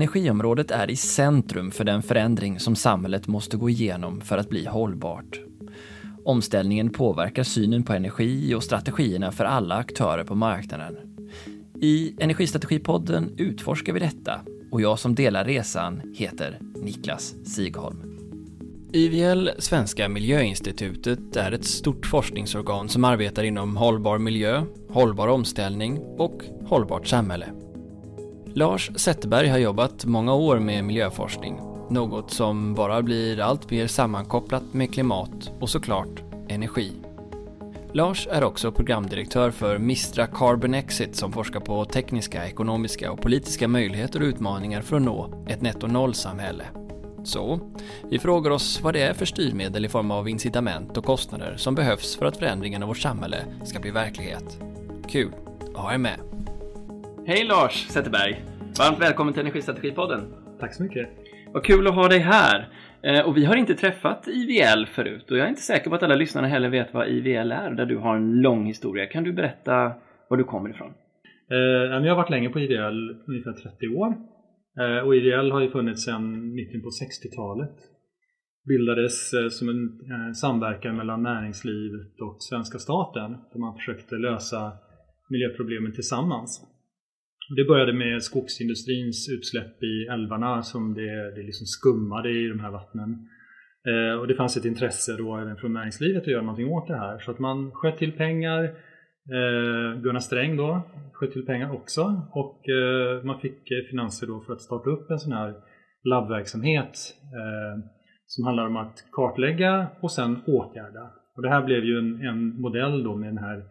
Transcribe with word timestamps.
Energiområdet 0.00 0.70
är 0.70 0.90
i 0.90 0.96
centrum 0.96 1.70
för 1.70 1.84
den 1.84 2.02
förändring 2.02 2.60
som 2.60 2.76
samhället 2.76 3.26
måste 3.26 3.56
gå 3.56 3.70
igenom 3.70 4.20
för 4.20 4.38
att 4.38 4.48
bli 4.48 4.66
hållbart. 4.66 5.40
Omställningen 6.24 6.90
påverkar 6.90 7.42
synen 7.42 7.82
på 7.82 7.92
energi 7.92 8.54
och 8.54 8.64
strategierna 8.64 9.32
för 9.32 9.44
alla 9.44 9.74
aktörer 9.74 10.24
på 10.24 10.34
marknaden. 10.34 10.96
I 11.80 12.14
Energistrategipodden 12.18 13.34
utforskar 13.36 13.92
vi 13.92 14.00
detta 14.00 14.40
och 14.70 14.80
jag 14.80 14.98
som 14.98 15.14
delar 15.14 15.44
resan 15.44 16.02
heter 16.14 16.58
Niklas 16.82 17.34
Sigholm. 17.44 18.02
IVL, 18.92 19.48
Svenska 19.58 20.08
Miljöinstitutet, 20.08 21.36
är 21.36 21.52
ett 21.52 21.64
stort 21.64 22.06
forskningsorgan 22.06 22.88
som 22.88 23.04
arbetar 23.04 23.42
inom 23.42 23.76
hållbar 23.76 24.18
miljö, 24.18 24.62
hållbar 24.88 25.28
omställning 25.28 25.98
och 25.98 26.42
hållbart 26.64 27.06
samhälle. 27.06 27.46
Lars 28.54 28.90
Zetterberg 28.94 29.48
har 29.48 29.58
jobbat 29.58 30.04
många 30.04 30.34
år 30.34 30.58
med 30.58 30.84
miljöforskning, 30.84 31.60
något 31.90 32.30
som 32.30 32.74
bara 32.74 33.02
blir 33.02 33.40
allt 33.40 33.70
mer 33.70 33.86
sammankopplat 33.86 34.62
med 34.72 34.94
klimat 34.94 35.52
och 35.60 35.70
såklart 35.70 36.22
energi. 36.48 36.92
Lars 37.92 38.28
är 38.30 38.44
också 38.44 38.72
programdirektör 38.72 39.50
för 39.50 39.78
Mistra 39.78 40.26
Carbon 40.26 40.74
Exit 40.74 41.16
som 41.16 41.32
forskar 41.32 41.60
på 41.60 41.84
tekniska, 41.84 42.46
ekonomiska 42.46 43.12
och 43.12 43.20
politiska 43.20 43.68
möjligheter 43.68 44.20
och 44.20 44.26
utmaningar 44.26 44.82
för 44.82 44.96
att 44.96 45.02
nå 45.02 45.44
ett 45.48 45.62
netto 45.62 45.86
noll-samhälle. 45.86 46.64
Så, 47.24 47.60
vi 48.10 48.18
frågar 48.18 48.50
oss 48.50 48.80
vad 48.82 48.94
det 48.94 49.02
är 49.02 49.14
för 49.14 49.26
styrmedel 49.26 49.84
i 49.84 49.88
form 49.88 50.10
av 50.10 50.28
incitament 50.28 50.96
och 50.96 51.04
kostnader 51.04 51.56
som 51.56 51.74
behövs 51.74 52.16
för 52.16 52.26
att 52.26 52.36
förändringen 52.36 52.82
av 52.82 52.88
vårt 52.88 52.98
samhälle 52.98 53.44
ska 53.64 53.80
bli 53.80 53.90
verklighet. 53.90 54.58
Kul 55.08 55.32
att 55.74 55.80
ha 55.80 55.94
er 55.94 55.98
med! 55.98 56.39
Hej 57.26 57.44
Lars 57.44 57.86
Zetterberg! 57.88 58.44
Varmt 58.78 59.00
välkommen 59.00 59.34
till 59.34 59.40
Energistrategipodden! 59.40 60.20
Tack 60.60 60.74
så 60.74 60.82
mycket! 60.82 61.08
Vad 61.52 61.64
kul 61.64 61.86
att 61.86 61.94
ha 61.94 62.08
dig 62.08 62.18
här! 62.18 62.68
Eh, 63.02 63.28
och 63.28 63.36
vi 63.36 63.44
har 63.44 63.56
inte 63.56 63.74
träffat 63.74 64.28
IVL 64.28 64.86
förut 64.86 65.30
och 65.30 65.38
jag 65.38 65.44
är 65.44 65.48
inte 65.48 65.60
säker 65.60 65.90
på 65.90 65.96
att 65.96 66.02
alla 66.02 66.14
lyssnare 66.14 66.46
heller 66.46 66.68
vet 66.68 66.94
vad 66.94 67.08
IVL 67.08 67.52
är, 67.52 67.70
där 67.70 67.86
du 67.86 67.96
har 67.96 68.16
en 68.16 68.40
lång 68.40 68.66
historia. 68.66 69.06
Kan 69.06 69.24
du 69.24 69.32
berätta 69.32 69.92
var 70.28 70.36
du 70.36 70.44
kommer 70.44 70.70
ifrån? 70.70 70.92
Eh, 71.50 72.04
jag 72.04 72.10
har 72.10 72.16
varit 72.16 72.30
länge 72.30 72.48
på 72.48 72.60
IVL, 72.60 73.10
ungefär 73.26 73.52
30 73.52 73.88
år. 73.88 74.14
Eh, 74.80 75.06
och 75.06 75.16
IVL 75.16 75.50
har 75.50 75.60
ju 75.60 75.70
funnits 75.70 76.04
sedan 76.04 76.54
mitten 76.54 76.82
på 76.82 76.88
60-talet. 76.88 77.76
Bildades 78.68 79.30
som 79.58 79.68
en 79.68 80.34
samverkan 80.34 80.96
mellan 80.96 81.22
näringslivet 81.22 82.20
och 82.20 82.36
svenska 82.38 82.78
staten 82.78 83.30
där 83.52 83.60
man 83.60 83.76
försökte 83.76 84.14
lösa 84.14 84.72
miljöproblemen 85.30 85.92
tillsammans. 85.92 86.69
Det 87.56 87.64
började 87.64 87.92
med 87.92 88.22
skogsindustrins 88.22 89.28
utsläpp 89.28 89.82
i 89.82 90.06
älvarna 90.06 90.62
som 90.62 90.94
det, 90.94 91.34
det 91.34 91.42
liksom 91.42 91.66
skummade 91.66 92.30
i 92.30 92.48
de 92.48 92.60
här 92.60 92.70
vattnen. 92.70 93.28
Eh, 93.86 94.20
och 94.20 94.26
det 94.26 94.34
fanns 94.34 94.56
ett 94.56 94.64
intresse 94.64 95.16
då 95.16 95.36
även 95.36 95.56
från 95.56 95.72
näringslivet 95.72 96.22
att 96.22 96.28
göra 96.28 96.42
någonting 96.42 96.68
åt 96.68 96.88
det 96.88 96.96
här. 96.96 97.18
Så 97.18 97.30
att 97.30 97.38
man 97.38 97.70
sköt 97.70 97.98
till 97.98 98.12
pengar. 98.12 98.64
Eh, 98.64 100.00
Gunnar 100.02 100.20
Sträng 100.20 100.56
då 100.56 100.82
sköt 101.12 101.32
till 101.32 101.46
pengar 101.46 101.72
också. 101.74 102.22
Och 102.32 102.68
eh, 102.68 103.22
man 103.22 103.40
fick 103.40 103.68
finanser 103.90 104.26
då 104.26 104.40
för 104.40 104.52
att 104.52 104.60
starta 104.60 104.90
upp 104.90 105.10
en 105.10 105.18
sån 105.18 105.32
här 105.32 105.54
labbverksamhet 106.04 107.14
eh, 107.22 107.84
som 108.26 108.44
handlar 108.44 108.66
om 108.66 108.76
att 108.76 109.04
kartlägga 109.12 109.86
och 110.00 110.12
sen 110.12 110.42
åtgärda. 110.46 111.10
Och 111.36 111.42
det 111.42 111.48
här 111.48 111.62
blev 111.62 111.84
ju 111.84 111.98
en, 111.98 112.26
en 112.26 112.60
modell 112.60 113.02
då 113.02 113.16
med 113.16 113.28
den 113.28 113.38
här 113.38 113.64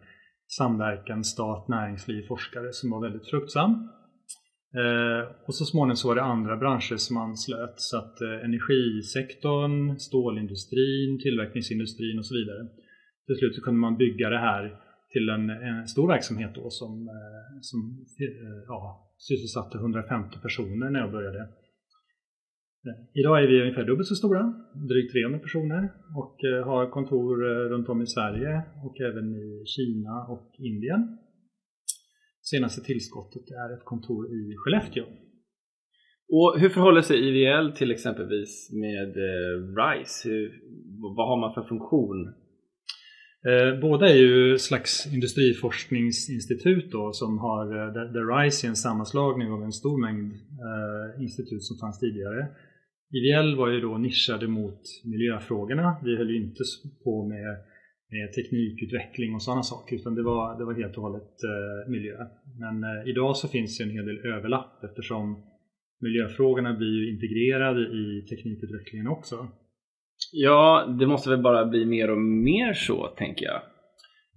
samverkan 0.58 1.24
stat, 1.24 1.68
näringsliv, 1.68 2.22
forskare 2.28 2.72
som 2.72 2.90
var 2.90 3.00
väldigt 3.00 3.30
fruktsam. 3.30 3.70
Eh, 4.80 5.22
och 5.46 5.54
så 5.54 5.64
småningom 5.64 5.96
så 5.96 6.08
var 6.08 6.14
det 6.14 6.22
andra 6.22 6.56
branscher 6.56 6.96
som 6.96 7.16
anslöt 7.16 7.80
så 7.80 7.96
att 7.98 8.20
eh, 8.20 8.44
energisektorn, 8.44 9.98
stålindustrin, 9.98 11.18
tillverkningsindustrin 11.22 12.18
och 12.18 12.26
så 12.26 12.34
vidare. 12.34 12.62
Till 13.26 13.36
slut 13.36 13.54
så 13.54 13.62
kunde 13.62 13.80
man 13.80 13.96
bygga 13.96 14.30
det 14.30 14.38
här 14.38 14.76
till 15.12 15.28
en, 15.28 15.50
en 15.50 15.88
stor 15.88 16.08
verksamhet 16.08 16.54
då 16.54 16.70
som, 16.70 17.08
eh, 17.08 17.60
som 17.60 18.06
eh, 18.20 18.62
ja, 18.66 19.12
sysselsatte 19.18 19.78
150 19.78 20.38
personer 20.42 20.90
när 20.90 21.00
jag 21.00 21.12
började. 21.12 21.48
Idag 23.14 23.42
är 23.42 23.48
vi 23.48 23.60
ungefär 23.60 23.84
dubbelt 23.84 24.08
så 24.08 24.14
stora, 24.14 24.54
drygt 24.88 25.12
300 25.12 25.38
personer 25.38 25.92
och 26.16 26.44
eh, 26.44 26.64
har 26.64 26.90
kontor 26.90 27.34
eh, 27.50 27.68
runt 27.72 27.88
om 27.88 28.02
i 28.02 28.06
Sverige 28.06 28.62
och 28.84 29.00
även 29.00 29.34
i 29.36 29.62
Kina 29.66 30.26
och 30.28 30.50
Indien. 30.58 31.18
Senaste 32.42 32.80
tillskottet 32.80 33.50
är 33.50 33.74
ett 33.74 33.84
kontor 33.84 34.26
i 34.26 34.56
Skellefteå. 34.56 35.04
Och 36.32 36.60
hur 36.60 36.68
förhåller 36.68 37.02
sig 37.02 37.16
IVL 37.28 37.72
till 37.76 37.90
exempelvis 37.90 38.70
med 38.72 39.16
eh, 39.16 39.54
RISE? 39.80 40.28
Hur, 40.28 40.52
vad 41.16 41.28
har 41.28 41.40
man 41.40 41.54
för 41.54 41.62
funktion? 41.62 42.34
båda 43.80 44.08
är 44.08 44.16
ju 44.16 44.58
slags 44.58 45.06
industriforskningsinstitut 45.14 46.92
då, 46.92 47.12
som 47.12 47.38
har, 47.38 47.66
där, 47.92 48.42
RISE 48.42 48.66
är 48.66 48.68
en 48.68 48.76
sammanslagning 48.76 49.52
av 49.52 49.62
en 49.62 49.72
stor 49.72 50.00
mängd 50.00 50.32
institut 51.20 51.64
som 51.64 51.78
fanns 51.78 51.98
tidigare. 51.98 52.48
IVL 53.16 53.56
var 53.56 53.68
ju 53.68 53.80
då 53.80 53.98
nischade 53.98 54.46
mot 54.48 54.80
miljöfrågorna. 55.04 55.96
Vi 56.04 56.16
höll 56.16 56.30
ju 56.30 56.36
inte 56.36 56.62
på 57.04 57.28
med, 57.28 57.56
med 58.10 58.32
teknikutveckling 58.32 59.34
och 59.34 59.42
sådana 59.42 59.62
saker 59.62 59.96
utan 59.96 60.14
det 60.14 60.22
var, 60.22 60.58
det 60.58 60.64
var 60.64 60.74
helt 60.74 60.96
och 60.96 61.02
hållet 61.02 61.32
eh, 61.44 61.90
miljö. 61.90 62.16
Men 62.58 62.84
eh, 62.84 63.08
idag 63.10 63.36
så 63.36 63.48
finns 63.48 63.78
det 63.78 63.84
en 63.84 63.90
hel 63.90 64.06
del 64.06 64.26
överlapp 64.26 64.84
eftersom 64.84 65.42
miljöfrågorna 66.00 66.74
blir 66.74 66.94
ju 67.00 67.12
integrerade 67.14 67.80
i 67.80 68.26
teknikutvecklingen 68.30 69.08
också. 69.08 69.48
Ja, 70.32 70.96
det 70.98 71.06
måste 71.06 71.30
väl 71.30 71.42
bara 71.42 71.66
bli 71.66 71.84
mer 71.84 72.10
och 72.10 72.18
mer 72.18 72.72
så, 72.72 73.06
tänker 73.06 73.46
jag. 73.46 73.62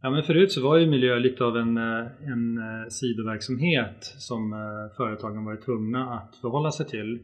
Ja, 0.01 0.09
men 0.09 0.23
förut 0.23 0.51
så 0.51 0.61
var 0.61 0.77
ju 0.77 0.87
miljö 0.87 1.19
lite 1.19 1.43
av 1.43 1.57
en, 1.57 1.77
eh, 1.77 2.05
en 2.31 2.57
eh, 2.57 2.87
sidoverksamhet 2.89 3.97
som 4.01 4.53
eh, 4.53 4.95
företagen 4.97 5.45
varit 5.45 5.65
tvungna 5.65 6.13
att 6.13 6.35
förhålla 6.41 6.71
sig 6.71 6.85
till. 6.85 7.19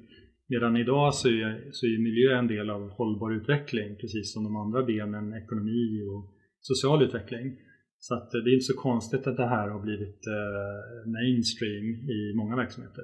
Medan 0.50 0.78
idag 0.78 1.14
så 1.14 1.28
är, 1.28 1.72
så 1.72 1.86
är 1.86 2.04
miljö 2.04 2.38
en 2.38 2.48
del 2.48 2.70
av 2.70 2.90
hållbar 2.90 3.32
utveckling 3.32 3.96
precis 3.96 4.34
som 4.34 4.44
de 4.44 4.56
andra 4.56 4.84
benen, 4.84 5.34
ekonomi 5.44 6.02
och 6.10 6.24
social 6.60 7.04
utveckling. 7.04 7.58
Så 8.00 8.16
att 8.16 8.32
det 8.32 8.38
är 8.38 8.54
inte 8.54 8.72
så 8.74 8.82
konstigt 8.82 9.28
att 9.28 9.38
det 9.38 9.48
här 9.48 9.68
har 9.68 9.80
blivit 9.80 10.22
eh, 10.28 11.12
mainstream 11.12 11.86
i 12.10 12.34
många 12.36 12.56
verksamheter. 12.56 13.04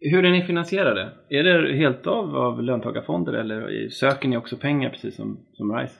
Hur 0.00 0.24
är 0.24 0.30
ni 0.30 0.42
finansierade? 0.42 1.12
Är 1.28 1.42
det 1.44 1.76
helt 1.76 2.06
av, 2.06 2.36
av 2.36 2.62
löntagarfonder 2.62 3.32
eller 3.32 3.88
söker 3.88 4.28
ni 4.28 4.36
också 4.36 4.56
pengar 4.56 4.90
precis 4.90 5.16
som, 5.16 5.46
som 5.52 5.76
RISE? 5.76 5.98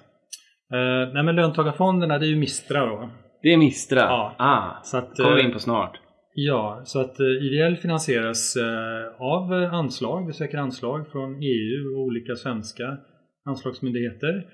Eh, 0.72 1.15
nej 1.15 1.22
men 1.22 1.37
löntagarfonderna 1.37 2.19
det 2.19 2.27
är 2.27 2.31
ju 2.31 2.37
Mistra 2.37 2.87
då. 2.87 3.11
Det 3.43 3.53
är 3.53 3.56
Mistra? 3.56 4.00
Ja. 4.00 4.34
Ah, 4.38 4.84
så 4.84 4.97
att, 4.97 5.16
kommer 5.16 5.37
vi 5.37 5.43
in 5.43 5.53
på 5.53 5.59
snart. 5.59 6.02
Ja, 6.34 6.82
så 6.84 7.00
att 7.00 7.20
eh, 7.20 7.26
IVL 7.26 7.54
IDL 7.54 7.76
finansieras 7.76 8.56
eh, 8.56 9.22
av 9.22 9.54
eh, 9.54 9.75
anslag. 9.75 10.26
Vi 10.26 10.32
söker 10.32 10.59
anslag 10.59 11.09
från 11.12 11.43
EU 11.43 11.97
och 11.97 12.03
olika 12.03 12.37
svenska 12.37 12.98
anslagsmyndigheter. 13.44 14.47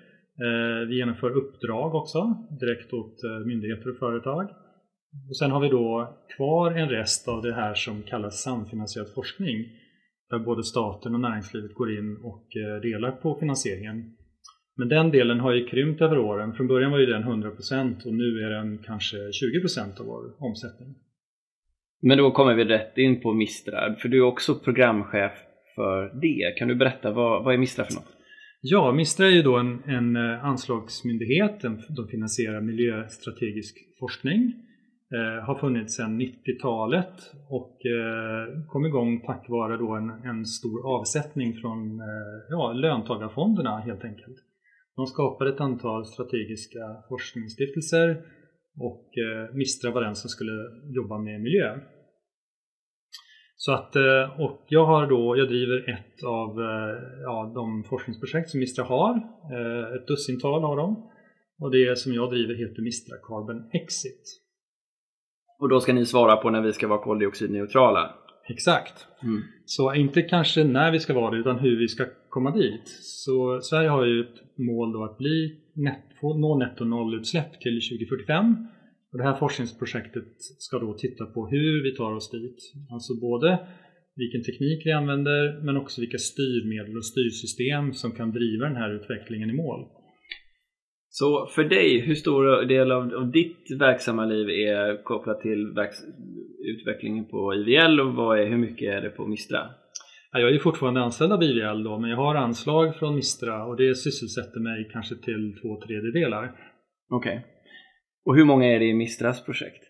Vi 0.88 0.96
genomför 0.96 1.30
uppdrag 1.30 1.94
också 1.94 2.34
direkt 2.60 2.92
åt 2.92 3.16
myndigheter 3.46 3.90
och 3.90 3.96
företag. 3.96 4.50
Och 5.28 5.36
sen 5.36 5.50
har 5.50 5.60
vi 5.60 5.68
då 5.68 6.16
kvar 6.36 6.72
en 6.72 6.88
rest 6.88 7.28
av 7.28 7.42
det 7.42 7.54
här 7.54 7.74
som 7.74 8.02
kallas 8.02 8.42
samfinansierad 8.42 9.14
forskning 9.14 9.66
där 10.30 10.38
både 10.38 10.64
staten 10.64 11.14
och 11.14 11.20
näringslivet 11.20 11.74
går 11.74 11.98
in 11.98 12.16
och 12.22 12.46
delar 12.82 13.10
på 13.10 13.34
finansieringen. 13.40 14.16
Men 14.76 14.88
den 14.88 15.10
delen 15.10 15.40
har 15.40 15.52
ju 15.52 15.66
krympt 15.66 16.00
över 16.00 16.18
åren. 16.18 16.54
Från 16.54 16.66
början 16.66 16.90
var 16.90 16.98
ju 16.98 17.06
den 17.06 17.24
100% 17.24 18.06
och 18.06 18.14
nu 18.14 18.44
är 18.44 18.50
den 18.50 18.78
kanske 18.78 19.16
20% 19.16 20.00
av 20.00 20.06
vår 20.06 20.22
omsättning. 20.38 20.94
Men 22.00 22.18
då 22.18 22.30
kommer 22.30 22.54
vi 22.54 22.64
rätt 22.64 22.98
in 22.98 23.20
på 23.20 23.32
Mistra, 23.32 23.94
för 23.94 24.08
du 24.08 24.18
är 24.18 24.22
också 24.22 24.54
programchef 24.54 25.32
för 25.74 26.20
det. 26.20 26.58
Kan 26.58 26.68
du 26.68 26.74
berätta, 26.74 27.12
vad, 27.12 27.44
vad 27.44 27.54
är 27.54 27.58
Mistrad 27.58 27.86
för 27.86 27.94
något? 27.94 28.16
Ja, 28.60 28.92
Mistra 28.92 29.26
är 29.26 29.30
ju 29.30 29.42
då 29.42 29.56
en, 29.56 29.82
en 29.86 30.16
eh, 30.16 30.44
anslagsmyndighet. 30.44 31.60
De 31.88 32.08
finansierar 32.10 32.60
miljöstrategisk 32.60 33.76
forskning. 34.00 34.52
Eh, 35.14 35.44
har 35.44 35.54
funnits 35.54 35.96
sedan 35.96 36.20
90-talet 36.20 37.14
och 37.48 37.86
eh, 37.86 38.66
kom 38.66 38.86
igång 38.86 39.20
tack 39.26 39.48
vare 39.48 39.76
då 39.76 39.92
en, 39.94 40.10
en 40.10 40.46
stor 40.46 40.98
avsättning 40.98 41.54
från 41.60 42.00
eh, 42.00 42.38
ja, 42.50 42.72
löntagarfonderna 42.72 43.78
helt 43.78 44.04
enkelt. 44.04 44.36
De 44.96 45.06
skapade 45.06 45.50
ett 45.50 45.60
antal 45.60 46.06
strategiska 46.06 46.80
forskningsstiftelser 47.08 48.22
och 48.80 49.18
eh, 49.18 49.54
Mistra 49.54 49.90
var 49.90 50.02
den 50.02 50.16
som 50.16 50.28
skulle 50.28 50.52
jobba 50.94 51.18
med 51.18 51.40
miljö. 51.40 51.78
Så 53.60 53.72
att, 53.72 53.96
eh, 53.96 54.40
och 54.40 54.64
jag 54.68 54.86
har 54.86 55.06
då, 55.06 55.36
jag 55.36 55.48
driver 55.48 55.90
ett 55.90 56.24
av 56.24 56.60
eh, 56.60 57.22
ja, 57.22 57.52
de 57.54 57.84
forskningsprojekt 57.84 58.50
som 58.50 58.60
Mistra 58.60 58.84
har. 58.84 59.16
Ett 59.96 60.06
dussintal 60.06 60.62
har 60.62 60.76
de. 60.76 61.10
Och 61.60 61.70
det 61.70 61.98
som 61.98 62.14
jag 62.14 62.30
driver 62.30 62.54
heter 62.54 62.82
Mistra 62.82 63.16
Carbon 63.28 63.70
Exit. 63.72 64.22
Och 65.58 65.68
då 65.68 65.80
ska 65.80 65.92
ni 65.92 66.06
svara 66.06 66.36
på 66.36 66.50
när 66.50 66.62
vi 66.62 66.72
ska 66.72 66.88
vara 66.88 67.02
koldioxidneutrala? 67.02 68.14
Exakt. 68.48 69.06
Mm. 69.22 69.42
Så 69.66 69.94
inte 69.94 70.22
kanske 70.22 70.64
när 70.64 70.92
vi 70.92 71.00
ska 71.00 71.14
vara 71.14 71.30
det 71.30 71.36
utan 71.36 71.58
hur 71.58 71.78
vi 71.78 71.88
ska 71.88 72.04
komma 72.28 72.50
dit. 72.50 72.88
Så 73.00 73.60
Sverige 73.60 73.88
har 73.88 74.04
ju 74.04 74.20
ett 74.20 74.58
mål 74.58 74.92
då 74.92 75.04
att 75.04 75.18
bli 75.18 75.60
net, 75.74 76.04
nå 76.22 76.58
netto 76.58 76.84
nollutsläpp 76.84 77.60
till 77.60 77.80
2045. 77.80 78.68
Och 79.12 79.18
det 79.18 79.24
här 79.24 79.34
forskningsprojektet 79.34 80.32
ska 80.38 80.78
då 80.78 80.94
titta 80.94 81.26
på 81.26 81.48
hur 81.48 81.82
vi 81.82 81.96
tar 81.96 82.12
oss 82.12 82.30
dit. 82.30 82.58
Alltså 82.92 83.12
både 83.20 83.58
vilken 84.16 84.42
teknik 84.42 84.86
vi 84.86 84.92
använder 84.92 85.64
men 85.64 85.76
också 85.76 86.00
vilka 86.00 86.18
styrmedel 86.18 86.96
och 86.96 87.04
styrsystem 87.04 87.92
som 87.92 88.12
kan 88.12 88.32
driva 88.32 88.66
den 88.66 88.76
här 88.76 88.90
utvecklingen 88.94 89.50
i 89.50 89.52
mål. 89.52 89.80
Så 91.10 91.46
för 91.46 91.64
dig, 91.64 92.00
hur 92.00 92.14
stor 92.14 92.66
del 92.66 92.92
av, 92.92 93.14
av 93.14 93.30
ditt 93.30 93.66
verksamma 93.78 94.24
liv 94.24 94.48
är 94.48 95.02
kopplat 95.04 95.40
till 95.40 95.74
utvecklingen 96.64 97.24
på 97.24 97.54
IVL 97.54 98.00
och 98.00 98.14
vad 98.14 98.40
är, 98.40 98.46
hur 98.46 98.56
mycket 98.56 98.94
är 98.94 99.00
det 99.00 99.10
på 99.10 99.26
Mistra? 99.26 99.70
Jag 100.32 100.54
är 100.54 100.58
fortfarande 100.58 101.00
anställd 101.00 101.32
av 101.32 101.42
IVL 101.42 101.82
då, 101.84 101.98
men 101.98 102.10
jag 102.10 102.16
har 102.16 102.34
anslag 102.34 102.96
från 102.96 103.14
Mistra 103.14 103.64
och 103.64 103.76
det 103.76 103.94
sysselsätter 103.94 104.60
mig 104.60 104.90
kanske 104.92 105.14
till 105.14 105.58
två 105.62 105.80
tredjedelar. 105.80 106.44
Okej. 107.10 107.36
Okay. 107.36 107.57
Och 108.24 108.36
hur 108.36 108.44
många 108.44 108.66
är 108.66 108.78
det 108.78 108.84
i 108.84 108.94
Mistras 108.94 109.44
projekt? 109.44 109.84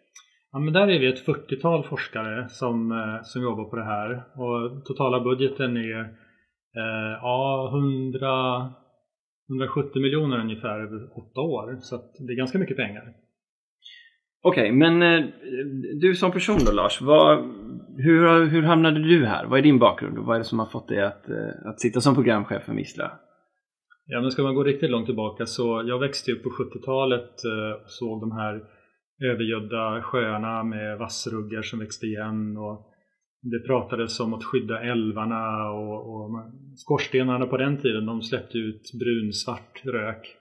Ja, 0.53 0.59
men 0.59 0.73
där 0.73 0.89
är 0.89 0.99
vi 0.99 1.07
ett 1.07 1.27
40-tal 1.27 1.85
forskare 1.85 2.49
som, 2.49 2.93
eh, 2.93 3.23
som 3.23 3.43
jobbar 3.43 3.65
på 3.65 3.77
det 3.77 3.85
här 3.85 4.11
och 4.15 4.85
totala 4.85 5.21
budgeten 5.21 5.77
är 5.77 6.01
eh, 6.77 7.13
ja, 7.23 7.71
100, 7.73 8.73
170 9.49 10.03
miljoner 10.03 10.41
ungefär 10.41 10.81
över 10.81 11.19
åtta 11.19 11.41
år 11.41 11.77
så 11.81 11.97
det 11.97 12.33
är 12.33 12.37
ganska 12.37 12.59
mycket 12.59 12.77
pengar. 12.77 13.03
Okej, 14.43 14.63
okay, 14.63 14.73
men 14.73 15.03
eh, 15.03 15.25
du 16.01 16.15
som 16.15 16.33
person 16.33 16.59
då 16.67 16.73
Lars, 16.73 17.01
vad, 17.01 17.39
hur, 17.97 18.47
hur 18.47 18.63
hamnade 18.63 19.03
du 19.03 19.27
här? 19.27 19.47
Vad 19.47 19.59
är 19.59 19.63
din 19.63 19.79
bakgrund 19.79 20.19
och 20.19 20.25
vad 20.25 20.37
är 20.37 20.39
det 20.39 20.45
som 20.45 20.59
har 20.59 20.67
fått 20.67 20.89
dig 20.89 21.03
att, 21.03 21.29
eh, 21.29 21.71
att 21.71 21.81
sitta 21.81 22.01
som 22.01 22.15
programchef 22.15 22.63
för 22.63 22.73
Mistra? 22.73 23.11
Ja, 24.11 24.21
men 24.21 24.31
ska 24.31 24.43
man 24.43 24.55
gå 24.55 24.65
riktigt 24.65 24.91
långt 24.91 25.07
tillbaka 25.07 25.47
så 25.47 25.83
jag 25.87 25.99
växte 25.99 26.33
upp 26.33 26.43
på 26.43 26.51
70-talet 26.51 27.45
eh, 27.45 27.83
och 27.83 27.91
såg 27.91 28.21
de 28.21 28.33
här 28.33 28.63
övergödda 29.25 30.03
sjöarna 30.03 30.65
med 30.65 30.99
vassruggar 30.99 31.63
som 31.63 31.79
växte 31.79 32.07
igen 32.07 32.57
och 32.57 32.93
det 33.43 33.67
pratades 33.67 34.21
om 34.21 34.35
att 34.35 34.45
skydda 34.45 34.81
älvarna 34.81 35.71
och, 35.71 36.15
och 36.15 36.31
skorstenarna 36.77 37.47
på 37.47 37.57
den 37.57 37.77
tiden 37.77 38.07
de 38.07 38.23
släppte 38.23 38.59
ut 38.59 38.93
brunsvart 39.01 39.83
rök. 39.85 40.37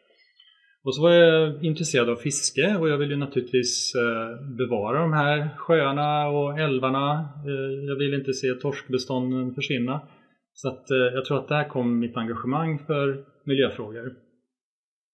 Och 0.83 0.95
så 0.95 1.01
var 1.01 1.11
jag 1.11 1.63
intresserad 1.63 2.09
av 2.09 2.15
fiske 2.15 2.77
och 2.79 2.89
jag 2.89 2.97
ville 2.97 3.15
naturligtvis 3.15 3.93
eh, 3.95 4.55
bevara 4.57 5.01
de 5.01 5.13
här 5.13 5.49
sjöarna 5.57 6.27
och 6.27 6.59
älvarna. 6.59 7.29
Eh, 7.45 7.85
jag 7.87 7.95
ville 7.95 8.15
inte 8.15 8.33
se 8.33 8.53
torskbestånden 8.53 9.53
försvinna. 9.55 10.01
Så 10.53 10.67
att, 10.67 10.85
jag 11.13 11.25
tror 11.25 11.37
att 11.37 11.47
där 11.47 11.69
kom 11.69 11.99
mitt 11.99 12.17
engagemang 12.17 12.79
för 12.87 13.25
miljöfrågor. 13.47 14.13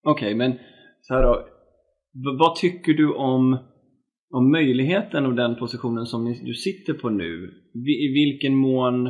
Okej, 0.03 0.25
okay, 0.25 0.35
men 0.35 0.59
så 1.01 1.13
här 1.13 1.23
då. 1.23 1.47
Vad 2.39 2.55
tycker 2.55 2.93
du 2.93 3.13
om, 3.13 3.57
om 4.29 4.51
möjligheten 4.51 5.25
och 5.25 5.35
den 5.35 5.55
positionen 5.55 6.05
som 6.05 6.25
du 6.25 6.53
sitter 6.53 6.93
på 6.93 7.09
nu? 7.09 7.53
I 7.73 8.07
vilken 8.13 8.55
mån 8.55 9.09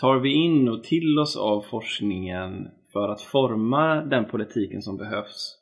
tar 0.00 0.18
vi 0.20 0.32
in 0.32 0.68
och 0.68 0.84
till 0.84 1.18
oss 1.18 1.36
av 1.36 1.62
forskningen 1.70 2.68
för 2.92 3.08
att 3.08 3.22
forma 3.22 4.04
den 4.04 4.24
politiken 4.24 4.82
som 4.82 4.96
behövs 4.96 5.58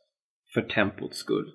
för 0.54 0.62
tempots 0.62 1.19
skull? 1.19 1.52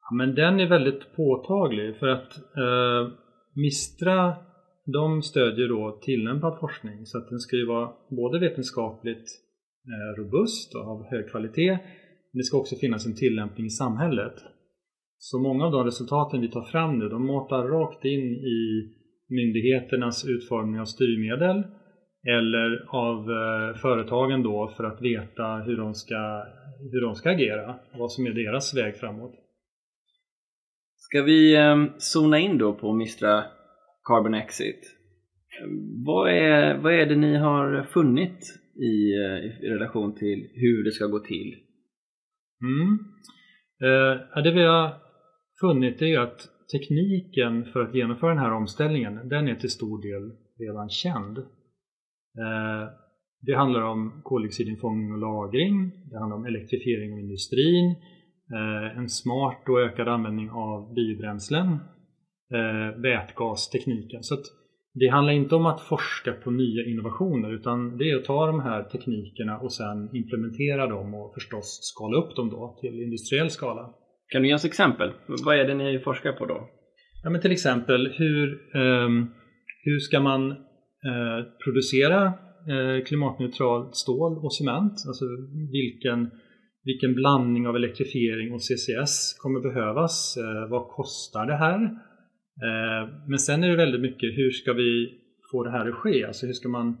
Ja, 0.00 0.16
men 0.16 0.34
den 0.34 0.60
är 0.60 0.68
väldigt 0.68 1.16
påtaglig 1.16 1.96
för 1.96 2.08
att 2.08 2.36
eh, 2.36 3.22
Mistra 3.54 4.36
de 4.84 5.22
stödjer 5.22 5.68
då 5.68 6.00
tillämpad 6.02 6.58
forskning 6.60 7.06
så 7.06 7.18
att 7.18 7.28
den 7.28 7.38
ska 7.38 7.56
ju 7.56 7.66
vara 7.66 7.92
både 8.10 8.38
vetenskapligt 8.38 9.24
Eh, 9.90 10.20
robust 10.20 10.74
och 10.74 10.80
av 10.80 11.04
hög 11.10 11.30
kvalitet 11.30 11.78
men 12.32 12.38
det 12.38 12.44
ska 12.44 12.58
också 12.58 12.76
finnas 12.76 13.06
en 13.06 13.16
tillämpning 13.16 13.66
i 13.66 13.70
samhället. 13.70 14.34
Så 15.18 15.38
många 15.38 15.64
av 15.64 15.72
de 15.72 15.84
resultaten 15.84 16.40
vi 16.40 16.50
tar 16.50 16.64
fram 16.64 16.98
nu 16.98 17.08
de 17.08 17.26
matar 17.26 17.62
rakt 17.62 18.04
in 18.04 18.32
i 18.32 18.60
myndigheternas 19.28 20.24
utformning 20.28 20.80
av 20.80 20.84
styrmedel 20.84 21.62
eller 22.36 22.86
av 22.88 23.18
eh, 23.30 23.76
företagen 23.76 24.42
då 24.42 24.74
för 24.76 24.84
att 24.84 25.02
veta 25.02 25.46
hur 25.66 25.76
de 25.76 25.94
ska 25.94 26.44
hur 26.92 27.00
de 27.00 27.14
ska 27.14 27.30
agera 27.30 27.74
vad 27.98 28.12
som 28.12 28.26
är 28.26 28.30
deras 28.30 28.76
väg 28.76 28.96
framåt. 28.96 29.34
Ska 30.96 31.22
vi 31.22 31.56
ehm, 31.56 31.90
zona 31.98 32.38
in 32.38 32.58
då 32.58 32.74
på 32.74 32.92
Mistra 32.92 33.44
Carbon 34.04 34.34
Exit? 34.34 34.80
Ehm, 35.62 36.04
vad 36.04 36.30
är, 36.30 36.78
vad 36.78 36.92
är 36.92 37.06
det 37.06 37.16
ni 37.16 37.36
har 37.36 37.82
funnit 37.82 38.61
i, 38.76 39.12
eh, 39.12 39.64
i 39.64 39.68
relation 39.68 40.14
till 40.14 40.48
hur 40.54 40.84
det 40.84 40.92
ska 40.92 41.06
gå 41.06 41.18
till? 41.18 41.54
Mm. 42.62 42.98
Eh, 43.82 44.42
det 44.42 44.52
vi 44.52 44.62
har 44.62 44.94
funnit 45.60 46.02
är 46.02 46.18
att 46.18 46.48
tekniken 46.72 47.64
för 47.64 47.80
att 47.80 47.94
genomföra 47.94 48.30
den 48.30 48.38
här 48.38 48.52
omställningen 48.52 49.28
den 49.28 49.48
är 49.48 49.54
till 49.54 49.70
stor 49.70 50.02
del 50.02 50.32
redan 50.58 50.88
känd. 50.88 51.38
Eh, 51.38 52.88
det 53.40 53.54
handlar 53.54 53.82
om 53.82 54.20
koldioxidinfångning 54.24 55.12
och 55.12 55.18
lagring, 55.18 55.92
det 56.10 56.18
handlar 56.18 56.36
om 56.36 56.46
elektrifiering 56.46 57.12
av 57.12 57.18
industrin, 57.18 57.96
eh, 58.52 58.98
en 58.98 59.08
smart 59.08 59.68
och 59.68 59.80
ökad 59.80 60.08
användning 60.08 60.50
av 60.50 60.94
biobränslen, 60.94 61.68
eh, 62.54 63.00
vätgastekniken. 63.00 64.22
Så 64.22 64.34
det 64.94 65.08
handlar 65.08 65.32
inte 65.32 65.54
om 65.54 65.66
att 65.66 65.80
forska 65.80 66.32
på 66.32 66.50
nya 66.50 66.84
innovationer 66.86 67.52
utan 67.54 67.96
det 67.96 68.10
är 68.10 68.16
att 68.16 68.24
ta 68.24 68.46
de 68.46 68.60
här 68.60 68.82
teknikerna 68.82 69.58
och 69.58 69.72
sen 69.72 70.16
implementera 70.16 70.86
dem 70.86 71.14
och 71.14 71.34
förstås 71.34 71.78
skala 71.82 72.16
upp 72.16 72.36
dem 72.36 72.50
då 72.50 72.78
till 72.80 73.02
industriell 73.02 73.50
skala. 73.50 73.94
Kan 74.28 74.42
du 74.42 74.48
ge 74.48 74.54
oss 74.54 74.64
exempel? 74.64 75.12
Vad 75.44 75.56
är 75.56 75.64
det 75.64 75.74
ni 75.74 75.98
forskar 75.98 76.32
på 76.32 76.46
då? 76.46 76.68
Ja, 77.22 77.30
men 77.30 77.40
till 77.40 77.52
exempel 77.52 78.12
hur, 78.16 78.52
eh, 78.74 79.08
hur 79.84 79.98
ska 79.98 80.20
man 80.20 80.50
eh, 80.50 80.56
producera 81.64 82.32
Eh, 82.68 83.04
klimatneutralt 83.04 83.96
stål 83.96 84.44
och 84.44 84.54
cement. 84.54 84.92
Alltså 85.06 85.24
vilken, 85.72 86.30
vilken 86.84 87.14
blandning 87.14 87.66
av 87.66 87.76
elektrifiering 87.76 88.52
och 88.54 88.62
CCS 88.62 89.34
kommer 89.38 89.60
behövas? 89.60 90.36
Eh, 90.36 90.70
vad 90.70 90.88
kostar 90.88 91.46
det 91.46 91.56
här? 91.56 91.90
Eh, 92.66 93.08
men 93.28 93.38
sen 93.38 93.64
är 93.64 93.68
det 93.68 93.76
väldigt 93.76 94.00
mycket 94.00 94.38
hur 94.38 94.50
ska 94.50 94.72
vi 94.72 95.18
få 95.52 95.64
det 95.64 95.70
här 95.70 95.88
att 95.88 95.94
ske? 95.94 96.24
Alltså 96.24 96.46
hur 96.46 96.52
ska 96.52 96.68
man 96.68 96.96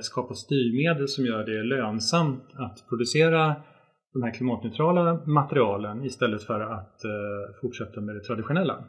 skapa 0.00 0.34
styrmedel 0.34 1.08
som 1.08 1.26
gör 1.26 1.46
det 1.46 1.62
lönsamt 1.62 2.44
att 2.54 2.88
producera 2.88 3.54
de 4.12 4.22
här 4.22 4.34
klimatneutrala 4.34 5.26
materialen 5.26 6.04
istället 6.04 6.42
för 6.42 6.60
att 6.60 7.00
fortsätta 7.60 8.00
med 8.00 8.14
det 8.14 8.20
traditionella. 8.20 8.84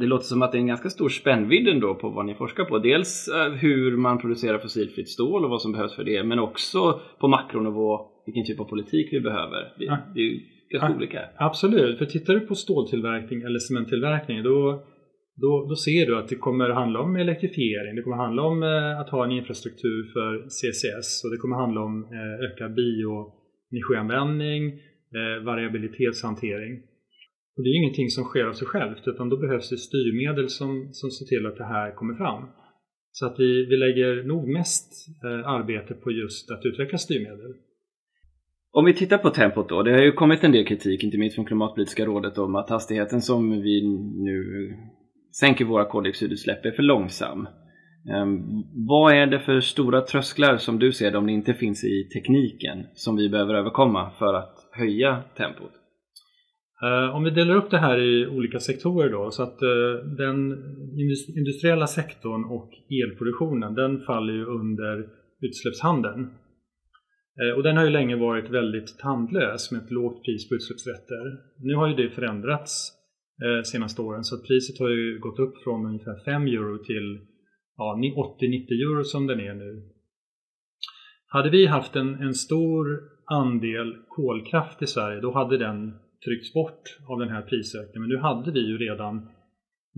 Det 0.00 0.06
låter 0.06 0.24
som 0.24 0.42
att 0.42 0.52
det 0.52 0.58
är 0.58 0.60
en 0.60 0.66
ganska 0.66 0.90
stor 0.90 1.08
spännvidd 1.08 1.68
ändå 1.68 1.94
på 1.94 2.08
vad 2.08 2.26
ni 2.26 2.34
forskar 2.34 2.64
på. 2.64 2.78
Dels 2.78 3.28
eh, 3.28 3.52
hur 3.52 3.96
man 3.96 4.18
producerar 4.18 4.58
fossilfritt 4.58 5.08
stål 5.08 5.44
och 5.44 5.50
vad 5.50 5.62
som 5.62 5.72
behövs 5.72 5.96
för 5.96 6.04
det, 6.04 6.24
men 6.24 6.38
också 6.38 7.00
på 7.20 7.28
makronivå 7.28 8.00
vilken 8.26 8.44
typ 8.44 8.60
av 8.60 8.64
politik 8.64 9.08
vi 9.12 9.20
behöver. 9.20 9.72
Det, 9.78 9.84
är 10.20 10.24
ju 10.24 10.40
ganska 10.70 10.96
olika. 10.96 11.20
Absolut, 11.36 11.98
för 11.98 12.04
tittar 12.04 12.34
du 12.34 12.40
på 12.40 12.54
ståltillverkning 12.54 13.42
eller 13.42 13.58
cementtillverkning 13.58 14.42
då, 14.42 14.82
då, 15.34 15.66
då 15.68 15.76
ser 15.76 16.06
du 16.06 16.18
att 16.18 16.28
det 16.28 16.36
kommer 16.36 16.68
handla 16.68 17.00
om 17.00 17.16
elektrifiering, 17.16 17.96
det 17.96 18.02
kommer 18.02 18.16
handla 18.16 18.42
om 18.42 18.62
eh, 18.62 19.00
att 19.00 19.10
ha 19.10 19.24
en 19.24 19.30
infrastruktur 19.30 20.12
för 20.12 20.48
CCS 20.48 21.24
och 21.24 21.30
det 21.30 21.36
kommer 21.36 21.56
handla 21.56 21.80
om 21.80 22.04
eh, 22.04 22.34
ökad 22.46 22.74
bioenergianvändning, 22.74 24.62
eh, 25.18 25.44
variabilitetshantering. 25.44 26.82
Och 27.56 27.62
det 27.62 27.70
är 27.70 27.76
ingenting 27.76 28.10
som 28.10 28.24
sker 28.24 28.44
av 28.44 28.52
sig 28.52 28.66
självt 28.66 29.08
utan 29.08 29.28
då 29.28 29.36
behövs 29.36 29.70
det 29.70 29.76
styrmedel 29.76 30.48
som, 30.48 30.88
som 30.92 31.10
ser 31.10 31.26
till 31.26 31.46
att 31.46 31.56
det 31.56 31.64
här 31.64 31.94
kommer 31.94 32.14
fram. 32.14 32.48
Så 33.10 33.26
att 33.26 33.40
vi, 33.40 33.66
vi 33.66 33.76
lägger 33.76 34.22
nog 34.22 34.48
mest 34.48 35.08
eh, 35.24 35.48
arbete 35.48 35.94
på 35.94 36.10
just 36.10 36.50
att 36.50 36.64
utveckla 36.64 36.98
styrmedel. 36.98 37.54
Om 38.72 38.84
vi 38.84 38.94
tittar 38.94 39.18
på 39.18 39.30
tempot 39.30 39.68
då. 39.68 39.82
Det 39.82 39.92
har 39.92 40.02
ju 40.02 40.12
kommit 40.12 40.44
en 40.44 40.52
del 40.52 40.66
kritik, 40.66 41.04
inte 41.04 41.18
minst 41.18 41.34
från 41.34 41.44
Klimatpolitiska 41.44 42.06
rådet, 42.06 42.38
om 42.38 42.54
att 42.54 42.70
hastigheten 42.70 43.22
som 43.22 43.50
vi 43.50 43.82
nu 44.24 44.74
sänker 45.40 45.64
våra 45.64 45.84
koldioxidutsläpp 45.84 46.64
är 46.64 46.70
för 46.70 46.82
långsam. 46.82 47.48
Ehm, 48.10 48.42
vad 48.88 49.14
är 49.14 49.26
det 49.26 49.40
för 49.40 49.60
stora 49.60 50.00
trösklar 50.00 50.56
som 50.56 50.78
du 50.78 50.92
ser 50.92 51.10
det 51.10 51.18
om 51.18 51.26
det 51.26 51.32
inte 51.32 51.54
finns 51.54 51.84
i 51.84 52.08
tekniken 52.14 52.86
som 52.94 53.16
vi 53.16 53.28
behöver 53.28 53.54
överkomma 53.54 54.10
för 54.18 54.34
att 54.34 54.68
höja 54.72 55.22
tempot? 55.36 55.72
Eh, 56.82 57.16
om 57.16 57.24
vi 57.24 57.30
delar 57.30 57.56
upp 57.56 57.70
det 57.70 57.78
här 57.78 57.98
i 57.98 58.26
olika 58.26 58.60
sektorer 58.60 59.10
då 59.10 59.30
så 59.30 59.42
att 59.42 59.62
eh, 59.62 60.06
den 60.16 60.38
industriella 61.36 61.86
sektorn 61.86 62.44
och 62.44 62.70
elproduktionen 63.04 63.74
den 63.74 64.00
faller 64.00 64.32
ju 64.32 64.44
under 64.44 65.06
utsläppshandeln. 65.40 66.30
Eh, 67.42 67.56
och 67.56 67.62
den 67.62 67.76
har 67.76 67.84
ju 67.84 67.90
länge 67.90 68.16
varit 68.16 68.50
väldigt 68.50 68.98
tandlös 68.98 69.72
med 69.72 69.82
ett 69.82 69.90
lågt 69.90 70.24
pris 70.24 70.48
på 70.48 70.54
utsläppsrätter. 70.54 71.24
Nu 71.58 71.74
har 71.74 71.88
ju 71.88 71.94
det 71.94 72.10
förändrats 72.10 73.01
Eh, 73.44 73.62
senaste 73.62 74.02
åren 74.02 74.24
så 74.24 74.34
att 74.34 74.46
priset 74.46 74.78
har 74.78 74.88
ju 74.88 75.18
gått 75.18 75.38
upp 75.38 75.54
från 75.64 75.86
ungefär 75.86 76.24
5 76.24 76.46
euro 76.46 76.84
till 76.84 77.20
ja, 77.76 77.96
80-90 77.96 78.72
euro 78.84 79.04
som 79.04 79.26
den 79.26 79.40
är 79.40 79.54
nu. 79.54 79.88
Hade 81.26 81.50
vi 81.50 81.66
haft 81.66 81.96
en, 81.96 82.14
en 82.14 82.34
stor 82.34 83.00
andel 83.26 83.96
kolkraft 84.08 84.82
i 84.82 84.86
Sverige 84.86 85.20
då 85.20 85.32
hade 85.32 85.58
den 85.58 85.94
tryckts 86.24 86.52
bort 86.52 86.82
av 87.08 87.18
den 87.18 87.28
här 87.28 87.42
prisökningen. 87.42 88.00
Men 88.00 88.08
nu 88.08 88.18
hade 88.18 88.52
vi 88.52 88.60
ju 88.60 88.78
redan 88.78 89.28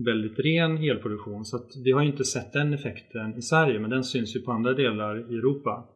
väldigt 0.05 0.39
ren 0.39 0.77
elproduktion 0.77 1.45
så 1.45 1.57
att 1.57 1.69
vi 1.85 1.91
har 1.91 2.01
inte 2.01 2.23
sett 2.23 2.53
den 2.53 2.73
effekten 2.73 3.37
i 3.37 3.41
Sverige 3.41 3.79
men 3.79 3.89
den 3.89 4.03
syns 4.03 4.35
ju 4.35 4.39
på 4.39 4.51
andra 4.51 4.73
delar 4.73 5.31
i 5.33 5.37
Europa. 5.37 5.89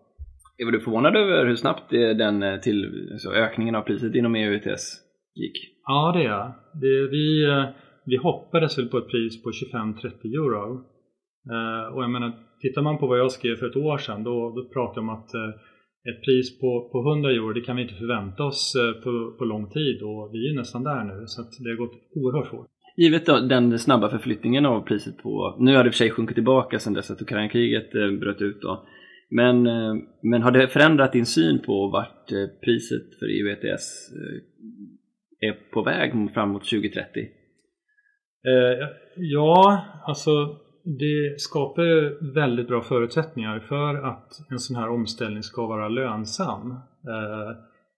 Är 0.57 0.71
du 0.71 0.79
förvånad 0.79 1.15
över 1.15 1.45
hur 1.45 1.55
snabbt 1.55 1.93
eh, 1.93 2.09
den 2.09 2.43
eh, 2.43 2.59
till, 2.59 3.09
alltså 3.11 3.29
ökningen 3.29 3.75
av 3.75 3.81
priset 3.81 4.15
inom 4.15 4.35
EU 4.35 4.53
ETS 4.53 5.01
gick? 5.35 5.78
Ja 5.91 6.11
det 6.15 6.23
är 6.23 6.29
jag. 6.37 6.51
Det, 6.83 7.07
vi, 7.15 7.45
eh, 7.45 7.65
vi 8.05 8.17
hoppades 8.17 8.77
väl 8.77 8.87
på 8.87 8.97
ett 8.97 9.07
pris 9.07 9.43
på 9.43 9.49
25-30 9.49 10.33
euro. 10.39 10.63
Eh, 11.53 11.93
och 11.93 12.03
jag 12.03 12.09
menar, 12.09 12.31
tittar 12.61 12.81
man 12.81 12.97
på 12.97 13.07
vad 13.07 13.19
jag 13.19 13.31
skrev 13.31 13.55
för 13.55 13.69
ett 13.69 13.75
år 13.75 13.97
sedan 13.97 14.23
då, 14.23 14.35
då 14.55 14.69
pratade 14.73 14.97
jag 14.97 15.03
om 15.03 15.09
att 15.09 15.33
eh, 15.33 15.49
ett 16.09 16.21
pris 16.25 16.59
på, 16.59 16.89
på 16.91 17.11
100 17.11 17.31
euro 17.31 17.53
det 17.53 17.61
kan 17.61 17.75
vi 17.75 17.81
inte 17.81 17.93
förvänta 17.93 18.43
oss 18.43 18.73
på, 19.03 19.35
på 19.37 19.45
lång 19.45 19.69
tid 19.69 20.01
och 20.01 20.29
vi 20.33 20.49
är 20.49 20.55
nästan 20.55 20.83
där 20.83 21.03
nu 21.03 21.23
så 21.27 21.41
att 21.41 21.51
det 21.63 21.69
har 21.69 21.77
gått 21.77 21.97
oerhört 22.15 22.47
fort. 22.47 22.67
Givet 22.97 23.25
då, 23.25 23.39
den 23.39 23.79
snabba 23.79 24.09
förflyttningen 24.09 24.65
av 24.65 24.81
priset 24.81 25.17
på, 25.17 25.57
nu 25.59 25.75
har 25.75 25.83
det 25.83 25.87
i 25.87 25.89
och 25.89 25.93
för 25.93 25.97
sig 25.97 26.09
sjunkit 26.11 26.35
tillbaka 26.35 26.79
sedan 26.79 26.93
dess 26.93 27.11
att 27.11 27.21
Ukraina-kriget 27.21 27.91
bröt 27.91 28.41
ut 28.41 28.61
då. 28.61 28.87
Men, 29.29 29.63
men 30.23 30.41
har 30.41 30.51
det 30.51 30.67
förändrat 30.67 31.13
din 31.13 31.25
syn 31.25 31.59
på 31.65 31.87
vart 31.87 32.27
priset 32.63 33.19
för 33.19 33.25
EU 33.25 33.47
ETS 33.53 34.11
är 35.39 35.71
på 35.73 35.81
väg 35.81 36.11
framåt 36.33 36.63
2030? 36.63 37.21
Eh, 38.47 38.87
ja, 39.15 39.85
alltså 40.07 40.31
det 40.83 41.39
skapar 41.39 41.83
ju 41.83 42.17
väldigt 42.33 42.67
bra 42.67 42.81
förutsättningar 42.81 43.59
för 43.59 43.95
att 43.95 44.31
en 44.51 44.59
sån 44.59 44.75
här 44.75 44.89
omställning 44.89 45.43
ska 45.43 45.67
vara 45.67 45.89
lönsam. 45.89 46.71
Eh, 47.11 47.51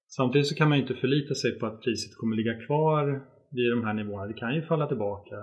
samtidigt 0.08 0.48
så 0.48 0.56
kan 0.56 0.70
man 0.70 0.78
inte 0.78 0.94
förlita 0.94 1.34
sig 1.36 1.60
på 1.60 1.66
att 1.66 1.82
priset 1.82 2.18
kommer 2.18 2.36
ligga 2.36 2.66
kvar 2.66 3.04
vid 3.52 3.72
de 3.72 3.84
här 3.86 3.94
nivåerna. 3.94 4.28
Det 4.28 4.40
kan 4.40 4.56
ju 4.56 4.62
falla 4.62 4.88
tillbaka. 4.88 5.36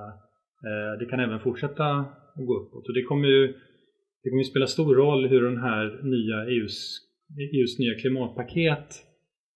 Eh, 0.68 0.98
det 0.98 1.06
kan 1.10 1.20
även 1.20 1.40
fortsätta 1.40 1.84
att 2.36 2.46
gå 2.46 2.54
uppåt. 2.60 2.88
Och 2.88 2.94
det 2.94 3.02
kommer 3.02 3.28
ju 3.28 3.54
det 4.22 4.30
kommer 4.30 4.42
ju 4.42 4.50
spela 4.50 4.66
stor 4.66 4.94
roll 4.94 5.28
hur 5.28 5.42
den 5.42 5.60
här 5.60 5.84
nya 6.02 6.38
EUs, 6.54 6.98
EUs 7.54 7.78
nya 7.78 7.94
klimatpaket 8.00 8.88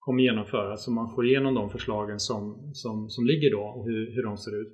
kommer 0.04 0.22
genomföras. 0.22 0.84
Så 0.84 0.90
man 0.90 1.14
får 1.14 1.26
igenom 1.26 1.54
de 1.54 1.70
förslagen 1.70 2.20
som, 2.20 2.70
som, 2.72 3.10
som 3.10 3.26
ligger 3.26 3.50
då 3.50 3.62
och 3.62 3.84
hur, 3.86 4.14
hur 4.14 4.22
de 4.22 4.36
ser 4.36 4.60
ut. 4.60 4.72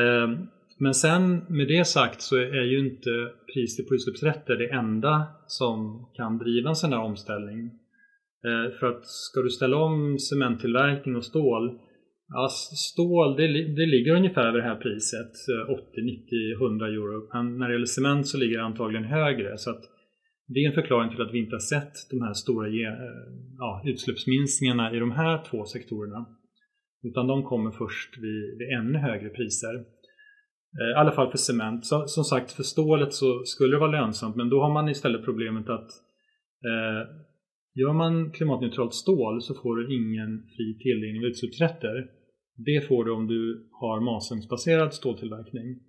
Ehm, 0.00 0.46
men 0.78 0.94
sen 0.94 1.44
med 1.48 1.68
det 1.68 1.84
sagt 1.84 2.20
så 2.20 2.36
är 2.36 2.64
ju 2.72 2.78
inte 2.88 3.10
priset 3.54 3.88
på 3.88 3.94
utsläppsrätter 3.94 4.56
det 4.56 4.70
enda 4.70 5.26
som 5.46 6.06
kan 6.16 6.38
driva 6.38 6.68
en 6.68 6.76
sån 6.76 6.92
här 6.92 7.00
omställning. 7.00 7.60
Ehm, 8.46 8.72
för 8.78 8.86
att 8.86 9.06
ska 9.06 9.40
du 9.40 9.50
ställa 9.50 9.76
om 9.76 10.18
cementtillverkning 10.18 11.16
och 11.16 11.24
stål 11.24 11.78
Ja, 12.34 12.48
stål 12.92 13.36
det, 13.36 13.46
det 13.76 13.86
ligger 13.86 14.16
ungefär 14.16 14.46
över 14.46 14.58
det 14.58 14.64
här 14.64 14.76
priset, 14.76 15.32
80, 15.68 16.02
90, 16.02 16.52
100 16.60 16.86
euro. 16.86 17.28
Men 17.32 17.58
när 17.58 17.68
det 17.68 17.74
gäller 17.74 17.86
cement 17.86 18.26
så 18.26 18.38
ligger 18.38 18.58
det 18.58 18.64
antagligen 18.64 19.04
högre. 19.04 19.58
Så 19.58 19.70
att 19.70 19.82
det 20.52 20.60
är 20.60 20.68
en 20.68 20.80
förklaring 20.80 21.10
till 21.10 21.22
att 21.22 21.34
vi 21.34 21.38
inte 21.38 21.54
har 21.54 21.66
sett 21.74 21.94
de 22.10 22.22
här 22.22 22.32
stora 22.32 22.66
eh, 22.68 22.94
ja, 23.58 23.82
utsläppsminskningarna 23.84 24.96
i 24.96 24.98
de 24.98 25.10
här 25.10 25.44
två 25.50 25.64
sektorerna. 25.64 26.26
Utan 27.02 27.26
de 27.26 27.42
kommer 27.42 27.70
först 27.70 28.18
vid, 28.18 28.58
vid 28.58 28.68
ännu 28.78 28.98
högre 28.98 29.28
priser. 29.28 29.74
Eh, 30.80 30.90
I 30.92 30.98
alla 31.00 31.12
fall 31.12 31.30
för 31.30 31.38
cement. 31.38 31.86
Så, 31.86 32.06
som 32.06 32.24
sagt, 32.24 32.52
för 32.52 32.62
stålet 32.62 33.12
så 33.14 33.42
skulle 33.44 33.74
det 33.74 33.80
vara 33.80 34.00
lönsamt 34.00 34.36
men 34.36 34.48
då 34.48 34.62
har 34.62 34.72
man 34.72 34.88
istället 34.88 35.24
problemet 35.24 35.68
att 35.68 35.90
eh, 36.70 37.02
gör 37.74 37.92
man 37.92 38.30
klimatneutralt 38.30 38.94
stål 38.94 39.42
så 39.42 39.54
får 39.54 39.76
du 39.76 39.94
ingen 39.94 40.42
fri 40.56 40.78
tilldelning 40.82 41.22
av 41.22 41.24
utsläppsrätter. 41.24 42.06
Det 42.56 42.88
får 42.88 43.04
du 43.04 43.12
om 43.12 43.26
du 43.26 43.68
har 43.80 44.00
masugnsbaserad 44.00 44.94
ståltillverkning. 44.94 45.80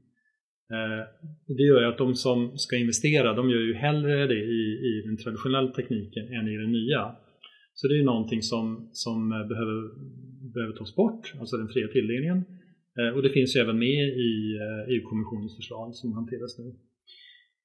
Eh, 0.72 1.02
det 1.48 1.64
gör 1.64 1.82
ju 1.82 1.88
att 1.88 1.98
de 1.98 2.16
som 2.16 2.58
ska 2.58 2.78
investera, 2.78 3.34
de 3.34 3.50
gör 3.50 3.60
ju 3.60 3.74
hellre 3.74 4.28
det 4.28 4.44
i, 4.60 4.64
i 4.90 5.02
den 5.06 5.18
traditionella 5.18 5.72
tekniken 5.72 6.26
än 6.34 6.48
i 6.48 6.58
den 6.58 6.72
nya. 6.72 7.16
Så 7.74 7.88
det 7.88 7.94
är 7.94 7.98
ju 7.98 8.04
någonting 8.04 8.42
som, 8.42 8.90
som 8.92 9.32
eh, 9.32 9.48
behöver, 9.48 9.80
behöver 10.54 10.74
tas 10.74 10.96
bort, 10.96 11.34
alltså 11.40 11.58
den 11.58 11.68
fria 11.68 11.88
tilldelningen. 11.88 12.40
Eh, 13.00 13.16
och 13.16 13.22
det 13.24 13.30
finns 13.30 13.56
ju 13.56 13.60
även 13.60 13.80
med 13.80 14.08
i 14.30 14.32
EU-kommissionens 14.94 15.56
förslag 15.56 15.96
som 15.96 16.14
hanteras 16.14 16.60
nu. 16.60 16.76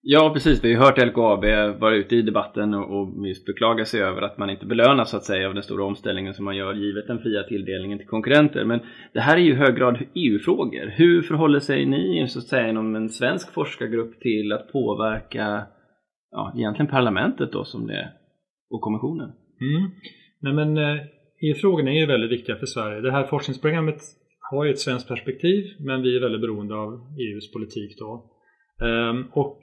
Ja 0.00 0.30
precis, 0.34 0.64
vi 0.64 0.74
har 0.74 0.84
ju 0.84 0.86
hört 0.86 1.08
LKAB 1.08 1.44
vara 1.80 1.94
ute 1.94 2.16
i 2.16 2.22
debatten 2.22 2.74
och 2.74 3.26
just 3.26 3.46
beklaga 3.46 3.84
sig 3.84 4.02
över 4.02 4.22
att 4.22 4.38
man 4.38 4.50
inte 4.50 4.66
belönas 4.66 5.10
så 5.10 5.16
att 5.16 5.24
säga 5.24 5.48
av 5.48 5.54
den 5.54 5.62
stora 5.62 5.84
omställningen 5.84 6.34
som 6.34 6.44
man 6.44 6.56
gör 6.56 6.74
givet 6.74 7.06
den 7.06 7.18
fria 7.18 7.42
tilldelningen 7.42 7.98
till 7.98 8.06
konkurrenter. 8.06 8.64
Men 8.64 8.80
det 9.12 9.20
här 9.20 9.36
är 9.36 9.40
ju 9.40 9.52
i 9.52 9.56
hög 9.56 9.76
grad 9.76 9.98
EU-frågor. 10.14 10.86
Hur 10.86 11.22
förhåller 11.22 11.60
sig 11.60 11.86
ni 11.86 12.28
så 12.28 12.38
att 12.38 12.44
säga 12.44 12.68
inom 12.68 12.96
en 12.96 13.08
svensk 13.08 13.52
forskargrupp 13.52 14.20
till 14.20 14.52
att 14.52 14.72
påverka 14.72 15.66
ja, 16.30 16.52
egentligen 16.56 16.90
parlamentet 16.90 17.52
då 17.52 17.64
som 17.64 17.86
det 17.86 18.12
och 18.70 18.80
kommissionen? 18.80 19.30
Mm. 19.60 19.90
Nej, 20.40 20.52
men 20.52 20.76
eh, 20.76 20.94
e 20.94 21.08
EU-frågorna 21.42 21.90
är 21.90 22.00
ju 22.00 22.06
väldigt 22.06 22.30
viktiga 22.30 22.56
för 22.56 22.66
Sverige. 22.66 23.00
Det 23.00 23.12
här 23.12 23.24
forskningsprogrammet 23.24 24.00
har 24.50 24.64
ju 24.64 24.70
ett 24.70 24.78
svenskt 24.78 25.08
perspektiv 25.08 25.64
men 25.78 26.02
vi 26.02 26.16
är 26.16 26.20
väldigt 26.20 26.40
beroende 26.40 26.74
av 26.74 26.92
EUs 27.18 27.52
politik 27.52 27.98
då. 27.98 28.30
Ehm, 28.86 29.24
och 29.32 29.60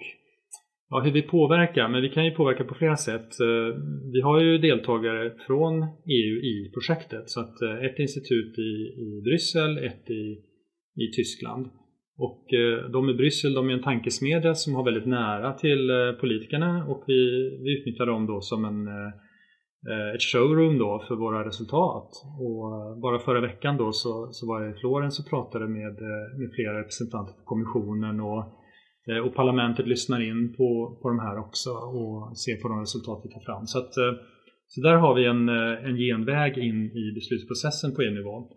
ja, 0.89 1.01
hur 1.01 1.11
vi 1.11 1.21
påverkar, 1.21 1.89
men 1.89 2.01
vi 2.01 2.09
kan 2.09 2.25
ju 2.25 2.31
påverka 2.31 2.63
på 2.63 2.75
flera 2.75 2.97
sätt. 2.97 3.39
Eh, 3.39 3.79
vi 4.13 4.21
har 4.21 4.41
ju 4.41 4.57
deltagare 4.57 5.33
från 5.47 5.73
EU 6.19 6.35
i 6.53 6.71
projektet 6.73 7.29
så 7.29 7.39
att 7.39 7.61
eh, 7.61 7.85
ett 7.85 7.99
institut 7.99 8.59
i, 8.59 8.71
i 9.05 9.21
Bryssel, 9.23 9.77
ett 9.77 10.09
i, 10.09 10.23
i 11.03 11.11
Tyskland. 11.15 11.67
Och 12.17 12.53
eh, 12.53 12.89
de 12.89 13.09
i 13.09 13.13
Bryssel 13.13 13.53
de 13.53 13.69
är 13.69 13.73
en 13.73 13.83
tankesmedja 13.83 14.53
som 14.55 14.75
har 14.75 14.83
väldigt 14.83 15.07
nära 15.07 15.53
till 15.53 15.91
politikerna 16.21 16.85
och 16.85 17.03
vi, 17.07 17.21
vi 17.63 17.79
utnyttjar 17.79 18.05
dem 18.05 18.25
då 18.27 18.41
som 18.41 18.65
en 18.65 18.87
ett 20.15 20.21
showroom 20.21 20.77
då 20.77 21.03
för 21.07 21.15
våra 21.15 21.47
resultat. 21.47 22.09
Och 22.39 22.99
bara 23.01 23.19
förra 23.19 23.41
veckan 23.41 23.77
då 23.77 23.91
så, 23.91 24.27
så 24.31 24.47
var 24.47 24.61
jag 24.61 24.75
i 24.75 24.79
Florens 24.79 25.19
och 25.19 25.29
pratade 25.29 25.67
med, 25.67 25.95
med 26.39 26.49
flera 26.55 26.79
representanter 26.79 27.33
för 27.33 27.43
kommissionen 27.43 28.19
och 28.19 28.43
och 29.25 29.35
parlamentet 29.35 29.87
lyssnar 29.87 30.21
in 30.21 30.53
på, 30.53 30.99
på 31.01 31.09
de 31.09 31.19
här 31.19 31.39
också 31.39 31.69
och 31.69 32.37
ser 32.37 32.55
på 32.61 32.67
de 32.67 32.81
resultat 32.81 33.21
vi 33.23 33.29
tar 33.33 33.39
fram. 33.39 33.65
Så, 33.65 33.79
att, 33.79 33.97
eh, 33.97 34.13
så 34.67 34.81
där 34.81 34.95
har 34.95 35.15
vi 35.15 35.25
en, 35.25 35.49
eh, 35.49 35.85
en 35.89 35.97
genväg 35.97 36.57
in 36.57 36.85
i 36.85 37.11
beslutsprocessen 37.15 37.95
på 37.95 38.01
EU-nivå. 38.01 38.51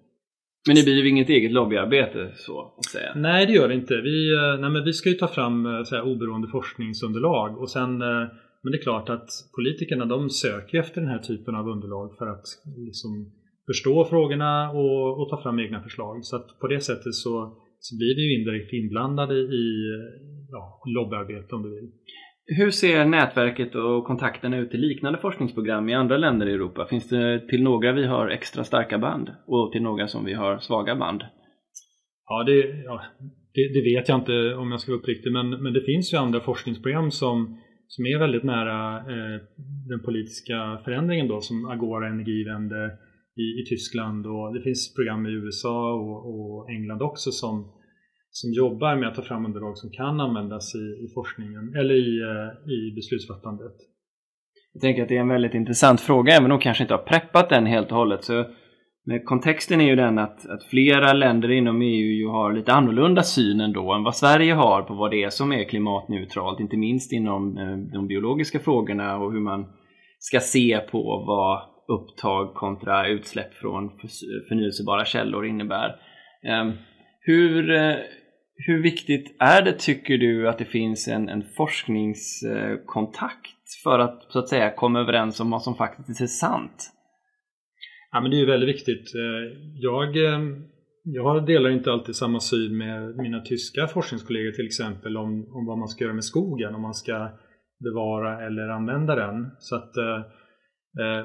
Men 0.67 0.77
det 0.77 0.83
blir 0.83 0.95
ju 0.95 1.09
inget 1.09 1.29
eget 1.29 1.53
lobbyarbete 1.53 2.33
så 2.37 2.75
att 2.79 2.85
säga? 2.85 3.13
Nej, 3.17 3.47
det 3.47 3.53
gör 3.53 3.69
det 3.69 3.75
inte. 3.75 3.97
Vi, 3.97 4.37
nej, 4.61 4.71
men 4.71 4.85
vi 4.85 4.93
ska 4.93 5.09
ju 5.09 5.15
ta 5.15 5.29
fram 5.29 5.85
så 5.85 5.97
här, 5.97 6.03
oberoende 6.03 6.49
forskningsunderlag 6.49 7.59
och 7.59 7.71
sen 7.71 8.03
men 8.63 8.73
det 8.73 8.79
är 8.79 8.83
klart 8.83 9.09
att 9.09 9.29
politikerna 9.57 10.05
de 10.05 10.31
söker 10.31 10.79
efter 10.79 11.01
den 11.01 11.11
här 11.11 11.19
typen 11.19 11.55
av 11.55 11.69
underlag 11.69 12.17
för 12.19 12.27
att 12.27 12.47
liksom 12.77 13.33
förstå 13.67 14.05
frågorna 14.05 14.71
och, 14.71 15.21
och 15.21 15.29
ta 15.29 15.43
fram 15.43 15.59
egna 15.59 15.83
förslag. 15.83 16.25
Så 16.25 16.37
att 16.37 16.59
på 16.61 16.67
det 16.67 16.81
sättet 16.81 17.15
så, 17.15 17.57
så 17.79 17.97
blir 17.97 18.17
vi 18.17 18.23
ju 18.23 18.39
indirekt 18.39 18.73
inblandade 18.73 19.35
i 19.35 19.65
ja, 20.51 20.83
lobbyarbete 20.97 21.55
om 21.55 21.63
du 21.63 21.71
vill. 21.75 21.91
Hur 22.57 22.71
ser 22.71 23.05
nätverket 23.05 23.75
och 23.75 24.05
kontakterna 24.05 24.59
ut 24.59 24.75
i 24.75 24.77
liknande 24.77 25.19
forskningsprogram 25.19 25.89
i 25.89 25.95
andra 25.95 26.17
länder 26.17 26.47
i 26.47 26.53
Europa? 26.53 26.87
Finns 26.87 27.09
det 27.09 27.49
till 27.49 27.63
några 27.63 27.93
vi 27.93 28.07
har 28.07 28.29
extra 28.29 28.65
starka 28.65 28.99
band 28.99 29.31
och 29.47 29.73
till 29.73 29.83
några 29.83 30.09
som 30.09 30.25
vi 30.25 30.35
har 30.35 30.59
svaga 30.59 30.97
band? 30.97 31.23
Ja, 32.29 32.45
det, 32.45 32.83
ja, 32.85 33.03
det, 33.55 33.73
det 33.75 33.83
vet 33.95 34.09
jag 34.09 34.19
inte 34.19 34.55
om 34.55 34.71
jag 34.71 34.81
ska 34.81 34.93
vara 34.93 35.01
uppriktig 35.01 35.33
men, 35.33 35.51
men 35.51 35.73
det 35.73 35.81
finns 35.81 36.13
ju 36.13 36.17
andra 36.17 36.41
forskningsprogram 36.41 37.11
som, 37.11 37.61
som 37.89 38.07
är 38.07 38.19
väldigt 38.19 38.45
nära 38.45 38.97
eh, 38.97 39.41
den 39.89 40.01
politiska 40.05 40.81
förändringen 40.85 41.29
då 41.29 41.41
som 41.41 41.71
Agora 41.71 42.09
Energiewende 42.09 42.99
i, 43.39 43.47
i 43.61 43.65
Tyskland 43.69 44.27
och 44.27 44.55
det 44.55 44.63
finns 44.63 44.95
program 44.95 45.27
i 45.27 45.31
USA 45.31 45.95
och, 45.95 46.19
och 46.35 46.71
England 46.71 47.03
också 47.03 47.31
som 47.31 47.79
som 48.31 48.53
jobbar 48.53 48.97
med 48.97 49.09
att 49.09 49.15
ta 49.15 49.23
fram 49.23 49.47
underlag 49.47 49.79
som 49.79 49.91
kan 49.91 50.21
användas 50.21 50.75
i, 50.75 51.05
i 51.05 51.09
forskningen 51.15 51.75
eller 51.75 51.95
i, 51.95 52.21
eh, 52.21 52.73
i 52.73 52.93
beslutsfattandet. 52.95 53.73
Jag 54.73 54.81
tänker 54.81 55.03
att 55.03 55.09
det 55.09 55.17
är 55.17 55.21
en 55.21 55.29
väldigt 55.29 55.55
intressant 55.55 56.01
fråga, 56.01 56.33
även 56.33 56.45
om 56.45 56.59
de 56.59 56.63
kanske 56.63 56.85
inte 56.85 56.95
har 56.95 57.03
preppat 57.03 57.49
den 57.49 57.67
helt 57.67 57.91
och 57.91 57.97
hållet. 57.97 58.25
Så, 58.25 58.45
men 59.05 59.25
kontexten 59.25 59.81
är 59.81 59.85
ju 59.85 59.97
den 59.97 60.19
att, 60.19 60.47
att 60.47 60.65
flera 60.65 61.13
länder 61.13 61.51
inom 61.51 61.83
EU 61.83 62.13
ju 62.21 62.29
har 62.29 62.53
lite 62.53 62.73
annorlunda 62.73 63.23
syn 63.23 63.61
ändå 63.61 63.93
än 63.93 64.03
vad 64.03 64.17
Sverige 64.17 64.55
har 64.55 64.83
på 64.83 64.95
vad 64.95 65.11
det 65.11 65.23
är 65.23 65.31
som 65.31 65.53
är 65.53 65.65
klimatneutralt, 65.65 66.61
inte 66.61 66.77
minst 66.77 67.13
inom 67.13 67.59
eh, 67.59 67.77
de 67.93 68.07
biologiska 68.07 68.59
frågorna 68.59 69.17
och 69.17 69.33
hur 69.33 69.41
man 69.41 69.67
ska 70.19 70.41
se 70.41 70.79
på 70.91 71.25
vad 71.27 71.78
upptag 71.89 72.55
kontra 72.55 73.09
utsläpp 73.09 73.55
från 73.55 73.91
förnyelsebara 74.49 75.05
källor 75.05 75.47
innebär. 75.47 75.97
Ehm, 76.43 76.73
hur, 77.21 77.71
eh, 77.71 77.97
hur 78.55 78.83
viktigt 78.83 79.37
är 79.39 79.63
det 79.63 79.73
tycker 79.73 80.19
du 80.19 80.49
att 80.49 80.59
det 80.59 80.65
finns 80.65 81.09
en, 81.09 81.29
en 81.29 81.45
forskningskontakt 81.57 83.81
för 83.85 83.99
att 83.99 84.27
så 84.29 84.39
att 84.39 84.49
säga 84.49 84.71
komma 84.71 85.01
överens 85.01 85.41
om 85.41 85.51
vad 85.51 85.63
som 85.63 85.75
faktiskt 85.75 86.21
är 86.21 86.27
sant? 86.27 86.93
Ja, 88.13 88.21
men 88.21 88.31
det 88.31 88.37
är 88.37 88.41
ju 88.41 88.47
väldigt 88.47 88.77
viktigt. 88.77 89.15
Eh, 89.15 89.43
jag, 89.75 90.17
ehm, 90.17 90.65
jag 91.03 91.47
delar 91.47 91.71
inte 91.71 91.93
alltid 91.93 92.17
samma 92.17 92.41
syn 92.41 92.79
med 92.79 93.17
mina 93.17 93.41
tyska 93.41 93.87
forskningskollegor 93.87 94.53
till 94.53 94.67
exempel 94.67 95.17
om, 95.17 95.49
om 95.53 95.67
vad 95.67 95.79
man 95.79 95.89
ska 95.89 96.05
göra 96.05 96.15
med 96.15 96.25
skogen, 96.25 96.75
om 96.75 96.83
man 96.83 96.95
ska 96.95 97.31
bevara 97.85 98.47
eller 98.47 98.69
använda 98.69 99.15
den. 99.15 99.51
Så 99.59 99.77
att, 99.77 99.97
eh, 99.97 100.21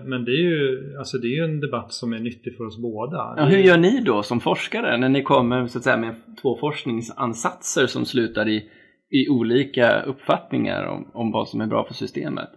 men 0.04 0.26
det 0.26 0.32
är, 0.32 0.44
ju, 0.50 0.96
alltså 0.98 1.18
det 1.18 1.28
är 1.28 1.44
en 1.44 1.60
debatt 1.60 1.94
som 1.94 2.14
är 2.14 2.20
nyttig 2.20 2.58
för 2.58 2.66
oss 2.66 2.78
båda. 2.78 3.34
Ja, 3.38 3.46
hur 3.46 3.58
gör 3.58 3.78
ni 3.78 4.02
då 4.02 4.24
som 4.24 4.40
forskare 4.40 4.98
när 4.98 5.10
ni 5.10 5.24
kommer 5.24 5.68
så 5.68 5.78
att 5.78 5.84
säga, 5.84 5.98
med 5.98 6.16
två 6.42 6.58
forskningsansatser 6.58 7.88
som 7.88 8.06
slutar 8.06 8.50
i, 8.50 8.70
i 9.12 9.30
olika 9.30 10.02
uppfattningar 10.02 10.86
om, 10.86 11.12
om 11.14 11.32
vad 11.32 11.48
som 11.48 11.62
är 11.62 11.68
bra 11.68 11.86
för 11.88 11.94
systemet? 11.94 12.50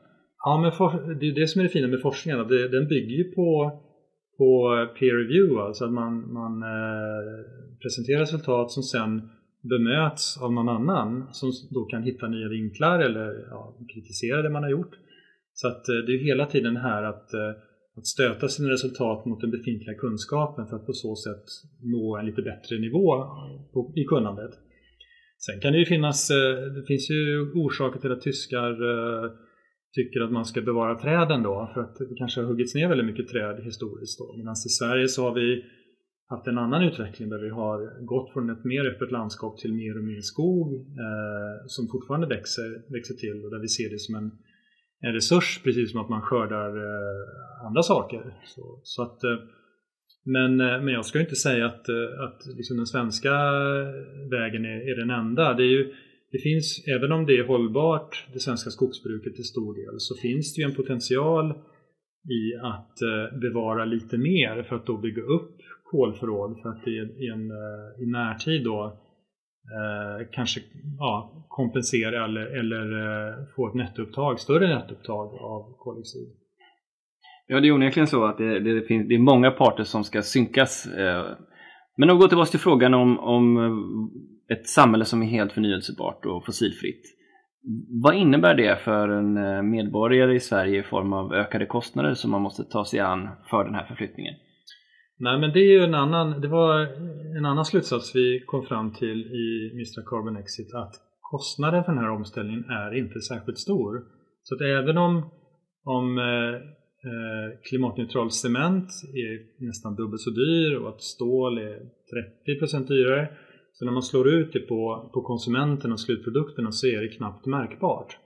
Ja, 0.44 0.60
men 0.62 0.72
for, 0.72 1.14
det 1.20 1.26
är 1.26 1.40
det 1.40 1.46
som 1.46 1.60
är 1.60 1.62
det 1.64 1.70
fina 1.70 1.88
med 1.88 2.02
forskningen. 2.02 2.48
Det, 2.48 2.68
den 2.68 2.88
bygger 2.88 3.16
ju 3.16 3.24
på 3.24 3.72
på 4.38 4.48
peer 4.98 5.14
review, 5.14 5.62
alltså 5.62 5.84
att 5.84 5.92
man, 5.92 6.32
man 6.32 6.62
eh, 6.62 7.44
presenterar 7.82 8.20
resultat 8.20 8.70
som 8.70 8.82
sen 8.82 9.30
bemöts 9.62 10.42
av 10.42 10.52
någon 10.52 10.68
annan 10.68 11.28
som 11.32 11.50
då 11.70 11.84
kan 11.84 12.02
hitta 12.02 12.28
nya 12.28 12.48
vinklar 12.48 12.98
eller 12.98 13.46
ja, 13.50 13.76
kritisera 13.94 14.42
det 14.42 14.50
man 14.50 14.62
har 14.62 14.70
gjort. 14.70 14.94
Så 15.60 15.68
att 15.68 15.88
eh, 15.88 16.00
det 16.06 16.12
är 16.12 16.18
hela 16.30 16.46
tiden 16.46 16.76
här 16.76 17.02
att, 17.02 17.34
eh, 17.34 17.52
att 17.96 18.06
stöta 18.06 18.48
sina 18.48 18.68
resultat 18.70 19.26
mot 19.26 19.40
den 19.40 19.50
befintliga 19.50 19.94
kunskapen 19.94 20.66
för 20.66 20.76
att 20.76 20.86
på 20.86 20.92
så 20.92 21.16
sätt 21.16 21.44
nå 21.82 22.16
en 22.16 22.26
lite 22.26 22.42
bättre 22.42 22.78
nivå 22.78 23.08
på, 23.72 23.92
i 23.96 24.04
kunnandet. 24.04 24.50
Sen 25.38 25.60
kan 25.60 25.72
det 25.72 25.78
ju 25.78 25.84
finnas, 25.84 26.30
eh, 26.30 26.56
det 26.76 26.84
finns 26.86 27.10
ju 27.10 27.52
orsaker 27.54 28.00
till 28.00 28.12
att 28.12 28.20
tyskar 28.20 28.72
tycker 29.92 30.20
att 30.20 30.32
man 30.32 30.44
ska 30.44 30.60
bevara 30.60 30.98
träden 30.98 31.42
då 31.42 31.70
för 31.74 31.80
att 31.80 31.96
det 31.96 32.16
kanske 32.18 32.40
har 32.40 32.48
huggits 32.48 32.74
ner 32.74 32.88
väldigt 32.88 33.06
mycket 33.06 33.28
träd 33.28 33.64
historiskt 33.64 34.18
då. 34.18 34.36
Medan 34.36 34.52
i 34.52 34.72
Sverige 34.78 35.08
så 35.08 35.22
har 35.22 35.34
vi 35.34 35.64
haft 36.28 36.46
en 36.46 36.58
annan 36.58 36.82
utveckling 36.82 37.28
där 37.28 37.38
vi 37.38 37.50
har 37.50 38.04
gått 38.04 38.32
från 38.32 38.50
ett 38.50 38.64
mer 38.64 38.84
öppet 38.86 39.10
landskap 39.12 39.58
till 39.58 39.72
mer 39.72 39.98
och 39.98 40.04
mer 40.04 40.20
skog 40.20 40.74
eh, 40.74 41.56
som 41.66 41.88
fortfarande 41.88 42.26
växer, 42.26 42.92
växer 42.92 43.14
till 43.14 43.44
och 43.44 43.50
där 43.50 43.58
vi 43.58 43.68
ser 43.68 43.90
det 43.90 43.98
som 43.98 44.14
en, 44.14 44.30
en 45.00 45.12
resurs 45.12 45.60
precis 45.64 45.92
som 45.92 46.00
att 46.00 46.08
man 46.08 46.22
skördar 46.22 46.68
eh, 46.76 47.66
andra 47.66 47.82
saker. 47.82 48.34
Så, 48.44 48.80
så 48.82 49.02
att, 49.02 49.24
eh, 49.24 49.38
men, 50.24 50.60
eh, 50.60 50.80
men 50.82 50.88
jag 50.88 51.06
ska 51.06 51.20
inte 51.20 51.36
säga 51.36 51.66
att, 51.66 51.88
eh, 51.88 52.24
att 52.24 52.46
liksom 52.56 52.76
den 52.76 52.86
svenska 52.86 53.30
eh, 53.30 54.30
vägen 54.30 54.64
är, 54.64 54.90
är 54.90 54.96
den 54.96 55.10
enda. 55.10 55.54
Det 55.54 55.62
är 55.62 55.70
ju 55.78 55.94
det 56.32 56.38
finns, 56.38 56.84
även 56.88 57.12
om 57.12 57.26
det 57.26 57.38
är 57.38 57.46
hållbart, 57.46 58.26
det 58.32 58.40
svenska 58.40 58.70
skogsbruket 58.70 59.34
till 59.34 59.44
stor 59.44 59.74
del, 59.74 60.00
så 60.00 60.14
finns 60.14 60.54
det 60.54 60.62
ju 60.62 60.68
en 60.68 60.74
potential 60.74 61.54
i 62.28 62.54
att 62.62 63.02
eh, 63.02 63.38
bevara 63.38 63.84
lite 63.84 64.18
mer 64.18 64.62
för 64.62 64.76
att 64.76 64.86
då 64.86 64.96
bygga 64.96 65.22
upp 65.22 65.56
kolförråd 65.84 66.58
för 66.62 66.68
att 66.68 66.88
i, 66.88 67.28
en, 67.28 67.50
eh, 67.50 68.02
i 68.02 68.06
närtid 68.06 68.64
då 68.64 68.98
eh, 69.76 70.26
kanske 70.32 70.60
ja, 70.98 71.44
kompensera 71.48 72.24
eller, 72.24 72.58
eller 72.58 72.84
eh, 73.02 73.34
få 73.56 73.68
ett 73.68 73.74
nettoupptag, 73.74 74.40
större 74.40 74.74
nettoupptag 74.74 75.34
av 75.34 75.76
koldioxid. 75.78 76.28
Ja, 77.46 77.60
det 77.60 77.68
är 77.68 77.72
onekligen 77.72 78.06
så 78.06 78.24
att 78.24 78.38
det, 78.38 78.60
det, 78.60 78.82
finns, 78.82 79.08
det 79.08 79.14
är 79.14 79.18
många 79.18 79.50
parter 79.50 79.84
som 79.84 80.04
ska 80.04 80.22
synkas. 80.22 80.86
Eh. 80.86 81.26
Men 81.96 82.10
om 82.10 82.16
vi 82.16 82.20
går 82.20 82.28
tillbaka 82.28 82.50
till 82.50 82.60
frågan 82.60 82.94
om, 82.94 83.18
om 83.18 83.56
eh, 83.56 84.56
ett 84.56 84.68
samhälle 84.68 85.04
som 85.04 85.22
är 85.22 85.26
helt 85.26 85.52
förnyelsebart 85.52 86.26
och 86.26 86.46
fossilfritt. 86.46 87.02
Vad 88.02 88.14
innebär 88.14 88.54
det 88.54 88.80
för 88.84 89.08
en 89.08 89.70
medborgare 89.70 90.34
i 90.34 90.40
Sverige 90.40 90.80
i 90.80 90.82
form 90.82 91.12
av 91.12 91.34
ökade 91.34 91.66
kostnader 91.66 92.14
som 92.14 92.30
man 92.30 92.42
måste 92.42 92.64
ta 92.64 92.84
sig 92.84 93.00
an 93.00 93.28
för 93.50 93.64
den 93.64 93.74
här 93.74 93.84
förflyttningen? 93.84 94.34
Nej 95.18 95.38
men 95.38 95.52
det 95.52 95.60
är 95.60 95.72
ju 95.78 95.84
en 95.84 95.94
annan, 95.94 96.40
det 96.40 96.48
var 96.48 96.80
en 97.36 97.44
annan 97.44 97.64
slutsats 97.64 98.16
vi 98.16 98.44
kom 98.46 98.66
fram 98.66 98.92
till 98.92 99.20
i 99.26 99.72
Mistra 99.74 100.02
Carbon 100.02 100.36
Exit 100.36 100.74
att 100.74 100.94
kostnaden 101.20 101.84
för 101.84 101.92
den 101.92 102.02
här 102.04 102.10
omställningen 102.10 102.64
är 102.64 102.94
inte 102.94 103.20
särskilt 103.20 103.58
stor. 103.58 104.04
Så 104.42 104.54
att 104.54 104.60
även 104.60 104.98
om, 104.98 105.30
om 105.84 106.18
eh, 106.18 106.54
eh 107.08 107.60
klimatneutral 107.68 108.30
cement 108.30 108.88
är 109.14 109.64
nästan 109.66 109.94
dubbelt 109.94 110.20
så 110.20 110.30
dyr 110.30 110.76
och 110.76 110.88
att 110.88 111.02
stål 111.02 111.58
är 111.58 111.80
30% 112.46 112.86
dyrare 112.86 113.28
så 113.72 113.84
när 113.84 113.92
man 113.92 114.02
slår 114.02 114.28
ut 114.28 114.52
det 114.52 114.60
på, 114.60 115.10
på 115.14 115.22
konsumenten 115.22 115.92
och 115.92 116.00
slutprodukterna 116.00 116.72
så 116.72 116.86
är 116.86 117.00
det 117.00 117.08
knappt 117.08 117.46
märkbart. 117.46 118.18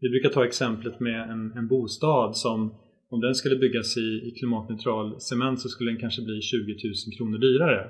Vi 0.00 0.08
brukar 0.08 0.28
ta 0.28 0.44
exemplet 0.44 1.00
med 1.00 1.30
en, 1.30 1.52
en 1.56 1.68
bostad 1.68 2.36
som 2.36 2.74
om 3.12 3.20
den 3.20 3.34
skulle 3.34 3.56
byggas 3.56 3.96
i, 3.96 4.08
i 4.28 4.30
klimatneutral 4.38 5.20
cement 5.20 5.60
så 5.60 5.68
skulle 5.68 5.90
den 5.90 6.00
kanske 6.00 6.22
bli 6.22 6.40
20 6.40 6.56
000 6.84 7.16
kronor 7.16 7.38
dyrare. 7.38 7.80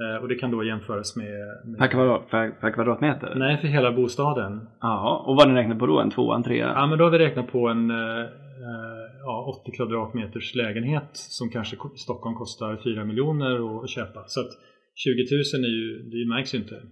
Eh, 0.00 0.22
och 0.22 0.28
det 0.28 0.34
kan 0.34 0.50
då 0.50 0.64
jämföras 0.64 1.16
med... 1.16 1.38
med 1.64 1.78
per, 1.78 1.88
kvadrat, 1.88 2.30
per, 2.30 2.50
per, 2.50 2.70
kvadratmeter? 2.70 3.34
Nej, 3.34 3.58
för 3.60 3.68
hela 3.68 3.92
bostaden. 3.92 4.68
Ja, 4.80 5.24
och 5.26 5.36
vad 5.36 5.48
ni 5.48 5.54
räknat 5.54 5.78
på 5.78 5.86
då? 5.86 6.00
En 6.00 6.10
tvåa, 6.10 6.36
en 6.36 6.42
trea? 6.42 6.72
Ja, 6.76 6.86
men 6.86 6.98
då 6.98 7.04
har 7.04 7.10
vi 7.10 7.18
räknat 7.18 7.52
på 7.52 7.68
en 7.68 7.90
eh, 7.90 8.20
eh 8.66 9.08
ja, 9.24 9.60
80 9.62 9.76
kvadratmeters 9.76 10.54
lägenhet 10.54 11.10
som 11.12 11.50
kanske 11.50 11.76
i 11.76 11.98
Stockholm 11.98 12.36
kostar 12.36 12.80
4 12.84 13.04
miljoner 13.04 13.82
att 13.84 13.90
köpa. 13.90 14.24
Så 14.26 14.40
att 14.40 14.50
20 14.94 15.10
000 15.56 15.64
är 15.64 15.74
ju, 15.78 16.02
det 16.10 16.28
märks 16.28 16.54
ju 16.54 16.58
inte. 16.58 16.82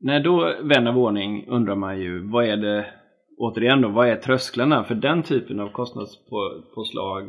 Nej, 0.00 0.22
då 0.22 0.54
vän 0.62 0.86
av 0.86 0.98
ordning 0.98 1.46
undrar 1.48 1.74
man 1.74 2.00
ju 2.00 2.30
vad 2.30 2.44
är 2.44 2.56
det, 2.56 2.86
återigen 3.38 3.80
då, 3.80 3.88
vad 3.88 4.08
är 4.08 4.16
trösklarna? 4.16 4.84
För 4.84 4.94
den 4.94 5.22
typen 5.22 5.60
av 5.60 5.68
kostnadspåslag 5.68 7.24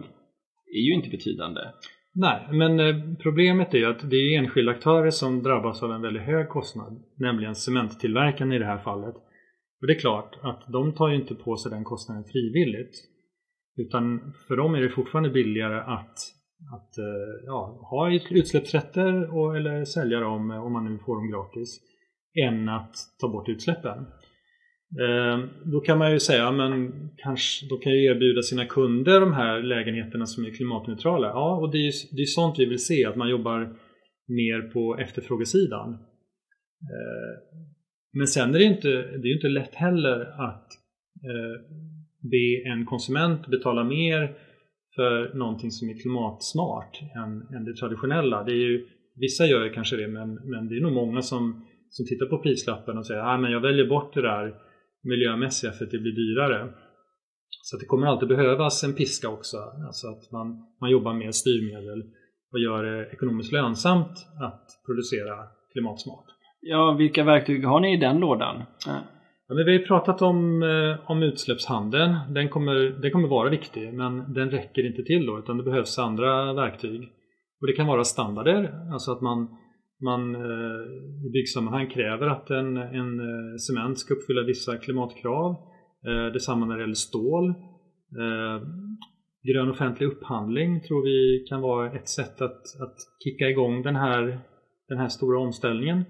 är 0.75 0.81
ju 0.87 0.93
inte 0.93 1.09
betydande. 1.09 1.61
Nej, 2.13 2.47
men 2.51 2.79
eh, 2.79 2.95
problemet 3.23 3.73
är 3.73 3.77
ju 3.77 3.85
att 3.85 4.09
det 4.09 4.15
är 4.15 4.37
enskilda 4.39 4.71
aktörer 4.71 5.09
som 5.09 5.43
drabbas 5.43 5.83
av 5.83 5.91
en 5.91 6.01
väldigt 6.01 6.23
hög 6.23 6.49
kostnad, 6.49 7.03
nämligen 7.17 7.55
cementtillverkarna 7.55 8.55
i 8.55 8.59
det 8.59 8.65
här 8.65 8.77
fallet. 8.77 9.15
Och 9.81 9.87
det 9.87 9.93
är 9.93 9.99
klart 9.99 10.35
att 10.41 10.63
de 10.67 10.93
tar 10.93 11.09
ju 11.09 11.15
inte 11.15 11.35
på 11.35 11.57
sig 11.57 11.71
den 11.71 11.83
kostnaden 11.83 12.23
frivilligt. 12.23 12.95
Utan 13.77 14.33
för 14.47 14.57
dem 14.57 14.75
är 14.75 14.81
det 14.81 14.89
fortfarande 14.89 15.29
billigare 15.29 15.79
att 15.79 16.17
att 16.75 16.97
eh, 16.97 17.45
ja, 17.45 17.87
ha 17.89 18.11
utsläppsrätter 18.11 19.37
och, 19.37 19.57
eller 19.57 19.85
sälja 19.85 20.19
dem 20.19 20.51
eh, 20.51 20.65
om 20.65 20.73
man 20.73 20.85
nu 20.85 20.97
får 20.97 21.15
dem 21.15 21.31
gratis 21.31 21.79
än 22.47 22.69
att 22.69 22.95
ta 23.19 23.27
bort 23.27 23.49
utsläppen. 23.49 24.05
Eh, 24.97 25.45
då 25.63 25.79
kan 25.79 25.97
man 25.97 26.11
ju 26.11 26.19
säga 26.19 26.51
men 26.51 26.91
kanske 27.17 27.65
då 27.69 27.77
kan 27.77 27.91
ju 27.91 28.03
erbjuda 28.05 28.41
sina 28.41 28.65
kunder 28.65 29.19
de 29.19 29.33
här 29.33 29.61
lägenheterna 29.63 30.25
som 30.25 30.45
är 30.45 30.49
klimatneutrala. 30.49 31.27
Ja, 31.27 31.57
och 31.57 31.71
det 31.71 31.77
är 31.77 31.85
ju 31.85 31.91
det 32.11 32.21
är 32.21 32.25
sånt 32.25 32.59
vi 32.59 32.65
vill 32.65 32.85
se, 32.85 33.05
att 33.05 33.15
man 33.15 33.29
jobbar 33.29 33.75
mer 34.27 34.61
på 34.61 34.97
efterfrågesidan. 34.97 35.93
Eh, 36.81 37.59
men 38.13 38.27
sen 38.27 38.55
är 38.55 38.59
det 38.59 38.65
inte, 38.65 38.87
det 38.87 39.27
är 39.27 39.35
inte 39.35 39.47
lätt 39.47 39.75
heller 39.75 40.19
att 40.21 40.67
eh, 41.23 41.61
be 42.21 42.69
en 42.71 42.85
konsument 42.85 43.47
betala 43.47 43.83
mer 43.83 44.35
för 44.95 45.33
någonting 45.33 45.71
som 45.71 45.89
är 45.89 46.01
klimatsmart 46.01 47.01
än, 47.15 47.55
än 47.57 47.65
det 47.65 47.75
traditionella. 47.75 48.43
Det 48.43 48.51
är 48.51 48.69
ju, 48.69 48.87
vissa 49.15 49.45
gör 49.45 49.63
ju 49.63 49.73
kanske 49.73 49.95
det 49.95 50.07
men, 50.07 50.33
men 50.33 50.67
det 50.67 50.75
är 50.75 50.81
nog 50.81 50.93
många 50.93 51.21
som, 51.21 51.65
som 51.89 52.05
tittar 52.05 52.25
på 52.25 52.37
prislappen 52.37 52.97
och 52.97 53.05
säger 53.05 53.21
att 53.21 53.39
ah, 53.39 53.49
jag 53.49 53.61
väljer 53.61 53.85
bort 53.85 54.13
det 54.13 54.21
där 54.21 54.55
miljömässiga 55.03 55.71
för 55.71 55.85
att 55.85 55.91
det 55.91 55.99
blir 55.99 56.11
dyrare. 56.11 56.73
Så 57.61 57.77
det 57.77 57.85
kommer 57.85 58.07
alltid 58.07 58.27
behövas 58.27 58.83
en 58.83 58.93
piska 58.93 59.29
också, 59.29 59.57
alltså 59.87 60.07
att 60.07 60.31
man, 60.31 60.47
man 60.81 60.89
jobbar 60.89 61.13
med 61.13 61.35
styrmedel 61.35 62.03
och 62.51 62.59
gör 62.59 62.83
det 62.83 63.09
ekonomiskt 63.11 63.51
lönsamt 63.51 64.11
att 64.41 64.65
producera 64.85 65.35
klimatsmart. 65.73 66.25
Ja, 66.61 66.91
vilka 66.91 67.23
verktyg 67.23 67.65
har 67.65 67.79
ni 67.79 67.93
i 67.93 67.97
den 67.97 68.19
lådan? 68.19 68.63
Ja, 68.85 69.55
men 69.55 69.65
vi 69.65 69.77
har 69.77 69.85
pratat 69.85 70.21
om, 70.21 70.63
eh, 70.63 71.11
om 71.11 71.23
utsläppshandeln. 71.23 72.15
Den 72.29 72.49
kommer, 72.49 72.75
den 73.01 73.11
kommer 73.11 73.27
vara 73.27 73.49
viktig 73.49 73.93
men 73.93 74.33
den 74.33 74.51
räcker 74.51 74.87
inte 74.87 75.03
till 75.03 75.25
då 75.25 75.39
utan 75.39 75.57
det 75.57 75.63
behövs 75.63 75.99
andra 75.99 76.53
verktyg. 76.53 77.01
Och 77.61 77.67
Det 77.67 77.73
kan 77.73 77.87
vara 77.87 78.03
standarder, 78.03 78.89
alltså 78.93 79.11
att 79.11 79.21
man, 79.21 79.47
man 80.01 80.35
eh, 80.35 80.81
i 81.25 81.29
byggsammanhang 81.33 81.89
kräver 81.89 82.27
att 82.27 82.49
en, 82.49 82.77
en 82.77 83.19
eh, 83.19 83.57
cement 83.57 83.99
ska 83.99 84.13
uppfylla 84.13 84.43
vissa 84.43 84.77
klimatkrav. 84.77 85.51
Eh, 86.07 86.33
detsamma 86.33 86.65
när 86.65 86.75
det 86.75 86.81
gäller 86.81 86.93
stål. 86.93 87.53
Grön 89.43 89.69
offentlig 89.69 90.07
upphandling 90.07 90.81
tror 90.81 91.03
vi 91.03 91.45
kan 91.49 91.61
vara 91.61 91.91
ett 91.91 92.09
sätt 92.09 92.41
att, 92.41 92.61
att 92.81 92.95
kicka 93.23 93.49
igång 93.49 93.81
den 93.83 93.95
här, 93.95 94.39
den 94.87 94.97
här 94.97 95.07
stora 95.07 95.39
omställningen. 95.39 96.05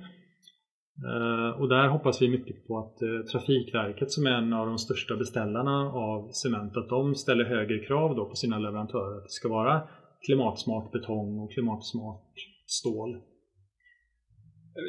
Och 1.59 1.69
där 1.69 1.87
hoppas 1.87 2.21
vi 2.21 2.29
mycket 2.29 2.67
på 2.67 2.77
att 2.77 2.97
Trafikverket 3.31 4.11
som 4.11 4.25
är 4.25 4.31
en 4.31 4.53
av 4.53 4.67
de 4.67 4.77
största 4.77 5.15
beställarna 5.15 5.91
av 5.91 6.29
cement, 6.31 6.77
att 6.77 6.89
de 6.89 7.15
ställer 7.15 7.45
högre 7.45 7.79
krav 7.79 8.15
då 8.15 8.25
på 8.25 8.35
sina 8.35 8.59
leverantörer 8.59 9.17
att 9.17 9.23
det 9.23 9.29
ska 9.29 9.49
vara 9.49 9.81
klimatsmart 10.25 10.91
betong 10.91 11.39
och 11.39 11.51
klimatsmart 11.51 12.33
stål. 12.65 13.21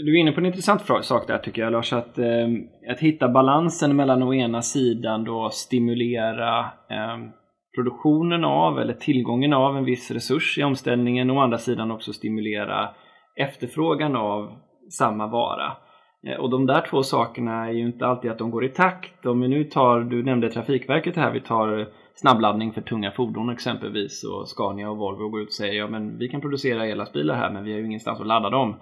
Du 0.05 0.16
är 0.16 0.20
inne 0.20 0.33
på 0.33 0.40
en 0.40 0.46
intressant 0.46 0.83
sak 1.03 1.26
där 1.26 1.38
tycker 1.38 1.62
jag 1.62 1.72
Lars, 1.72 1.92
att, 1.92 2.18
eh, 2.18 2.48
att 2.90 3.00
hitta 3.00 3.29
balansen 3.29 3.96
mellan 3.96 4.22
å 4.22 4.35
ena 4.35 4.62
sidan 4.62 5.24
då 5.24 5.50
stimulera 5.50 6.59
eh, 6.90 7.18
produktionen 7.74 8.44
av 8.44 8.79
eller 8.79 8.94
tillgången 8.94 9.53
av 9.53 9.76
en 9.76 9.85
viss 9.85 10.11
resurs 10.11 10.59
i 10.59 10.62
omställningen 10.62 11.31
och 11.31 11.37
å 11.37 11.40
andra 11.40 11.59
sidan 11.59 11.90
också 11.90 12.12
stimulera 12.12 12.88
efterfrågan 13.37 14.16
av 14.16 14.53
samma 14.98 15.26
vara. 15.26 15.72
Eh, 16.26 16.40
och 16.40 16.50
de 16.50 16.66
där 16.66 16.81
två 16.90 17.03
sakerna 17.03 17.68
är 17.68 17.72
ju 17.72 17.87
inte 17.87 18.07
alltid 18.07 18.31
att 18.31 18.38
de 18.38 18.50
går 18.50 18.64
i 18.64 18.68
takt. 18.68 19.26
Om 19.26 19.40
vi 19.40 19.48
nu 19.48 19.64
tar, 19.64 20.00
du 20.00 20.22
nämnde 20.22 20.50
Trafikverket 20.50 21.16
här, 21.16 21.31
vi 21.31 21.40
tar 21.40 21.88
snabbladdning 22.14 22.72
för 22.72 22.81
tunga 22.81 23.11
fordon 23.11 23.50
exempelvis 23.50 24.24
och 24.24 24.48
Scania 24.48 24.90
och 24.90 24.96
Volvo 24.96 25.29
går 25.29 25.40
ut 25.40 25.48
och 25.48 25.55
säger 25.55 25.74
ja 25.74 25.87
men 25.87 26.18
vi 26.18 26.29
kan 26.29 26.40
producera 26.40 26.87
ellastbilar 26.87 27.35
här 27.35 27.50
men 27.50 27.64
vi 27.64 27.72
har 27.72 27.79
ju 27.79 27.87
ingenstans 27.87 28.20
att 28.20 28.26
ladda 28.26 28.50
dem. 28.50 28.74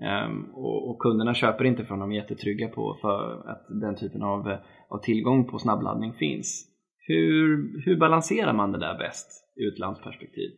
Um, 0.00 0.50
och, 0.54 0.90
och, 0.90 0.98
kunderna 0.98 1.34
köper 1.34 1.64
inte 1.64 1.84
från 1.84 1.98
de 1.98 2.12
är 2.12 2.16
jättetrygga 2.16 2.68
på 2.68 2.98
för 3.00 3.50
att 3.50 3.66
den 3.80 3.96
typen 3.96 4.22
av, 4.22 4.56
av 4.88 4.98
tillgång 4.98 5.48
på 5.48 5.58
snabbladdning 5.58 6.12
finns. 6.12 6.66
Hur, 7.06 7.82
hur 7.84 7.96
balanserar 7.96 8.52
man 8.52 8.72
det 8.72 8.78
där 8.78 8.98
bäst 8.98 9.28
ur 9.56 9.72
ett 9.72 9.78
landsperspektiv? 9.78 10.50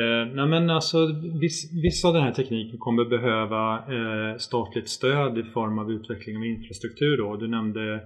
Eh, 0.00 0.34
nej 0.34 0.46
men 0.48 0.70
alltså, 0.70 0.98
viss, 1.40 1.58
vissa 1.84 2.08
av 2.08 2.14
den 2.14 2.22
här 2.22 2.32
tekniken 2.32 2.78
kommer 2.78 3.04
behöva 3.04 3.64
eh, 3.96 4.36
statligt 4.36 4.88
stöd 4.88 5.38
i 5.38 5.42
form 5.42 5.78
av 5.78 5.90
utveckling 5.90 6.36
av 6.36 6.44
infrastruktur. 6.44 7.16
Då. 7.16 7.36
Du 7.36 7.48
nämnde 7.48 8.00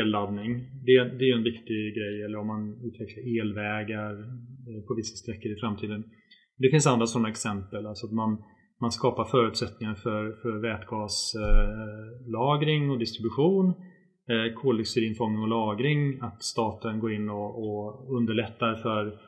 elladdning. 0.00 0.50
Det, 0.86 0.96
det 1.18 1.24
är 1.30 1.36
en 1.36 1.48
viktig 1.52 1.80
grej, 1.98 2.16
eller 2.24 2.38
om 2.38 2.46
man 2.46 2.62
utvecklar 2.88 3.22
elvägar 3.40 4.12
eh, 4.68 4.80
på 4.86 4.94
vissa 4.94 5.16
sträckor 5.16 5.52
i 5.52 5.60
framtiden. 5.60 6.04
Det 6.58 6.70
finns 6.70 6.86
andra 6.86 7.06
sådana 7.06 7.28
exempel, 7.28 7.86
alltså 7.86 8.06
att 8.06 8.12
man, 8.12 8.42
man 8.84 8.92
skapar 8.92 9.24
förutsättningar 9.24 9.94
för, 9.94 10.32
för 10.42 10.52
vätgaslagring 10.68 12.90
och 12.90 12.98
distribution, 12.98 13.68
eh, 14.28 14.52
koldioxidinfångning 14.62 15.42
och 15.42 15.48
lagring, 15.48 16.20
att 16.20 16.42
staten 16.42 17.00
går 17.00 17.12
in 17.12 17.30
och, 17.30 17.64
och 17.64 18.16
underlättar 18.16 18.74
för 18.74 19.18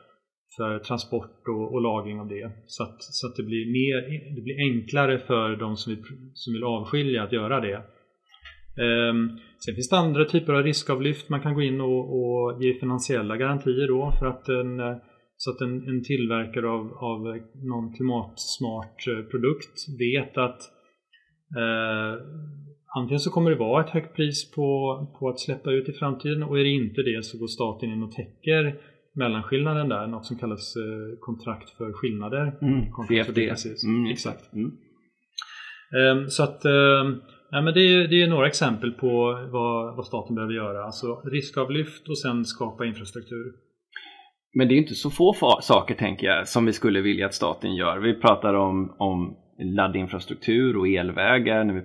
för 0.57 0.79
transport 0.79 1.47
och, 1.47 1.73
och, 1.73 1.81
lagring 1.81 2.19
av 2.19 2.27
det. 2.27 2.51
Så 2.67 2.83
att, 2.83 3.03
så 3.03 3.27
att 3.27 3.35
det, 3.35 3.43
blir 3.43 3.65
mer, 3.65 4.01
det 4.35 4.41
blir 4.41 4.59
enklare 4.59 5.19
för 5.19 5.55
de 5.55 5.77
som 5.77 5.95
vill, 5.95 6.03
som 6.33 6.53
vill 6.53 6.63
avskilja 6.63 7.23
att 7.23 7.31
göra 7.31 7.59
det. 7.59 7.81
Um, 9.09 9.39
sen 9.65 9.75
finns 9.75 9.89
det 9.89 9.97
andra 9.97 10.25
typer 10.25 10.53
av 10.53 10.63
riskavlyft. 10.63 11.29
Man 11.29 11.41
kan 11.41 11.53
gå 11.53 11.61
in 11.61 11.81
och, 11.81 12.19
och 12.19 12.63
ge 12.63 12.73
finansiella 12.73 13.37
garantier 13.37 13.87
då 13.87 14.13
för 14.19 14.25
att 14.25 14.49
en, 14.49 14.79
eh, 14.79 14.97
så 15.37 15.51
att 15.51 15.61
en, 15.61 15.87
en 15.87 16.03
tillverkare 16.03 16.69
av, 16.69 16.93
av 16.93 17.19
någon 17.63 17.93
klimatsmart 17.93 19.07
eh, 19.07 19.23
produkt 19.31 19.75
vet 19.99 20.37
att 20.37 20.61
eh, 21.61 22.13
antingen 22.97 23.19
så 23.19 23.31
kommer 23.31 23.49
det 23.49 23.55
vara 23.57 23.83
ett 23.83 23.89
högt 23.89 24.15
pris 24.15 24.51
på, 24.51 24.67
på 25.19 25.29
att 25.29 25.39
släppa 25.39 25.71
ut 25.71 25.89
i 25.89 25.93
framtiden 25.93 26.43
och 26.43 26.59
är 26.59 26.63
det 26.63 26.69
inte 26.69 27.01
det 27.01 27.25
så 27.25 27.37
går 27.37 27.47
staten 27.47 27.89
in 27.89 28.03
och 28.03 28.11
täcker 28.11 28.79
mellanskillnaden 29.17 29.89
där, 29.89 30.07
något 30.07 30.25
som 30.25 30.37
kallas 30.37 30.75
eh, 30.75 31.19
kontrakt 31.19 31.69
för 31.69 31.93
skillnader. 31.93 32.57
Mm, 32.61 32.91
CFD. 33.07 33.39
Mm, 33.87 34.11
exakt. 34.11 34.53
Mm. 34.53 34.71
Um, 35.91 36.29
så 36.29 36.43
att 36.43 36.65
um, 36.65 37.21
ja, 37.51 37.61
men 37.61 37.73
det, 37.73 37.81
är, 37.81 38.07
det 38.07 38.21
är 38.21 38.27
några 38.27 38.47
exempel 38.47 38.91
på 38.91 39.47
vad, 39.51 39.95
vad 39.95 40.05
staten 40.05 40.35
behöver 40.35 40.53
göra. 40.53 40.83
Alltså 40.83 41.21
riskavlyft 41.25 42.09
och 42.09 42.19
sen 42.19 42.45
skapa 42.45 42.85
infrastruktur. 42.85 43.66
Men 44.57 44.67
det 44.67 44.73
är 44.73 44.77
inte 44.77 44.95
så 44.95 45.09
få 45.09 45.33
saker 45.61 45.95
tänker 45.95 46.27
jag 46.27 46.47
som 46.47 46.65
vi 46.65 46.73
skulle 46.73 47.01
vilja 47.01 47.25
att 47.25 47.33
staten 47.33 47.75
gör. 47.75 47.97
Vi 47.97 48.13
pratar 48.13 48.53
om, 48.53 48.93
om 48.97 49.35
laddinfrastruktur 49.59 50.77
och 50.77 50.87
elvägar 50.87 51.63
när 51.63 51.73
vi, 51.73 51.81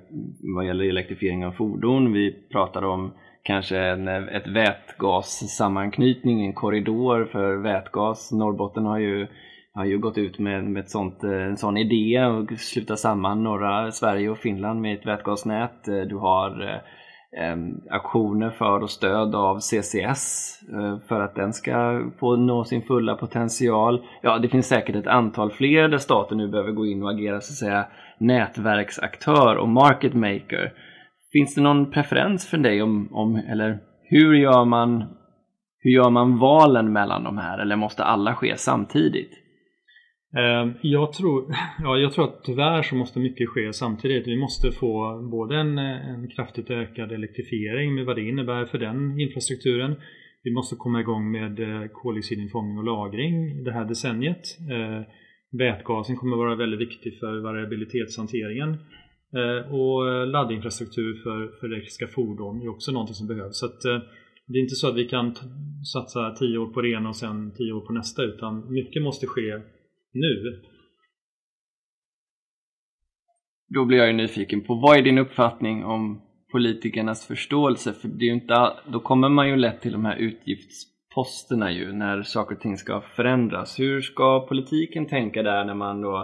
vad 0.55 0.67
gäller 0.67 0.85
elektrifiering 0.85 1.47
av 1.47 1.53
fordon. 1.53 2.13
Vi 2.13 2.33
pratar 2.53 2.85
om 2.85 3.13
kanske 3.43 3.79
en, 3.79 4.09
ett 4.09 4.47
vätgassammanknytning, 4.47 6.47
en 6.47 6.53
korridor 6.53 7.25
för 7.25 7.57
vätgas. 7.57 8.33
Norrbotten 8.33 8.85
har 8.85 8.99
ju, 8.99 9.27
har 9.75 9.85
ju 9.85 9.99
gått 9.99 10.19
ut 10.19 10.39
med, 10.39 10.65
med 10.65 10.81
ett 10.81 10.91
sånt, 10.91 11.23
en 11.23 11.57
sån 11.57 11.77
idé 11.77 12.25
och 12.25 12.59
sluta 12.59 12.97
samman 12.97 13.43
norra 13.43 13.91
Sverige 13.91 14.31
och 14.31 14.39
Finland 14.39 14.81
med 14.81 14.99
ett 14.99 15.07
vätgasnät. 15.07 15.85
Du 15.85 16.17
har 16.17 16.69
eh, 16.69 16.77
eh, 17.37 17.57
aktioner 17.91 18.51
för 18.51 18.83
och 18.83 18.91
stöd 18.91 19.35
av 19.35 19.61
CCS 19.61 20.59
eh, 20.73 20.99
för 21.09 21.21
att 21.21 21.35
den 21.35 21.53
ska 21.53 22.03
få 22.19 22.37
nå 22.37 22.65
sin 22.65 22.83
fulla 22.83 23.15
potential. 23.15 24.05
Ja, 24.23 24.39
det 24.39 24.49
finns 24.49 24.69
säkert 24.69 24.97
ett 24.97 25.07
antal 25.07 25.51
fler 25.51 25.89
där 25.89 25.99
staten 25.99 26.39
nu 26.39 26.49
behöver 26.49 26.73
gå 26.73 26.87
in 26.87 27.03
och 27.03 27.11
agera 27.11 27.41
så 27.41 27.53
att 27.53 27.57
säga 27.57 27.87
nätverksaktör 28.19 29.57
och 29.57 29.69
market 29.69 30.15
maker 30.15 30.73
Finns 31.33 31.55
det 31.55 31.61
någon 31.61 31.91
preferens 31.91 32.47
för 32.47 32.59
dig 32.59 32.83
om, 32.83 33.09
om 33.13 33.37
eller 33.37 33.79
hur 34.03 34.35
gör 34.35 34.65
man 34.65 35.05
hur 35.79 35.91
gör 35.91 36.11
man 36.11 36.39
valen 36.39 36.93
mellan 36.93 37.25
de 37.25 37.39
här 37.39 37.59
eller 37.59 37.77
måste 37.77 38.05
alla 38.05 38.35
ske 38.35 38.57
samtidigt? 38.57 39.42
Ehm, 40.37 40.73
jag 40.83 41.13
tror, 41.13 41.55
ja, 41.83 41.99
jag 41.99 42.13
tror 42.13 42.25
att 42.25 42.45
tyvärr 42.45 42.83
så 42.83 42.95
måste 42.95 43.19
mycket 43.19 43.49
ske 43.49 43.73
samtidigt. 43.73 44.27
Vi 44.27 44.37
måste 44.37 44.73
få 44.73 45.23
både 45.31 45.57
en, 45.57 45.79
eh, 45.79 46.09
en 46.09 46.29
kraftigt 46.29 46.71
ökad 46.71 47.13
elektrifiering 47.13 47.95
med 47.95 48.07
vad 48.07 48.17
det 48.17 48.29
innebär 48.29 48.65
för 48.65 48.79
den 48.79 49.21
infrastrukturen. 49.21 49.95
Vi 50.43 50.53
måste 50.53 50.77
komma 50.77 51.01
igång 51.01 51.31
med 51.31 51.61
eh, 51.61 51.89
koldioxidinfångning 51.93 52.79
och 52.79 52.85
lagring 52.85 53.65
det 53.65 53.73
här 53.73 53.85
decenniet. 53.85 54.59
Ehm, 54.71 55.05
vätgasen 55.59 56.17
kommer 56.17 56.37
vara 56.37 56.57
väldigt 56.57 56.81
viktig 56.81 57.19
för 57.21 57.43
variabilitetshanteringen. 57.43 58.71
Ehm, 59.39 59.73
och 59.75 60.09
eh, 60.09 60.27
laddinfrastruktur 60.27 61.15
för, 61.23 61.61
för 61.61 61.67
elektriska 61.67 62.07
fordon 62.07 62.63
är 62.63 62.69
också 62.69 62.93
någonting 62.93 63.15
som 63.15 63.27
behövs. 63.27 63.59
Så 63.59 63.67
att, 63.67 63.83
det 64.47 64.59
är 64.59 64.63
inte 64.63 64.75
så 64.75 64.89
att 64.89 64.97
vi 64.97 65.09
kan 65.09 65.35
satsa 65.93 66.31
10 66.31 66.59
år 66.59 66.67
på 66.67 66.81
det 66.81 66.91
ena 66.91 67.09
och 67.09 67.17
sen 67.17 67.55
10 67.55 67.73
år 67.73 67.81
på 67.81 67.93
nästa 67.93 68.23
utan 68.23 68.73
mycket 68.73 69.03
måste 69.03 69.27
ske 69.27 69.61
nu. 70.15 70.63
Då 73.75 73.85
blir 73.85 73.99
jag 73.99 74.07
ju 74.07 74.13
nyfiken 74.13 74.61
på 74.61 74.75
vad 74.75 74.99
är 74.99 75.03
din 75.03 75.19
uppfattning 75.19 75.85
om 75.85 76.23
politikernas 76.53 77.27
förståelse? 77.27 77.93
För 77.93 78.09
det 78.09 78.29
är 78.29 78.33
inte, 78.33 78.73
då 78.93 79.01
kommer 79.01 79.29
man 79.29 79.49
ju 79.49 79.57
lätt 79.57 79.81
till 79.81 79.93
de 79.93 80.05
här 80.05 80.17
utgiftsposterna 80.17 81.73
ju 81.73 81.93
när 81.93 82.23
saker 82.23 82.55
och 82.55 82.61
ting 82.61 82.77
ska 82.77 83.01
förändras. 83.01 83.81
Hur 83.81 84.01
ska 84.01 84.47
politiken 84.47 85.07
tänka 85.07 85.43
där 85.43 85.65
när 85.65 85.75
man 85.75 86.01
då 86.01 86.17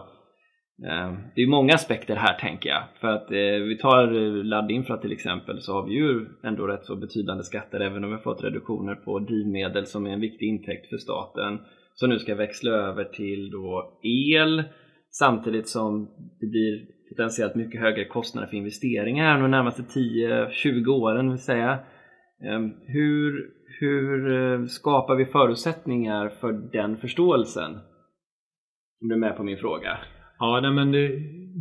eh, 0.89 1.13
det 1.35 1.43
är 1.43 1.47
många 1.47 1.75
aspekter 1.75 2.17
här 2.17 2.39
tänker 2.39 2.69
jag. 2.69 2.83
För 3.01 3.09
att 3.09 3.31
eh, 3.31 3.67
vi 3.69 3.79
tar 3.81 4.15
eh, 4.15 4.45
laddinfra 4.45 4.97
till 4.97 5.13
exempel 5.13 5.61
så 5.61 5.73
har 5.73 5.87
vi 5.87 5.95
ju 5.95 6.27
ändå 6.45 6.67
rätt 6.67 6.85
så 6.85 6.97
betydande 6.97 7.45
skatter 7.45 7.81
även 7.81 8.05
om 8.05 8.11
vi 8.11 8.17
har 8.17 8.23
fått 8.23 8.45
reduktioner 8.45 8.95
på 8.95 9.19
drivmedel 9.19 9.87
som 9.87 10.07
är 10.07 10.11
en 10.11 10.21
viktig 10.21 10.49
intäkt 10.49 10.89
för 10.89 10.97
staten 10.97 11.59
som 12.01 12.11
nu 12.11 12.19
ska 12.19 12.35
växla 12.35 12.71
över 12.71 13.05
till 13.05 13.51
då 13.51 13.99
el 14.03 14.63
samtidigt 15.11 15.69
som 15.69 16.09
det 16.41 16.47
blir 16.47 16.87
potentiellt 17.09 17.55
mycket 17.55 17.81
högre 17.81 18.05
kostnader 18.05 18.49
för 18.49 18.57
investeringar 18.57 19.41
de 19.41 19.51
närmaste 19.51 19.83
10-20 19.83 20.89
åren 20.89 21.31
vill 21.31 21.39
säga. 21.39 21.79
Ehm, 22.45 22.73
hur, 22.87 23.51
hur 23.81 24.33
eh, 24.33 24.67
skapar 24.67 25.17
vi 25.17 25.25
förutsättningar 25.27 26.29
för 26.29 26.53
den 26.53 26.97
förståelsen? 26.97 27.73
Om 29.03 29.09
du 29.09 29.15
är 29.15 29.19
med 29.19 29.37
på 29.37 29.43
min 29.43 29.59
fråga? 29.59 29.99
Ja, 30.39 30.61
nej, 30.63 30.71
men 30.71 30.93
det, 30.93 31.09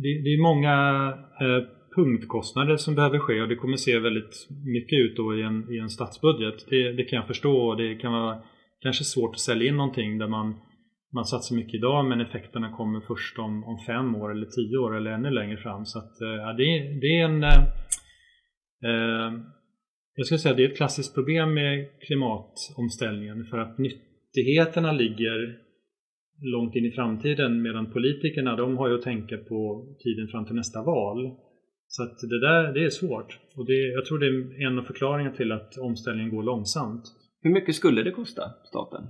det, 0.02 0.22
det 0.24 0.34
är 0.34 0.42
många 0.42 1.08
eh, 1.40 1.64
punktkostnader 1.96 2.76
som 2.76 2.94
behöver 2.94 3.18
ske 3.18 3.42
och 3.42 3.48
det 3.48 3.56
kommer 3.56 3.76
se 3.76 3.98
väldigt 3.98 4.48
mycket 4.64 4.98
ut 4.98 5.16
då 5.16 5.36
i 5.38 5.42
en, 5.42 5.72
i 5.72 5.78
en 5.78 5.90
statsbudget. 5.90 6.66
Det, 6.70 6.92
det 6.92 7.04
kan 7.04 7.16
jag 7.16 7.26
förstå 7.26 7.68
och 7.68 7.76
det 7.76 7.94
kan 7.94 8.12
vara 8.12 8.38
kanske 8.82 9.04
svårt 9.04 9.34
att 9.34 9.40
sälja 9.40 9.68
in 9.68 9.76
någonting 9.76 10.18
där 10.18 10.28
man, 10.28 10.54
man 11.14 11.24
satsar 11.24 11.56
mycket 11.56 11.74
idag 11.74 12.04
men 12.04 12.20
effekterna 12.20 12.76
kommer 12.76 13.00
först 13.00 13.38
om, 13.38 13.64
om 13.64 13.78
fem 13.86 14.14
år 14.14 14.30
eller 14.32 14.46
tio 14.46 14.78
år 14.78 14.96
eller 14.96 15.10
ännu 15.10 15.30
längre 15.30 15.56
fram. 15.56 15.86
Så 15.86 15.98
att, 15.98 16.20
eh, 16.20 16.28
ja, 16.28 16.52
det, 16.52 16.64
det 17.00 17.20
är 17.20 17.24
en 17.24 17.44
eh, 17.44 17.58
eh, 18.84 19.32
jag 20.18 20.26
skulle 20.26 20.38
säga 20.38 20.50
att 20.50 20.56
det 20.56 20.64
är 20.64 20.70
ett 20.70 20.76
klassiskt 20.76 21.14
problem 21.14 21.54
med 21.54 21.88
klimatomställningen 22.06 23.46
för 23.50 23.58
att 23.58 23.78
nyttigheterna 23.78 24.92
ligger 24.92 25.58
långt 26.42 26.74
in 26.74 26.84
i 26.84 26.90
framtiden 26.90 27.62
medan 27.62 27.92
politikerna 27.92 28.56
de 28.56 28.76
har 28.76 28.88
ju 28.88 28.94
att 28.94 29.02
tänka 29.02 29.36
på 29.36 29.86
tiden 30.04 30.28
fram 30.28 30.46
till 30.46 30.54
nästa 30.54 30.82
val. 30.82 31.36
Så 31.86 32.02
att 32.02 32.18
det 32.30 32.40
där 32.40 32.72
det 32.72 32.84
är 32.84 32.90
svårt 32.90 33.38
och 33.56 33.66
det, 33.66 33.72
jag 33.72 34.04
tror 34.04 34.18
det 34.18 34.26
är 34.26 34.66
en 34.66 34.78
av 34.78 34.82
förklaringarna 34.82 35.36
till 35.36 35.52
att 35.52 35.78
omställningen 35.78 36.34
går 36.34 36.42
långsamt. 36.42 37.04
Hur 37.42 37.50
mycket 37.50 37.74
skulle 37.74 38.02
det 38.02 38.10
kosta 38.10 38.42
staten? 38.64 39.02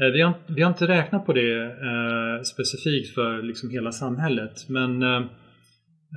Eh, 0.00 0.12
vi 0.12 0.20
har, 0.22 0.34
vi 0.56 0.62
har 0.62 0.70
inte 0.70 0.88
räknat 0.88 1.26
på 1.26 1.32
det 1.32 1.62
eh, 1.62 2.42
specifikt 2.42 3.14
för 3.14 3.42
liksom 3.42 3.70
hela 3.70 3.92
samhället 3.92 4.68
men, 4.68 5.02
eh, 5.02 5.22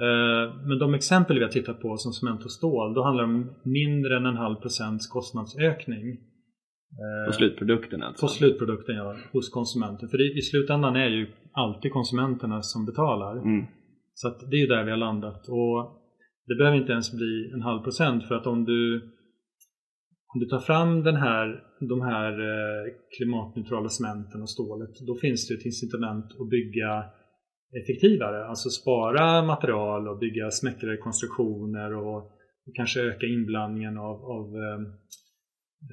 eh 0.06 0.46
men 0.68 0.80
de 0.80 0.94
exempel 0.94 1.38
vi 1.38 1.44
har 1.44 1.52
tittat 1.52 1.82
på 1.82 1.98
som 1.98 2.14
cement 2.14 2.46
och 2.46 2.52
stål 2.52 2.94
då 2.94 3.04
handlar 3.04 3.24
det 3.24 3.34
om 3.34 3.56
mindre 3.64 4.18
än 4.18 4.26
en 4.26 4.38
halv 4.38 4.56
procents 4.56 5.08
kostnadsökning. 5.08 6.18
På 7.28 7.34
slutprodukten 7.34 8.04
alltså? 8.04 8.26
På 8.26 8.28
slutprodukten 8.28 8.96
ja, 8.96 9.16
hos 9.34 9.50
konsumenten. 9.50 10.10
För 10.10 10.18
det, 10.18 10.24
i 10.24 10.42
slutändan 10.42 10.96
är 10.96 11.08
ju 11.08 11.28
alltid 11.52 11.92
konsumenterna 11.92 12.62
som 12.62 12.86
betalar. 12.86 13.38
Mm. 13.38 13.66
Så 14.14 14.30
det 14.30 14.56
är 14.56 14.62
ju 14.62 14.68
där 14.68 14.84
vi 14.84 14.92
har 14.92 14.98
landat. 14.98 15.48
Och 15.48 16.06
det 16.48 16.56
behöver 16.56 16.78
inte 16.78 16.92
ens 16.92 17.14
bli 17.14 17.52
en 17.54 17.62
halv 17.62 17.84
procent 17.84 18.28
för 18.28 18.36
att 18.36 18.48
om 18.48 18.66
du, 18.66 19.12
om 20.36 20.40
du 20.40 20.46
tar 20.46 20.60
fram 20.60 21.04
den 21.04 21.16
här, 21.16 21.64
de 21.80 22.02
här 22.02 22.32
eh, 22.32 22.94
klimatneutrala 23.18 23.90
cementen 23.90 24.42
och 24.42 24.50
stålet 24.50 25.00
då 25.08 25.16
finns 25.16 25.48
det 25.48 25.54
ett 25.54 25.66
incitament 25.66 26.26
att 26.26 26.50
bygga 26.50 27.06
effektivare. 27.82 28.46
Alltså 28.46 28.70
spara 28.70 29.44
material 29.44 30.08
och 30.08 30.20
bygga 30.20 30.52
smäckrare 30.52 30.98
konstruktioner 30.98 31.94
och, 31.94 32.32
kanske 32.74 33.02
öka 33.02 33.26
inblandningen 33.26 33.98
av, 33.98 34.18
av 34.38 34.46
eh, 34.56 34.82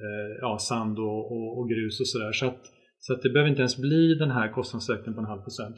eh, 0.03 0.31
ja, 0.41 0.57
sand 0.59 0.99
och, 0.99 1.31
och, 1.31 1.57
och, 1.57 1.69
grus 1.69 1.99
och 1.99 2.07
sådär. 2.07 2.31
Så, 2.31 2.45
att, 2.45 2.61
så 2.99 3.13
att 3.13 3.21
det 3.21 3.29
behöver 3.29 3.49
inte 3.49 3.61
ens 3.61 3.77
bli 3.77 4.15
den 4.15 4.31
här 4.31 4.51
kostnadsökningen 4.51 5.13
på 5.13 5.21
en 5.21 5.27
halv 5.33 5.41
procent. 5.41 5.75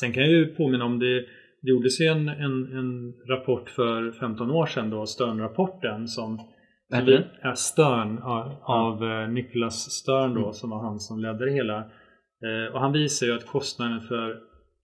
Sen 0.00 0.12
kan 0.12 0.22
jag 0.22 0.32
ju 0.32 0.54
påminna 0.54 0.84
om 0.84 0.98
det 0.98 1.26
det 1.62 1.70
gjordes 1.70 2.00
ju 2.00 2.06
en, 2.06 2.28
en, 2.28 2.76
en, 2.78 3.14
rapport 3.28 3.70
för 3.70 4.12
15 4.12 4.50
år 4.50 4.66
sedan 4.66 4.90
då, 4.90 5.06
Sternrapporten, 5.06 6.08
som 6.08 6.38
vad 7.44 7.58
Stern 7.58 8.18
av 8.22 9.02
ja. 9.02 9.22
Eh, 9.22 9.28
Nicholas 9.28 9.90
Stern 9.90 10.34
då 10.34 10.40
mm. 10.40 10.52
som 10.52 10.70
var 10.70 10.82
han 10.82 11.00
som 11.00 11.20
ledde 11.20 11.44
det 11.44 11.52
hela. 11.52 11.78
Eh, 12.46 12.74
och 12.74 12.80
han 12.80 12.92
visar 12.92 13.26
ju 13.26 13.32
att 13.32 13.46
kostnaden 13.46 14.00
för 14.00 14.40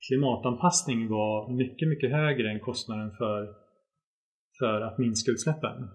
klimatanpassning 0.09 1.09
var 1.09 1.57
mycket, 1.57 1.89
mycket 1.89 2.11
högre 2.11 2.51
än 2.51 2.61
kostnaden 2.61 3.11
för, 3.11 3.49
för 4.59 4.81
att 4.81 4.99
minska 4.99 5.31
utsläppen. 5.31 5.89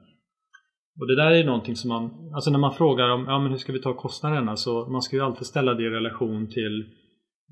Och 1.00 1.08
det 1.08 1.16
där 1.16 1.32
är 1.32 1.36
ju 1.36 1.44
någonting 1.44 1.76
som 1.76 1.90
man, 1.90 2.32
alltså 2.36 2.52
när 2.52 2.60
man 2.60 2.74
frågar 2.74 3.10
om 3.10 3.26
ja, 3.28 3.40
men 3.40 3.52
hur 3.52 3.58
ska 3.58 3.74
vi 3.74 3.82
ta 3.82 3.94
kostnaderna 3.94 4.56
så 4.56 4.86
man 4.86 5.02
ska 5.02 5.16
ju 5.16 5.22
alltid 5.22 5.48
ställa 5.48 5.74
det 5.74 5.84
i 5.84 5.90
relation 5.90 6.48
till 6.48 6.86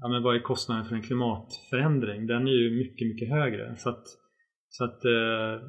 ja, 0.01 0.07
men 0.07 0.23
vad 0.23 0.35
är 0.35 0.39
kostnaden 0.39 0.85
för 0.85 0.95
en 0.95 1.01
klimatförändring? 1.01 2.27
Den 2.27 2.47
är 2.47 2.51
ju 2.51 2.77
mycket, 2.77 3.07
mycket 3.07 3.29
högre. 3.29 3.75
Så 3.77 3.89
att, 3.89 4.03
så 4.69 4.83
att 4.83 5.05
eh, 5.05 5.67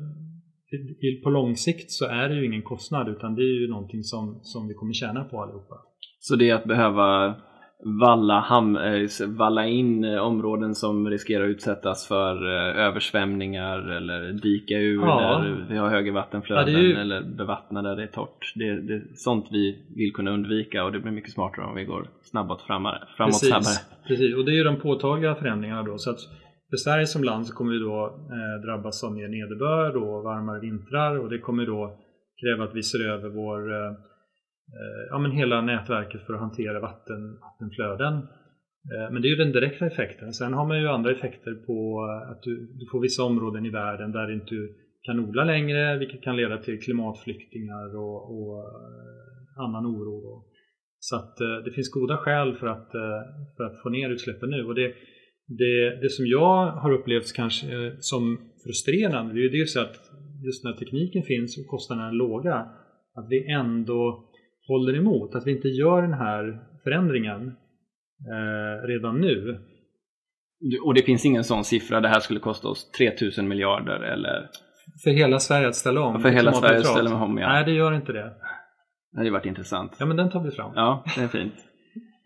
på 1.24 1.30
lång 1.30 1.56
sikt 1.56 1.90
så 1.90 2.06
är 2.06 2.28
det 2.28 2.35
ju 2.35 2.46
ingen 2.46 2.62
kostnad 2.62 3.08
utan 3.08 3.35
det 3.35 3.42
är 3.42 3.61
ju 3.61 3.68
någonting 3.68 4.02
som, 4.02 4.40
som 4.42 4.68
vi 4.68 4.74
kommer 4.74 4.92
tjäna 4.92 5.24
på 5.24 5.42
allihopa. 5.42 5.74
Så 6.20 6.37
det 6.37 6.50
är 6.50 6.54
att 6.54 6.64
behöva 6.64 7.35
valla, 7.85 8.40
ham, 8.40 8.76
eh, 8.76 9.08
valla 9.26 9.66
in 9.66 10.04
eh, 10.04 10.18
områden 10.18 10.74
som 10.74 11.11
riskerar 11.11 11.44
att 11.44 11.50
utsättas 11.50 12.08
för 12.08 12.46
eh, 12.46 12.87
översvämningar 12.87 13.90
eller 13.90 14.32
dika 14.32 14.74
ur 14.74 15.00
ja. 15.00 15.20
där 15.20 15.66
vi 15.68 15.76
har 15.76 15.88
högre 15.88 16.12
vattenflöden 16.12 16.74
ja, 16.74 16.80
ju... 16.80 16.94
eller 16.94 17.22
bevattna 17.22 17.82
där 17.82 17.96
det 17.96 18.02
är 18.02 18.06
torrt. 18.06 18.52
Det, 18.54 18.80
det 18.80 18.94
är 18.94 19.02
sånt 19.14 19.46
vi 19.50 19.78
vill 19.96 20.12
kunna 20.12 20.30
undvika 20.30 20.85
och 20.85 20.92
det 20.92 20.98
blir 20.98 21.12
mycket 21.12 21.32
smartare 21.32 21.66
om 21.66 21.74
vi 21.74 21.85
går 21.85 22.06
snabbare, 22.22 22.58
framåt, 22.66 22.94
framåt 23.16 23.32
Precis. 23.32 23.48
snabbare. 23.48 23.74
Precis, 24.06 24.37
och 24.37 24.44
det 24.44 24.50
är 24.52 24.56
ju 24.56 24.64
de 24.64 24.76
påtagliga 24.76 25.35
förändringarna 25.35 25.82
då. 25.82 25.98
Så 25.98 26.11
att 26.11 26.18
för 26.72 26.76
Sverige 26.76 27.06
som 27.06 27.24
land 27.24 27.46
så 27.46 27.54
kommer 27.54 27.72
vi 27.72 27.78
då 27.78 27.96
eh, 28.37 28.66
drabbas 28.66 29.04
av 29.04 29.12
mer 29.12 29.28
nederbörd 29.28 29.96
och 29.96 30.22
varmare 30.22 30.61
vintrar 30.61 31.18
och 31.18 31.30
det 31.30 31.38
kommer 31.38 31.66
då 31.66 31.98
kräva 32.40 32.64
att 32.64 32.74
vi 32.74 32.82
ser 32.82 33.08
över 33.08 33.28
vår 33.28 33.72
eh, 33.72 33.90
eh, 34.78 35.02
ja, 35.11 35.18
men 35.18 35.30
hela 35.30 35.61
nätverket 35.61 36.26
för 36.26 36.35
att 36.35 36.40
hantera 36.40 36.80
vatten, 36.80 37.38
vattenflöden. 37.40 38.14
Eh, 38.92 39.12
men 39.12 39.22
det 39.22 39.28
är 39.28 39.30
ju 39.30 39.44
den 39.44 39.52
direkta 39.52 39.87
effekten. 39.87 40.32
Sen 40.32 40.52
har 40.52 40.66
man 40.66 40.80
ju 40.80 40.88
andra 40.88 41.11
effekter 41.11 41.54
på 41.54 42.04
att 42.30 42.42
du, 42.42 42.52
du 42.80 42.87
får 42.92 43.00
vissa 43.00 43.22
områden 43.22 43.66
i 43.66 43.70
världen 43.70 44.12
där 44.12 44.26
du 44.26 44.35
inte 44.35 44.54
kan 45.02 45.20
odla 45.20 45.44
längre 45.44 45.98
vilket 45.98 46.22
kan 46.22 46.37
leda 46.37 46.58
till 46.58 46.80
klimatflyktingar 46.80 47.96
och, 47.96 48.18
och 48.37 48.58
eh, 48.58 49.64
annan 49.64 49.87
oro. 49.87 50.44
Så 50.98 51.16
att 51.16 51.40
eh, 51.40 51.56
det 51.64 51.72
finns 51.72 51.90
goda 51.90 52.16
skäl 52.16 52.54
för 52.54 52.66
att, 52.66 52.90
för 53.56 53.64
att 53.64 53.82
få 53.82 53.88
ner 53.88 54.11
utsläppen 54.11 54.50
nu. 54.50 54.64
Och 54.64 54.74
det, 54.74 54.94
det, 55.58 56.00
det 56.02 56.10
som 56.10 56.26
jag 56.26 56.66
har 56.66 56.92
upplevt 56.92 57.32
kanske 57.32 57.96
som 58.00 58.38
frustrerande 58.64 59.34
det 59.34 59.40
är 59.40 59.42
ju 59.42 59.48
dels 59.48 59.76
att 59.76 59.96
just 60.44 60.64
när 60.64 60.72
tekniken 60.72 61.22
finns 61.22 61.58
och 61.58 61.66
kostnaderna 61.66 62.08
är 62.08 62.12
låga 62.12 62.54
att 63.14 63.26
vi 63.28 63.52
ändå 63.52 64.28
håller 64.68 64.96
emot. 64.96 65.34
Att 65.34 65.46
vi 65.46 65.50
inte 65.50 65.68
gör 65.68 66.02
den 66.02 66.14
här 66.14 66.60
förändringen 66.84 67.48
eh, 68.32 68.86
redan 68.86 69.20
nu. 69.20 69.60
Och 70.84 70.94
det 70.94 71.02
finns 71.02 71.26
ingen 71.26 71.44
sån 71.44 71.64
siffra, 71.64 72.00
det 72.00 72.08
här 72.08 72.20
skulle 72.20 72.40
kosta 72.40 72.68
oss 72.68 72.90
3000 72.90 73.48
miljarder 73.48 74.00
eller? 74.00 74.48
För 75.04 75.10
hela 75.10 75.38
Sverige 75.38 75.68
att 75.68 75.74
ställa 75.74 76.00
om? 76.00 76.22
För 76.22 76.28
hela 76.28 76.52
Sverige 76.52 76.78
att 76.78 76.86
ställa 76.86 77.14
om, 77.14 77.38
ja. 77.38 77.48
Nej, 77.48 77.64
det 77.64 77.72
gör 77.72 77.92
inte 77.92 78.12
det. 78.12 78.32
Det 79.12 79.18
hade 79.18 79.30
varit 79.30 79.46
intressant. 79.46 79.96
Ja, 79.98 80.06
men 80.06 80.16
den 80.16 80.30
tar 80.30 80.44
vi 80.44 80.50
fram. 80.50 80.72
Ja, 80.74 81.04
det 81.16 81.22
är 81.22 81.28
fint. 81.28 81.54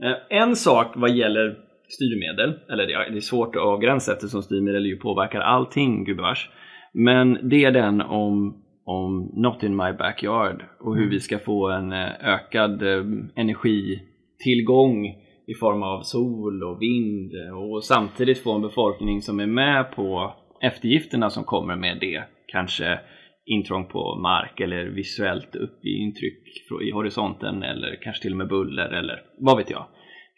Eh, 0.02 0.38
en 0.38 0.56
sak 0.56 0.92
vad 0.96 1.10
gäller 1.10 1.65
styrmedel, 1.88 2.55
eller 2.70 2.87
det 2.87 3.16
är 3.16 3.20
svårt 3.20 3.57
att 3.57 3.62
avgränsa 3.62 4.12
eftersom 4.12 4.42
styrmedel 4.42 4.87
ju 4.87 4.96
påverkar 4.96 5.40
allting 5.40 6.05
gubevars. 6.05 6.51
Men 6.92 7.49
det 7.49 7.64
är 7.64 7.72
den 7.72 8.01
om 8.01 8.62
om 8.87 9.31
Not 9.35 9.62
in 9.62 9.77
my 9.77 9.92
backyard 9.92 10.64
och 10.81 10.94
hur 10.94 11.03
mm. 11.03 11.11
vi 11.11 11.20
ska 11.20 11.38
få 11.38 11.70
en 11.70 11.92
eh, 11.92 12.09
ökad 12.20 12.83
eh, 12.83 13.05
energitillgång 13.35 15.07
i 15.46 15.55
form 15.61 15.83
av 15.83 16.03
sol 16.03 16.62
och 16.62 16.83
vind 16.83 17.33
och 17.55 17.85
samtidigt 17.85 18.42
få 18.42 18.53
en 18.53 18.62
befolkning 18.62 19.22
som 19.22 19.40
är 19.40 19.46
med 19.46 19.92
på 19.92 20.35
eftergifterna 20.62 21.31
som 21.31 21.44
kommer 21.44 21.77
med 21.77 21.99
det. 22.01 22.22
Kanske 22.46 22.99
intrång 23.46 23.87
på 23.87 24.18
mark 24.22 24.61
eller 24.61 24.85
visuellt 24.85 25.57
upp 25.57 25.85
i 25.85 25.88
intryck 25.88 26.42
i 26.88 26.90
horisonten 26.90 27.62
eller 27.62 28.03
kanske 28.03 28.22
till 28.22 28.33
och 28.33 28.38
med 28.38 28.49
buller 28.49 28.88
eller 28.88 29.22
vad 29.38 29.57
vet 29.57 29.70
jag. 29.70 29.87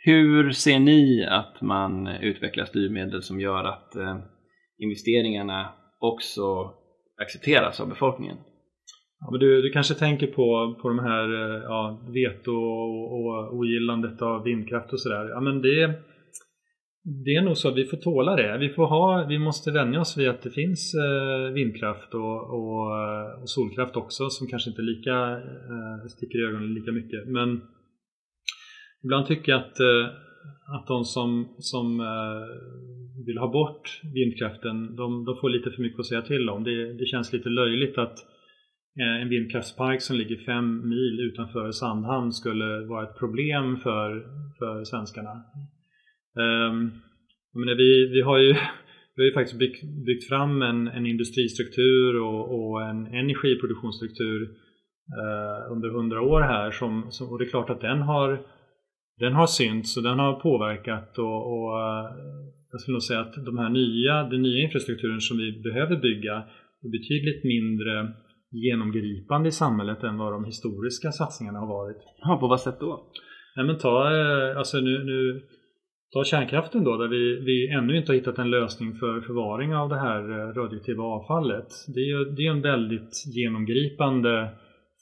Hur 0.04 0.50
ser 0.50 0.78
ni 0.78 1.26
att 1.30 1.60
man 1.60 2.06
utvecklar 2.06 2.64
styrmedel 2.64 3.22
som 3.22 3.40
gör 3.40 3.64
att 3.64 3.96
eh, 3.96 4.18
investeringarna 4.78 5.68
också 5.98 6.74
accepteras 7.22 7.80
av 7.80 7.88
befolkningen. 7.88 8.36
Ja, 9.20 9.30
men 9.30 9.40
du, 9.40 9.62
du 9.62 9.70
kanske 9.70 9.94
tänker 9.94 10.26
på, 10.26 10.78
på 10.82 10.88
de 10.88 10.98
här 10.98 11.24
eh, 11.34 11.62
ja, 11.62 12.06
veto 12.14 12.52
och, 12.52 13.12
och 13.12 13.54
ogillandet 13.54 14.22
av 14.22 14.44
vindkraft 14.44 14.92
och 14.92 15.00
sådär. 15.00 15.28
Ja, 15.28 15.40
men 15.40 15.62
det, 15.62 15.86
det 17.24 17.34
är 17.34 17.42
nog 17.42 17.56
så 17.56 17.68
att 17.68 17.76
vi 17.76 17.84
får 17.84 17.96
tåla 17.96 18.36
det. 18.36 18.58
Vi, 18.58 18.68
får 18.68 18.86
ha, 18.86 19.26
vi 19.28 19.38
måste 19.38 19.70
vänja 19.70 20.00
oss 20.00 20.18
vid 20.18 20.28
att 20.28 20.42
det 20.42 20.50
finns 20.50 20.94
eh, 20.94 21.52
vindkraft 21.52 22.14
och, 22.14 22.50
och, 22.50 22.86
och, 23.42 23.48
solkraft 23.50 23.96
också 23.96 24.30
som 24.30 24.46
kanske 24.46 24.70
inte 24.70 24.82
lika 24.82 25.40
sticker 26.08 26.38
i 26.38 26.48
ögonen 26.48 26.74
lika 26.74 26.92
mycket. 26.92 27.28
Men 27.28 27.60
ibland 29.04 29.26
tycker 29.26 29.52
jag 29.52 29.60
att, 29.60 29.80
eh, 29.80 30.06
att 30.76 30.86
de 30.86 31.04
som, 31.04 31.54
som 31.58 32.00
eh, 32.00 32.46
vill 33.26 33.38
ha 33.38 33.52
bort 33.52 34.00
vindkraften, 34.14 34.96
de, 34.96 35.24
de, 35.24 35.36
får 35.40 35.48
lite 35.48 35.70
för 35.70 35.82
mycket 35.82 36.00
att 36.00 36.06
säga 36.06 36.22
till 36.22 36.48
om. 36.48 36.64
Det, 36.64 36.92
det 36.92 37.06
känns 37.06 37.32
lite 37.32 37.48
löjligt 37.48 37.98
att 37.98 38.18
eh, 39.00 39.22
en 39.22 39.28
vindkraftspark 39.28 40.02
som 40.02 40.16
ligger 40.16 40.36
fem 40.36 40.88
mil 40.88 41.20
utanför 41.20 41.70
Sandhamn 41.70 42.32
skulle 42.32 42.86
vara 42.86 43.08
ett 43.08 43.18
problem 43.18 43.76
för, 43.76 44.26
för 44.58 44.84
svenskarna. 44.84 45.44
Um, 46.34 46.92
menar, 47.54 47.74
vi, 47.74 48.08
vi 48.08 48.20
har 48.20 48.38
ju 48.38 48.52
vi 49.14 49.22
har 49.22 49.28
ju 49.28 49.34
faktiskt 49.34 49.58
byggt, 49.58 49.82
byggt 50.06 50.28
fram 50.28 50.62
en, 50.62 50.88
en 50.88 51.06
industristruktur 51.06 52.20
och, 52.20 52.70
och, 52.70 52.82
en 52.82 53.06
energiproduktionsstruktur 53.06 54.42
uh, 54.42 55.72
under 55.72 55.88
hundra 55.88 56.22
år 56.22 56.40
här 56.40 56.70
som, 56.70 57.06
som, 57.10 57.28
och 57.28 57.38
det 57.38 57.44
är 57.44 57.50
klart 57.50 57.70
att 57.70 57.80
den 57.80 58.02
har 58.02 58.40
den 59.18 59.32
har 59.32 59.46
synts 59.46 59.96
och 59.96 60.02
den 60.02 60.18
har 60.18 60.32
påverkat 60.32 61.18
och, 61.18 61.52
och 61.52 61.80
eh, 61.80 62.06
jag 62.72 62.80
skulle 62.80 62.94
nog 62.94 63.02
säga 63.02 63.20
att 63.20 63.44
de 63.44 63.58
här 63.58 63.68
nya, 63.68 64.22
den 64.22 64.42
nya 64.42 64.62
infrastrukturen 64.62 65.20
som 65.20 65.36
vi 65.38 65.52
behöver 65.52 65.96
bygga 65.96 66.34
är 66.84 66.88
betydligt 66.98 67.44
mindre 67.44 68.12
genomgripande 68.50 69.48
i 69.48 69.52
samhället 69.52 70.02
än 70.02 70.18
vad 70.18 70.32
de 70.32 70.44
historiska 70.44 71.12
satsningarna 71.12 71.58
har 71.58 71.66
varit. 71.66 71.96
Ja, 72.20 72.38
på 72.40 72.46
vad 72.46 72.60
sätt 72.60 72.80
då? 72.80 73.12
Nej, 73.56 73.66
men 73.66 73.78
ta, 73.78 73.96
eh, 74.16 74.58
alltså 74.58 74.80
nu, 74.80 75.04
nu, 75.04 75.42
ta 76.12 76.24
kärnkraften 76.24 76.84
då 76.84 76.96
där 76.96 77.08
vi, 77.08 77.40
vi 77.40 77.68
ännu 77.68 77.96
inte 77.96 78.12
har 78.12 78.16
hittat 78.16 78.38
en 78.38 78.50
lösning 78.50 78.94
för 78.94 79.20
förvaring 79.20 79.74
av 79.74 79.88
det 79.88 79.98
här 79.98 80.22
eh, 80.30 80.54
radioaktiva 80.54 81.04
avfallet. 81.04 81.68
Det 81.94 82.00
är, 82.00 82.36
det 82.36 82.42
är 82.46 82.50
en 82.50 82.62
väldigt 82.62 83.24
genomgripande 83.36 84.48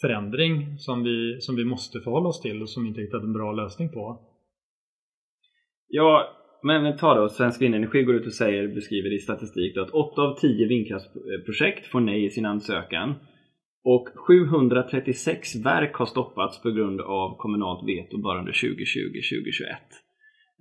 förändring 0.00 0.78
som 0.78 1.02
vi, 1.02 1.40
som 1.40 1.56
vi 1.56 1.64
måste 1.64 2.00
förhålla 2.00 2.28
oss 2.28 2.40
till 2.40 2.62
och 2.62 2.68
som 2.68 2.82
vi 2.82 2.88
inte 2.88 3.00
hittat 3.00 3.22
en 3.22 3.32
bra 3.32 3.52
lösning 3.52 3.88
på. 3.88 4.20
Ja, 5.88 6.36
men 6.62 6.96
ta 6.96 7.14
då, 7.14 7.28
Svensk 7.28 7.62
Vindenergi 7.62 8.02
går 8.02 8.14
ut 8.14 8.26
och 8.26 8.32
säger, 8.32 8.74
beskriver 8.74 9.14
i 9.14 9.18
statistik 9.18 9.74
då, 9.74 9.82
att 9.82 9.90
8 9.90 10.22
av 10.22 10.38
10 10.38 10.66
vindkraftsprojekt 10.66 11.86
får 11.86 12.00
nej 12.00 12.24
i 12.24 12.30
sin 12.30 12.46
ansökan. 12.46 13.14
Och 13.84 14.08
736 14.26 15.56
verk 15.64 15.94
har 15.94 16.06
stoppats 16.06 16.62
på 16.62 16.70
grund 16.70 17.00
av 17.00 17.36
kommunalt 17.36 17.88
veto 17.88 18.18
bara 18.18 18.38
under 18.38 18.52
2020-2021. 18.52 18.66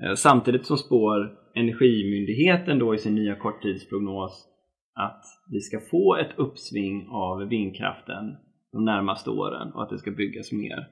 Eh, 0.04 0.14
samtidigt 0.16 0.66
som 0.66 0.78
spår 0.78 1.46
Energimyndigheten 1.56 2.80
då 2.80 2.96
i 2.96 2.98
sin 2.98 3.16
nya 3.16 3.36
korttidsprognos 3.36 4.48
att 4.96 5.24
vi 5.52 5.60
ska 5.60 5.80
få 5.92 6.16
ett 6.16 6.32
uppsving 6.38 7.08
av 7.12 7.50
vindkraften 7.50 8.36
de 8.76 8.86
närmaste 8.86 9.30
åren 9.30 9.72
och 9.74 9.84
att 9.84 9.90
det 9.90 9.98
ska 9.98 10.12
byggas 10.12 10.52
mer. 10.52 10.88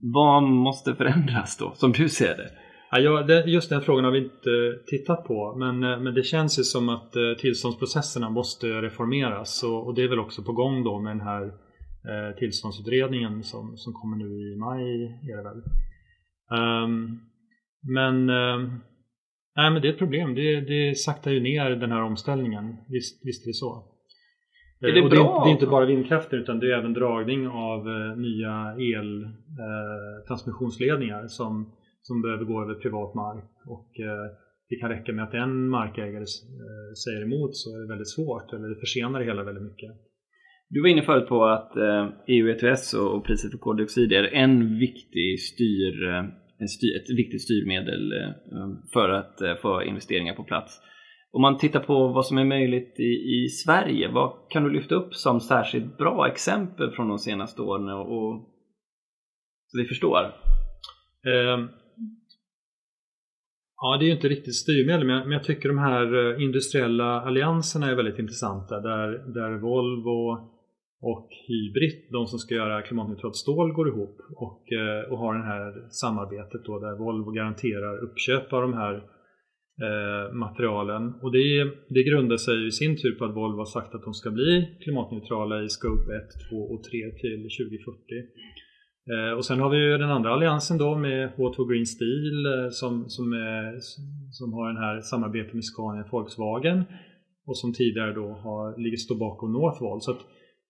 Vad 0.00 0.42
måste 0.42 0.94
förändras 0.94 1.56
då, 1.56 1.72
som 1.74 1.92
du 1.92 2.08
ser 2.08 2.36
det? 2.36 2.50
Ja, 2.90 3.42
just 3.46 3.70
den 3.70 3.80
frågan 3.80 4.04
har 4.04 4.12
vi 4.12 4.18
inte 4.18 4.50
tittat 4.86 5.24
på 5.24 5.56
men, 5.58 5.84
eh, 5.84 6.00
men 6.00 6.14
det 6.14 6.22
känns 6.22 6.58
ju 6.58 6.62
som 6.62 6.88
att 6.88 7.16
eh, 7.16 7.22
tillståndsprocesserna 7.38 8.30
måste 8.30 8.66
reformeras 8.66 9.62
och, 9.62 9.94
det 9.94 10.02
är 10.02 10.08
väl 10.08 10.18
också 10.18 10.42
på 10.42 10.52
gång 10.52 10.84
då 10.84 11.00
med 11.00 11.12
den 11.12 11.26
här 11.26 11.42
eh, 12.10 12.36
tillståndsutredningen 12.38 13.42
som, 13.42 13.76
som 13.76 13.92
kommer 13.92 14.16
nu 14.16 14.52
i 14.52 14.56
maj. 14.56 15.04
Är 15.32 15.36
det 15.36 15.42
väl. 15.42 15.62
Um, 16.60 17.20
men, 17.94 18.30
uh, 18.30 18.58
nej, 19.56 19.70
men 19.70 19.82
det 19.82 19.88
är 19.88 19.92
ett 19.92 19.98
problem. 19.98 20.34
Det, 20.34 20.60
det 20.60 20.98
saktar 20.98 21.30
ju 21.30 21.40
ner 21.40 21.70
den 21.70 21.92
här 21.92 22.02
omställningen. 22.02 22.76
Visst, 22.88 23.26
visst 23.26 23.46
är 23.46 23.50
det 23.50 23.54
så. 23.54 23.89
Är 24.80 24.92
det, 24.92 25.02
bra? 25.02 25.10
Det, 25.10 25.16
är, 25.16 25.44
det 25.44 25.50
är 25.50 25.52
inte 25.52 25.66
bara 25.66 25.86
vindkraften 25.86 26.38
utan 26.38 26.60
det 26.60 26.72
är 26.72 26.78
även 26.78 26.92
dragning 26.92 27.48
av 27.48 27.88
uh, 27.88 28.16
nya 28.16 28.76
eltransmissionsledningar 28.78 31.20
uh, 31.20 31.26
som 31.26 31.72
som 32.02 32.22
behöver 32.22 32.44
gå 32.44 32.62
över 32.62 32.74
privat 32.74 33.14
mark. 33.14 33.50
Och 33.66 34.00
eh, 34.00 34.30
det 34.68 34.76
kan 34.76 34.88
räcka 34.88 35.12
med 35.12 35.24
att 35.24 35.34
en 35.34 35.68
markägare 35.68 36.22
eh, 36.22 36.92
säger 37.04 37.22
emot 37.22 37.56
så 37.56 37.76
är 37.76 37.80
det 37.80 37.88
väldigt 37.88 38.08
svårt 38.08 38.52
eller 38.52 38.68
det 38.68 38.80
försenar 38.80 39.18
det 39.18 39.24
hela 39.24 39.44
väldigt 39.44 39.64
mycket. 39.64 39.90
Du 40.68 40.82
var 40.82 40.88
inne 40.88 41.02
förut 41.02 41.28
på 41.28 41.44
att 41.44 41.72
EU 42.26 42.48
eh, 42.48 42.54
ETS 42.54 42.94
och 42.94 43.24
priset 43.24 43.50
för 43.50 43.58
koldioxid 43.58 44.12
är 44.12 44.22
en 44.22 44.78
viktig 44.78 45.40
styr, 45.40 46.04
ett 46.98 47.10
viktigt 47.16 47.42
styrmedel 47.42 48.12
för 48.92 49.08
att 49.08 49.60
få 49.62 49.82
investeringar 49.82 50.34
på 50.34 50.44
plats. 50.44 50.80
Om 51.32 51.42
man 51.42 51.58
tittar 51.58 51.80
på 51.80 52.08
vad 52.08 52.26
som 52.26 52.38
är 52.38 52.44
möjligt 52.44 53.00
i, 53.00 53.44
i 53.44 53.48
Sverige, 53.48 54.08
vad 54.12 54.32
kan 54.50 54.64
du 54.64 54.70
lyfta 54.70 54.94
upp 54.94 55.14
som 55.14 55.40
särskilt 55.40 55.98
bra 55.98 56.28
exempel 56.28 56.90
från 56.90 57.08
de 57.08 57.18
senaste 57.18 57.62
åren? 57.62 57.88
Och, 57.88 58.16
och 58.16 58.48
så 59.66 59.78
vi 59.78 59.84
förstår. 59.84 60.18
Eh, 61.26 61.58
Ja, 63.82 63.96
det 63.96 64.04
är 64.04 64.06
ju 64.06 64.14
inte 64.14 64.28
riktigt 64.28 64.56
styrmedel 64.56 65.06
men 65.06 65.30
jag, 65.32 65.44
tycker 65.44 65.68
de 65.68 65.78
här 65.78 66.06
eh, 66.14 66.42
industriella 66.42 67.20
allianserna 67.20 67.90
är 67.90 67.94
väldigt 67.94 68.18
intressanta 68.18 68.80
där, 68.80 69.08
där 69.08 69.58
Volvo 69.58 70.20
och 71.02 71.28
Hybrid, 71.48 72.08
de 72.12 72.26
som 72.26 72.38
ska 72.38 72.54
göra 72.54 72.82
klimatneutralt 72.82 73.36
stål, 73.36 73.72
går 73.72 73.88
ihop 73.88 74.16
och, 74.36 74.72
eh, 74.72 75.12
och 75.12 75.18
har 75.18 75.34
det 75.34 75.44
här 75.44 75.88
samarbetet 75.90 76.64
då 76.64 76.78
där 76.78 76.98
Volvo 76.98 77.30
garanterar 77.30 78.04
uppköp 78.04 78.52
av 78.52 78.62
de 78.62 78.74
här 78.74 79.02
eh, 79.86 80.34
materialen. 80.34 81.14
Och 81.22 81.32
det, 81.32 81.70
det 81.88 82.02
grundar 82.02 82.36
sig 82.36 82.66
i 82.66 82.70
sin 82.70 82.96
tur 82.96 83.14
på 83.18 83.24
att 83.24 83.36
Volvo 83.36 83.58
har 83.58 83.64
sagt 83.64 83.94
att 83.94 84.04
de 84.04 84.14
ska 84.14 84.30
bli 84.30 84.78
klimatneutrala 84.82 85.62
i 85.62 85.68
Scope 85.68 86.16
1, 86.16 86.22
2 86.50 86.56
och 86.56 86.82
3 86.82 86.90
till 87.22 87.42
2040. 87.42 88.14
Eh, 89.12 89.32
och 89.36 89.44
sen 89.44 89.60
har 89.60 89.70
vi 89.70 89.78
ju 89.78 89.98
den 89.98 90.10
andra 90.10 90.30
alliansen 90.30 90.78
då 90.78 90.96
med 90.96 91.32
H2 91.36 91.70
Green 91.70 91.86
Steel 91.86 92.46
eh, 92.46 92.70
som, 92.70 93.08
som, 93.08 93.32
är, 93.32 93.78
som 94.30 94.52
har 94.52 94.68
den 94.72 94.82
här 94.84 95.00
samarbetet 95.00 95.54
med 95.54 95.64
Scania 95.64 96.04
och 96.04 96.12
Volkswagen 96.12 96.84
och 97.46 97.58
som 97.58 97.72
tidigare 97.72 98.12
då 98.12 98.28
har, 98.28 98.82
ligger 98.82 98.96
står 98.96 99.18
bakom 99.18 99.52
Northvolt. 99.52 100.02
Så 100.02 100.10
att 100.10 100.20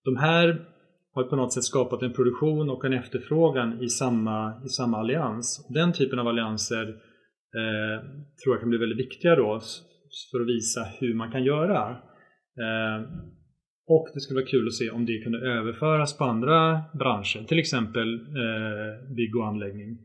de 0.03 0.15
här 0.15 0.65
har 1.13 1.23
på 1.23 1.35
något 1.35 1.53
sätt 1.53 1.63
skapat 1.63 2.01
en 2.01 2.13
produktion 2.13 2.69
och 2.69 2.85
en 2.85 2.93
efterfrågan 2.93 3.83
i 3.83 3.89
samma, 3.89 4.53
i 4.65 4.69
samma 4.69 4.97
allians. 4.97 5.67
Den 5.69 5.93
typen 5.93 6.19
av 6.19 6.27
allianser 6.27 6.95
eh, 7.59 8.03
tror 8.43 8.55
jag 8.55 8.59
kan 8.59 8.69
bli 8.69 8.77
väldigt 8.77 9.05
viktiga 9.05 9.35
då 9.35 9.59
för 10.31 10.41
att 10.41 10.47
visa 10.47 10.81
hur 10.99 11.13
man 11.13 11.31
kan 11.31 11.43
göra. 11.43 11.89
Eh, 12.63 13.01
och 13.87 14.07
det 14.13 14.19
skulle 14.19 14.39
vara 14.39 14.51
kul 14.51 14.67
att 14.67 14.73
se 14.73 14.89
om 14.89 15.05
det 15.05 15.23
kunde 15.23 15.39
överföras 15.39 16.17
på 16.17 16.23
andra 16.23 16.81
branscher, 16.93 17.47
till 17.47 17.59
exempel 17.59 18.13
eh, 18.13 19.15
bygg 19.15 19.35
och 19.35 19.47
anläggning. 19.47 19.97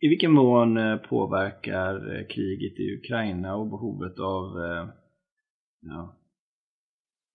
I 0.00 0.08
vilken 0.08 0.32
mån 0.32 0.76
eh, 0.76 0.96
påverkar 0.96 1.94
eh, 2.14 2.26
kriget 2.26 2.80
i 2.80 2.98
Ukraina 2.98 3.56
och 3.56 3.70
behovet 3.70 4.18
av 4.18 4.44
eh, 4.64 4.88
ja, 5.80 6.18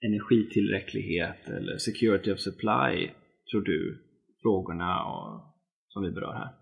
energitillräcklighet 0.05 1.49
eller 1.49 1.77
security 1.77 2.31
of 2.31 2.39
supply, 2.39 3.09
tror 3.51 3.61
du, 3.61 4.03
frågorna 4.41 5.03
och, 5.05 5.41
som 5.87 6.03
vi 6.03 6.11
berör 6.11 6.33
här? 6.33 6.60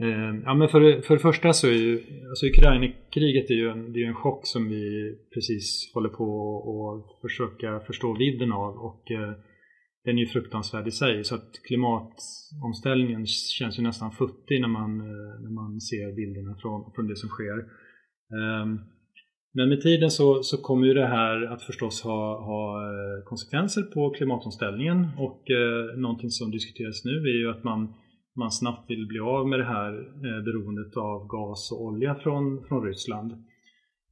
Ehm, 0.00 0.42
ja, 0.44 0.54
men 0.54 0.68
för, 0.68 1.00
för 1.00 1.14
det 1.14 1.20
första 1.20 1.52
så 1.52 1.66
är 1.66 1.72
ju 1.72 2.02
alltså 2.28 2.46
Ukraina-kriget 2.46 3.50
är 3.50 3.54
ju 3.54 3.68
en, 3.68 3.92
det 3.92 4.02
är 4.02 4.08
en 4.08 4.14
chock 4.14 4.46
som 4.46 4.68
vi 4.68 5.14
precis 5.34 5.90
håller 5.94 6.08
på 6.08 6.26
att 6.90 7.20
försöka 7.20 7.80
förstå 7.80 8.16
vidden 8.18 8.52
av 8.52 8.74
och 8.76 9.10
eh, 9.10 9.32
den 10.04 10.18
är 10.18 10.20
ju 10.20 10.26
fruktansvärd 10.26 10.88
i 10.88 10.90
sig 10.90 11.24
så 11.24 11.34
att 11.34 11.50
klimatomställningen 11.66 13.26
känns 13.26 13.78
ju 13.78 13.82
nästan 13.82 14.12
futtig 14.12 14.60
när 14.60 14.68
man, 14.68 15.00
eh, 15.00 15.40
när 15.42 15.50
man 15.50 15.80
ser 15.80 16.16
bilderna 16.16 16.56
från, 16.62 16.92
från 16.94 17.06
det 17.06 17.16
som 17.16 17.28
sker. 17.28 17.58
Eh, 18.36 18.66
men 19.54 19.68
med 19.68 19.80
tiden 19.80 20.10
så, 20.10 20.42
så 20.42 20.56
kommer 20.62 20.86
ju 20.86 20.94
det 20.94 21.06
här 21.06 21.52
att 21.52 21.62
förstås 21.62 22.02
ha, 22.02 22.44
ha 22.44 22.62
eh, 22.82 23.24
konsekvenser 23.24 23.82
på 23.82 24.10
klimatomställningen 24.10 25.08
och 25.18 25.50
eh, 25.50 25.98
någonting 25.98 26.30
som 26.30 26.50
diskuteras 26.50 27.04
nu 27.04 27.10
är 27.10 27.38
ju 27.38 27.50
att 27.50 27.64
man 27.64 27.94
man 28.36 28.50
snabbt 28.50 28.90
vill 28.90 29.06
bli 29.06 29.20
av 29.20 29.48
med 29.48 29.58
det 29.58 29.64
här 29.64 29.92
eh, 29.98 30.44
beroendet 30.44 30.96
av 30.96 31.26
gas 31.26 31.72
och 31.72 31.82
olja 31.82 32.14
från, 32.14 32.64
från 32.68 32.86
Ryssland. 32.86 33.32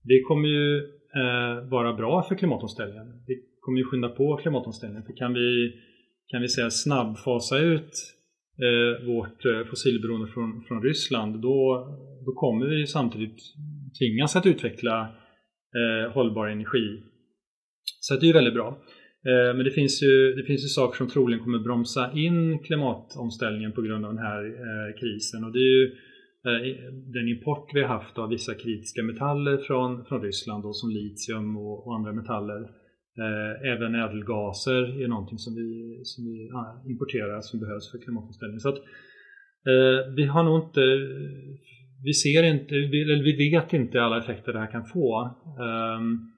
Det 0.03 0.21
kommer 0.29 0.49
ju 0.49 0.77
eh, 1.21 1.69
vara 1.71 1.95
bra 1.95 2.23
för 2.23 2.35
klimatomställningen. 2.35 3.07
Det 3.27 3.37
kommer 3.61 3.79
ju 3.79 3.85
skynda 3.85 4.09
på 4.09 4.37
klimatomställningen. 4.37 5.07
För 5.07 5.17
kan 5.17 5.35
vi, 5.35 5.73
kan 6.27 6.43
vi 6.43 6.49
säga 6.49 6.71
snabbfasa 6.71 7.59
ut 7.59 7.93
eh, 8.67 9.07
vårt 9.07 9.45
eh, 9.45 9.65
fossilberoende 9.71 10.27
från, 10.27 10.65
från 10.69 10.83
Ryssland 10.83 11.43
då, 11.43 11.87
då 12.27 12.33
kommer 12.33 12.67
vi 12.67 12.87
samtidigt 12.87 13.39
tvingas 13.99 14.37
att 14.37 14.47
utveckla 14.47 15.01
eh, 15.79 16.13
hållbar 16.13 16.47
energi. 16.47 17.03
Så 18.01 18.15
det 18.15 18.21
är 18.21 18.27
ju 18.27 18.33
väldigt 18.33 18.55
bra. 18.55 18.79
Eh, 19.27 19.57
men 19.57 19.65
det 19.65 19.71
finns, 19.71 20.03
ju, 20.03 20.35
det 20.35 20.43
finns 20.43 20.65
ju 20.65 20.69
saker 20.69 20.97
som 20.97 21.09
troligen 21.09 21.45
kommer 21.45 21.59
bromsa 21.59 22.13
in 22.15 22.59
klimatomställningen 22.59 23.73
på 23.73 23.83
grund 23.83 24.05
av 24.05 24.15
den 24.15 24.25
här 24.25 24.45
eh, 24.45 25.01
krisen. 25.01 25.45
Och 25.45 25.53
det 25.53 25.59
är 25.59 25.73
ju 25.79 25.85
eh, 26.49 26.61
den 27.17 27.29
import 27.29 27.71
vi 27.75 27.83
har 27.83 27.89
haft 27.89 28.19
av 28.19 28.29
vissa 28.29 28.55
kritiska 28.55 29.03
metaller 29.03 29.57
från, 29.57 30.05
från 30.05 30.23
Ryssland 30.23 30.63
då, 30.63 30.73
som 30.73 30.91
litium 30.91 31.57
och, 31.57 31.87
och 31.87 31.95
andra 31.95 32.13
metaller. 32.13 32.61
även 33.73 33.95
ädelgaser 33.95 35.03
är 35.03 35.09
någonting 35.09 35.39
som 35.39 35.55
vi, 35.55 36.01
som 36.05 36.25
vi 36.25 36.37
importerar 36.93 37.41
som 37.41 37.61
behövs 37.61 37.91
för 37.91 37.99
klimatomställningen. 37.99 38.61
Så 38.61 38.69
att, 38.69 38.83
vi 40.17 40.25
har 40.25 40.43
nog 40.45 40.57
inte 40.65 40.85
vi 42.05 42.13
ser 42.13 42.43
inte, 42.43 42.75
eller 42.75 43.25
vi 43.25 43.51
vet 43.51 43.73
inte 43.73 44.03
alla 44.03 44.19
effekter 44.19 44.53
det 44.53 44.59
här 44.59 44.73
kan 44.73 44.85
få. 44.85 45.31
Um, 45.99 46.33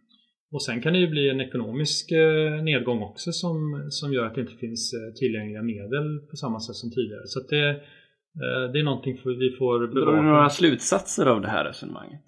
och 0.53 0.63
sen 0.63 0.81
kan 0.83 0.93
det 0.93 0.99
ju 0.99 1.09
bli 1.09 1.29
en 1.29 1.41
ekonomisk 1.41 2.11
eh, 2.11 2.63
nedgång 2.63 3.03
också 3.03 3.33
som, 3.33 3.87
som 3.91 4.13
gör 4.13 4.27
att 4.27 4.35
det 4.35 4.41
inte 4.41 4.55
finns 4.55 4.93
eh, 4.93 5.15
tillgängliga 5.15 5.63
medel 5.63 6.21
på 6.31 6.37
samma 6.37 6.61
sätt 6.61 6.77
som 6.77 6.91
tidigare. 6.91 7.23
Så 7.25 7.41
det, 7.41 7.69
eh, 7.71 8.73
det 8.73 8.79
är 8.79 8.83
någonting 8.83 9.15
vi 9.25 9.57
får 9.59 9.79
bevaka. 9.87 10.11
Drar 10.11 10.23
du 10.23 10.29
några 10.29 10.49
slutsatser 10.49 11.27
av 11.27 11.41
det 11.41 11.49
här 11.49 11.65
resonemanget? 11.65 12.25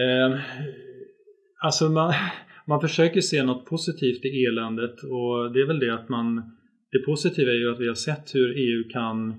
Eh, 0.00 0.40
alltså 1.64 1.88
man, 1.88 2.14
man 2.66 2.80
försöker 2.80 3.20
se 3.20 3.42
något 3.42 3.66
positivt 3.66 4.24
i 4.24 4.44
eländet 4.44 5.02
och 5.02 5.52
det 5.52 5.60
är 5.60 5.66
väl 5.66 5.80
det 5.80 5.94
att 5.94 6.08
man 6.08 6.36
Det 6.92 6.98
positiva 7.06 7.50
är 7.50 7.56
ju 7.56 7.72
att 7.72 7.80
vi 7.80 7.88
har 7.88 7.94
sett 7.94 8.34
hur 8.34 8.48
EU 8.58 8.88
kan 8.90 9.30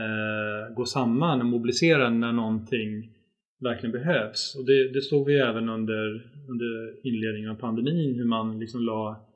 eh, 0.00 0.74
gå 0.76 0.84
samman 0.84 1.40
och 1.40 1.46
mobilisera 1.46 2.10
när 2.10 2.32
någonting 2.32 3.19
verkligen 3.60 3.92
behövs. 3.92 4.56
Och 4.58 4.66
det, 4.66 4.92
det 4.92 5.02
såg 5.02 5.26
vi 5.26 5.38
även 5.38 5.68
under, 5.68 6.06
under 6.48 7.06
inledningen 7.06 7.50
av 7.50 7.54
pandemin 7.54 8.14
hur 8.14 8.24
man 8.24 8.58
liksom 8.58 8.80
la, 8.80 9.28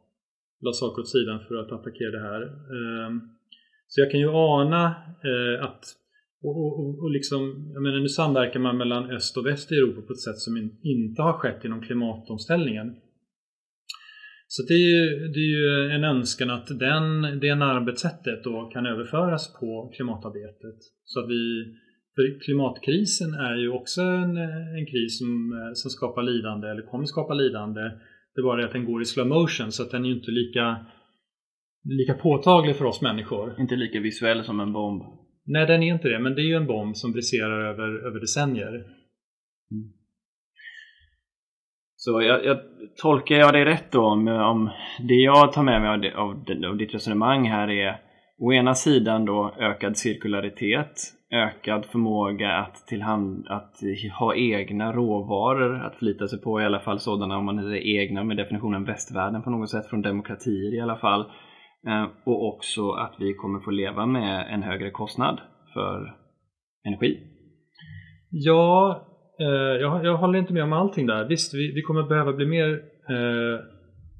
la 0.60 0.72
saker 0.72 1.02
åt 1.02 1.08
sidan 1.08 1.40
för 1.48 1.54
att 1.54 1.72
attackera 1.72 2.10
det 2.10 2.20
här. 2.20 2.42
Ehm, 2.42 3.20
så 3.86 4.00
jag 4.00 4.10
kan 4.10 4.20
ju 4.20 4.28
ana 4.28 4.84
eh, 5.24 5.64
att 5.64 5.84
och, 6.42 6.56
och, 6.56 7.02
och 7.02 7.10
liksom, 7.10 7.70
jag 7.74 7.82
menar, 7.82 8.00
nu 8.00 8.08
samverkar 8.08 8.60
man 8.60 8.76
mellan 8.76 9.10
öst 9.10 9.36
och 9.36 9.46
väst 9.46 9.72
i 9.72 9.74
Europa 9.74 10.02
på 10.06 10.12
ett 10.12 10.20
sätt 10.20 10.38
som 10.38 10.70
inte 10.82 11.22
har 11.22 11.32
skett 11.32 11.64
inom 11.64 11.82
klimatomställningen. 11.82 12.96
Så 14.46 14.62
det 14.62 14.74
är, 14.74 14.88
ju, 14.88 15.28
det 15.28 15.38
är 15.38 15.52
ju 15.56 15.90
en 15.90 16.04
önskan 16.04 16.50
att 16.50 16.66
den, 16.78 17.22
det 17.40 17.50
arbetssättet 17.50 18.44
då 18.44 18.70
kan 18.72 18.86
överföras 18.86 19.54
på 19.60 19.92
klimatarbetet. 19.96 20.78
Så 21.04 21.20
att 21.20 21.30
vi 21.30 21.74
för 22.14 22.40
klimatkrisen 22.44 23.34
är 23.34 23.56
ju 23.56 23.70
också 23.70 24.00
en, 24.00 24.36
en 24.78 24.86
kris 24.86 25.18
som, 25.18 25.30
som 25.74 25.90
skapar 25.90 26.22
lidande, 26.22 26.68
eller 26.68 26.82
kommer 26.82 27.04
skapa 27.04 27.34
lidande. 27.34 27.80
Det 28.34 28.40
är 28.40 28.42
bara 28.42 28.60
det 28.60 28.66
att 28.66 28.72
den 28.72 28.84
går 28.84 29.02
i 29.02 29.04
slow 29.04 29.26
motion 29.26 29.72
så 29.72 29.82
att 29.82 29.90
den 29.90 30.04
är 30.04 30.08
ju 30.08 30.14
inte 30.14 30.30
lika, 30.30 30.86
lika 31.84 32.14
påtaglig 32.14 32.76
för 32.76 32.84
oss 32.84 33.02
människor. 33.02 33.60
Inte 33.60 33.76
lika 33.76 34.00
visuell 34.00 34.44
som 34.44 34.60
en 34.60 34.72
bomb. 34.72 35.02
Nej, 35.46 35.66
den 35.66 35.82
är 35.82 35.94
inte 35.94 36.08
det, 36.08 36.18
men 36.18 36.34
det 36.34 36.40
är 36.40 36.46
ju 36.46 36.54
en 36.54 36.66
bomb 36.66 36.96
som 36.96 37.12
briserar 37.12 37.70
över, 37.70 38.06
över 38.06 38.20
decennier. 38.20 38.74
Mm. 39.70 39.92
Så 41.96 42.22
jag, 42.22 42.44
jag, 42.44 42.58
tolkar 43.02 43.34
jag 43.34 43.52
dig 43.52 43.64
rätt 43.64 43.92
då 43.92 44.00
om, 44.00 44.28
om 44.28 44.70
det 45.08 45.14
jag 45.14 45.52
tar 45.52 45.62
med 45.62 45.80
mig 45.80 45.90
av, 45.90 46.26
av, 46.26 46.70
av 46.70 46.76
ditt 46.76 46.94
resonemang 46.94 47.48
här 47.48 47.70
är 47.70 48.00
å 48.38 48.52
ena 48.52 48.74
sidan 48.74 49.24
då 49.24 49.54
ökad 49.58 49.96
cirkularitet, 49.96 50.92
ökad 51.32 51.86
förmåga 51.86 52.52
att, 52.52 52.86
tillhand, 52.86 53.46
att 53.48 53.76
ha 54.18 54.34
egna 54.34 54.92
råvaror 54.92 55.84
att 55.84 55.96
förlita 55.96 56.28
sig 56.28 56.40
på, 56.40 56.60
i 56.60 56.64
alla 56.64 56.80
fall 56.80 57.00
sådana 57.00 57.38
om 57.38 57.44
man 57.44 57.58
är 57.58 57.74
egna 57.74 58.24
med 58.24 58.36
definitionen 58.36 58.84
västvärlden 58.84 59.42
på 59.42 59.50
något 59.50 59.70
sätt, 59.70 59.86
från 59.86 60.02
demokratier 60.02 60.74
i 60.74 60.80
alla 60.80 60.96
fall. 60.96 61.20
Eh, 61.86 62.06
och 62.24 62.54
också 62.54 62.90
att 62.90 63.14
vi 63.18 63.34
kommer 63.34 63.60
få 63.60 63.70
leva 63.70 64.06
med 64.06 64.54
en 64.54 64.62
högre 64.62 64.90
kostnad 64.90 65.40
för 65.72 66.14
energi. 66.86 67.18
Ja, 68.30 69.02
eh, 69.40 69.80
jag, 69.80 70.04
jag 70.04 70.16
håller 70.16 70.38
inte 70.38 70.52
med 70.52 70.62
om 70.62 70.72
allting 70.72 71.06
där. 71.06 71.24
Visst, 71.24 71.54
vi, 71.54 71.72
vi 71.74 71.82
kommer 71.82 72.02
behöva 72.02 72.32
bli 72.32 72.46
mer 72.46 72.72
eh, 73.08 73.73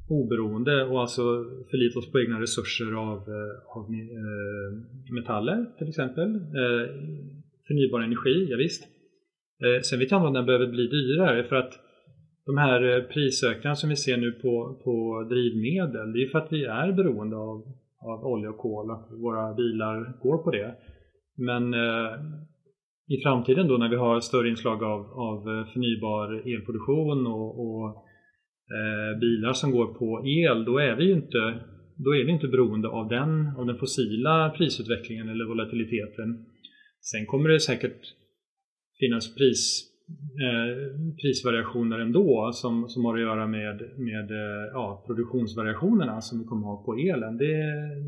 oberoende 0.09 0.85
och 0.85 1.01
alltså 1.01 1.23
förlita 1.71 1.99
oss 1.99 2.13
på 2.13 2.21
egna 2.21 2.41
resurser 2.41 2.93
av, 2.93 3.19
eh, 3.19 3.77
av 3.77 3.85
eh, 3.85 5.13
metaller 5.15 5.67
till 5.79 5.89
exempel. 5.89 6.35
Eh, 6.35 6.85
förnybar 7.67 8.01
energi, 8.01 8.47
ja, 8.51 8.57
visst. 8.57 8.85
Sen 9.83 9.99
vet 9.99 10.11
jag 10.11 10.19
inte 10.19 10.27
om 10.27 10.35
den 10.35 10.47
behöver 10.47 10.67
bli 10.67 10.87
dyrare 10.87 11.45
för 11.45 11.57
att 11.57 11.73
de 12.47 12.59
här 12.59 13.01
prisökningarna 13.13 13.75
som 13.75 13.91
vi 13.91 13.97
ser 13.97 14.17
nu 14.17 14.33
på, 14.33 14.81
på 14.85 15.27
drivmedel, 15.31 16.13
det 16.13 16.23
är 16.23 16.29
för 16.29 16.39
att 16.39 16.53
vi 16.53 16.65
är 16.65 16.93
beroende 16.93 17.37
av, 17.37 17.63
av 18.01 18.27
olja 18.27 18.51
och 18.51 18.59
kol, 18.59 18.91
att 18.91 19.09
våra 19.11 19.55
bilar 19.55 20.19
går 20.23 20.39
på 20.39 20.51
det. 20.51 20.75
Men 21.37 21.75
eh, 21.75 22.13
i 23.09 23.23
framtiden 23.23 23.69
då 23.69 23.77
när 23.77 23.89
vi 23.89 23.97
har 23.97 24.21
större 24.21 24.49
inslag 24.49 24.83
av, 24.83 25.01
av 25.01 25.67
förnybar 25.73 26.55
elproduktion 26.55 27.27
och, 27.27 27.61
och 27.61 28.05
eh, 28.71 29.19
bilar 29.19 29.53
som 29.53 29.71
går 29.71 29.87
på 29.87 30.27
el, 30.27 30.65
då 30.65 30.79
är 30.79 30.97
vi 30.97 31.05
ju 31.05 31.13
inte, 31.13 31.61
då 31.97 32.17
är 32.17 32.25
vi 32.25 32.33
inte 32.33 32.49
beroende 32.49 32.89
av 32.89 33.09
den, 33.09 33.47
av 33.59 33.67
den 33.67 33.79
fossila 33.79 34.55
prisutvecklingen 34.57 35.29
eller 35.29 35.45
volatiliteten. 35.45 36.47
Sen 37.01 37.27
kommer 37.27 37.49
det 37.49 37.61
säkert 37.61 38.01
finnas 39.01 39.35
pris, 39.35 39.85
eh, 40.45 40.97
prisvariationer 41.23 41.99
ändå 41.99 42.51
som, 42.53 42.89
som 42.89 43.05
har 43.05 43.15
att 43.15 43.21
göra 43.21 43.47
med, 43.47 43.77
med 43.97 44.31
eh, 44.31 44.65
ja, 44.73 45.05
produktionsvariationerna 45.07 46.21
som 46.21 46.39
vi 46.39 46.45
kommer 46.45 46.67
ha 46.67 46.85
på 46.85 46.95
elen. 46.95 47.37
Det, 47.37 47.55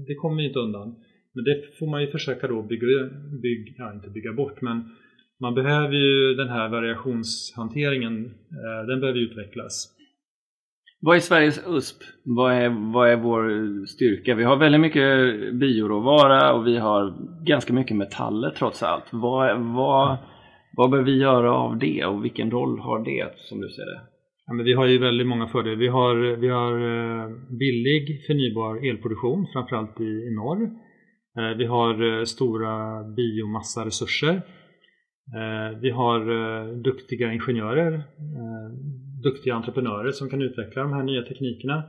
det 0.07 0.15
kommer 0.15 0.37
vi 0.37 0.49
inte 0.49 0.59
undan. 0.59 0.97
Men 1.33 1.45
det 1.45 1.77
får 1.79 1.87
man 1.87 2.03
ju 2.03 2.11
försöka 2.11 2.49
då 2.49 2.63
bygga, 2.63 2.87
bygga 3.43 3.73
ja, 3.79 3.95
inte 3.95 4.11
bygga 4.11 4.33
bort, 4.33 4.61
men 4.61 4.85
man 5.41 5.55
behöver 5.55 5.95
ju 5.95 6.35
den 6.35 6.49
här 6.49 6.69
variationshanteringen, 6.69 8.25
eh, 8.25 8.87
den 8.87 9.01
behöver 9.01 9.21
utvecklas. 9.21 9.96
Vad 11.01 11.17
är 11.17 11.21
Sveriges 11.21 11.61
USP? 11.67 12.03
Vad 12.25 12.53
är, 12.53 12.93
vad 12.93 13.11
är 13.11 13.17
vår 13.17 13.87
styrka? 13.87 14.35
Vi 14.35 14.45
har 14.45 14.57
väldigt 14.57 14.81
mycket 14.81 15.05
bioråvara 15.55 16.55
och 16.55 16.67
vi 16.67 16.79
har 16.79 17.15
ganska 17.45 17.73
mycket 17.73 17.97
metaller 17.97 18.51
trots 18.51 18.83
allt. 18.83 19.05
Vad, 19.11 19.61
vad, 19.61 20.17
vad 20.77 20.91
bör 20.91 21.03
vi 21.03 21.19
göra 21.19 21.53
av 21.53 21.79
det 21.79 22.05
och 22.05 22.25
vilken 22.25 22.51
roll 22.51 22.79
har 22.79 23.05
det 23.05 23.33
som 23.37 23.61
du 23.61 23.69
ser 23.69 23.87
det? 23.87 24.01
Ja, 24.47 24.53
men 24.53 24.65
vi 24.65 24.73
har 24.73 24.87
ju 24.87 24.99
väldigt 24.99 25.27
många 25.27 25.47
fördelar. 25.49 25.77
Vi 25.77 25.89
har, 25.89 26.37
vi 26.37 26.49
har 26.49 26.73
eh, 26.73 27.29
billig 27.59 28.27
förnybar 28.27 28.91
elproduktion, 28.91 29.47
framförallt 29.53 30.01
i, 30.01 30.05
i 30.05 30.35
norr. 30.35 30.63
Eh, 31.39 31.57
vi 31.59 31.65
har 31.65 32.19
eh, 32.19 32.25
stora 32.25 33.05
biomassaresurser. 33.05 34.43
Vi 35.81 35.91
har 35.91 36.21
duktiga 36.83 37.33
ingenjörer 37.33 38.03
duktiga 39.29 39.55
entreprenörer 39.55 40.11
som 40.12 40.31
kan 40.31 40.43
utveckla 40.43 40.83
de 40.83 40.93
här 40.93 41.03
nya 41.03 41.22
teknikerna. 41.22 41.83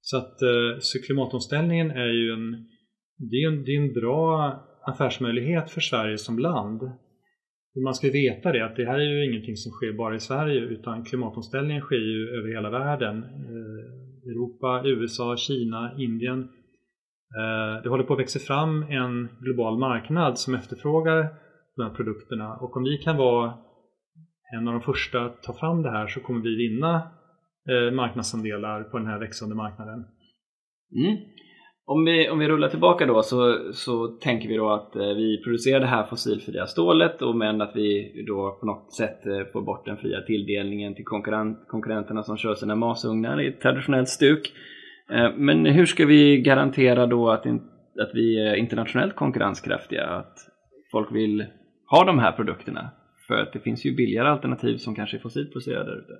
Så 0.00 0.16
att 0.16 0.42
eh, 0.42 0.78
så 0.78 0.98
klimatomställningen 1.06 1.90
är 1.90 2.12
ju 2.20 2.32
en, 2.32 2.50
det 3.30 3.36
är 3.36 3.48
en, 3.48 3.64
det 3.64 3.70
är 3.76 3.80
en 3.80 3.92
bra 3.92 4.54
affärsmöjlighet 4.90 5.70
för 5.70 5.80
Sverige 5.80 6.18
som 6.18 6.38
land. 6.38 6.82
Man 7.84 7.94
ska 7.94 8.10
veta 8.10 8.52
det 8.52 8.64
att 8.64 8.76
det 8.76 8.84
här 8.84 8.98
är 8.98 9.10
ju 9.14 9.24
ingenting 9.30 9.56
som 9.56 9.72
sker 9.72 9.92
bara 9.92 10.14
i 10.14 10.20
Sverige 10.20 10.60
utan 10.60 11.04
klimatomställningen 11.04 11.82
sker 11.82 12.04
ju 12.12 12.28
över 12.38 12.48
hela 12.48 12.70
världen. 12.70 13.16
Eh, 13.22 14.30
Europa, 14.30 14.82
USA, 14.84 15.36
Kina, 15.36 15.92
Indien. 15.98 16.40
Eh, 17.40 17.82
det 17.82 17.88
håller 17.88 18.04
på 18.04 18.14
att 18.14 18.20
växa 18.20 18.38
fram 18.38 18.82
en 18.82 19.28
global 19.40 19.78
marknad 19.78 20.38
som 20.38 20.54
efterfrågar 20.54 21.28
de 21.76 21.82
här 21.82 21.94
produkterna 21.94 22.56
och 22.56 22.76
om 22.76 22.82
vi 22.84 22.98
kan 22.98 23.16
vara 23.16 23.54
en 24.52 24.68
av 24.68 24.74
de 24.74 24.80
första 24.80 25.24
att 25.24 25.42
ta 25.42 25.52
fram 25.52 25.82
det 25.82 25.90
här 25.90 26.06
så 26.06 26.20
kommer 26.20 26.40
vi 26.40 26.56
vinna 26.56 27.02
eh, 27.68 27.94
marknadsandelar 27.94 28.82
på 28.82 28.98
den 28.98 29.06
här 29.06 29.18
växande 29.18 29.54
marknaden. 29.54 30.04
Mm. 30.96 31.16
Om, 31.86 32.04
vi, 32.04 32.28
om 32.28 32.38
vi 32.38 32.48
rullar 32.48 32.68
tillbaka 32.68 33.06
då 33.06 33.22
så, 33.22 33.58
så 33.72 34.06
tänker 34.06 34.48
vi 34.48 34.56
då 34.56 34.70
att 34.70 34.96
eh, 34.96 35.02
vi 35.02 35.42
producerar 35.44 35.80
det 35.80 35.86
här 35.86 36.04
fossilfria 36.04 36.66
stålet 36.66 37.22
och 37.22 37.36
men 37.36 37.60
att 37.60 37.76
vi 37.76 38.24
då 38.26 38.58
på 38.60 38.66
något 38.66 38.92
sätt 38.92 39.26
eh, 39.26 39.52
får 39.52 39.62
bort 39.62 39.86
den 39.86 39.96
fria 39.96 40.20
tilldelningen 40.20 40.94
till 40.94 41.04
konkurrent, 41.04 41.58
konkurrenterna 41.68 42.22
som 42.22 42.36
kör 42.36 42.54
sina 42.54 42.76
masugnar 42.76 43.40
i 43.40 43.52
traditionellt 43.52 44.08
stuk. 44.08 44.52
Eh, 45.10 45.30
men 45.36 45.66
hur 45.66 45.86
ska 45.86 46.06
vi 46.06 46.40
garantera 46.40 47.06
då 47.06 47.30
att, 47.30 47.46
in, 47.46 47.62
att 48.02 48.10
vi 48.14 48.48
är 48.48 48.54
internationellt 48.54 49.16
konkurrenskraftiga? 49.16 50.06
Att 50.06 50.34
folk 50.92 51.12
vill 51.12 51.46
ha 51.90 52.04
de 52.04 52.18
här 52.18 52.32
produkterna? 52.32 52.90
För 53.28 53.34
att 53.34 53.52
det 53.52 53.60
finns 53.60 53.84
ju 53.84 53.94
billigare 53.94 54.28
alternativ 54.28 54.76
som 54.76 54.94
kanske 54.94 55.16
är 55.16 55.20
fossilproducerade 55.20 55.90
där 55.90 55.98
ute. 55.98 56.12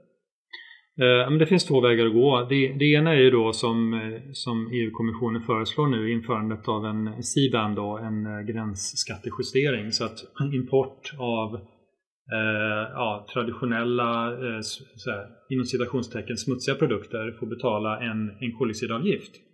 Eh, 1.00 1.38
det 1.38 1.46
finns 1.46 1.64
två 1.64 1.80
vägar 1.80 2.06
att 2.06 2.12
gå. 2.12 2.46
Det, 2.48 2.68
det 2.78 2.92
ena 2.92 3.10
är 3.12 3.20
ju 3.20 3.30
då 3.30 3.52
som, 3.52 3.94
eh, 3.94 4.20
som 4.32 4.70
EU-kommissionen 4.72 5.42
föreslår 5.42 5.86
nu 5.86 6.12
införandet 6.12 6.68
av 6.68 6.86
en 6.86 7.22
CBAM, 7.22 7.74
då, 7.74 7.98
en 7.98 8.26
eh, 8.26 8.40
gränsskattejustering 8.40 9.92
så 9.92 10.04
att 10.04 10.18
import 10.54 11.12
av 11.18 11.54
eh, 12.32 12.92
ja, 12.94 13.26
traditionella, 13.34 14.32
eh, 14.32 14.60
såhär, 14.96 15.26
inom 15.50 15.64
citationstecken, 15.64 16.36
smutsiga 16.36 16.74
produkter 16.74 17.36
får 17.40 17.46
betala 17.46 18.00
en, 18.00 18.30
en 18.40 18.52
koldioxidavgift. 18.58 19.47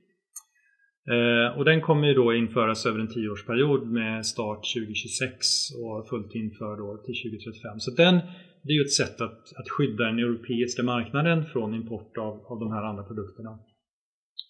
Eh, 1.12 1.58
och 1.58 1.64
den 1.64 1.80
kommer 1.80 2.08
ju 2.08 2.14
då 2.14 2.34
införas 2.34 2.86
över 2.86 2.98
en 2.98 3.08
tioårsperiod 3.08 3.86
med 3.86 4.26
start 4.26 4.62
2026 4.74 5.46
och 5.82 6.08
fullt 6.08 6.34
inför 6.34 6.76
då 6.76 7.02
till 7.04 7.16
2035. 7.22 7.80
Så 7.80 7.90
den, 7.90 8.14
det 8.62 8.72
är 8.72 8.78
ju 8.78 8.84
ett 8.84 8.92
sätt 8.92 9.20
att, 9.20 9.40
att 9.58 9.68
skydda 9.70 10.04
den 10.04 10.18
europeiska 10.18 10.82
marknaden 10.82 11.44
från 11.44 11.74
import 11.74 12.18
av, 12.18 12.34
av 12.50 12.58
de 12.60 12.72
här 12.72 12.82
andra 12.82 13.04
produkterna. 13.04 13.58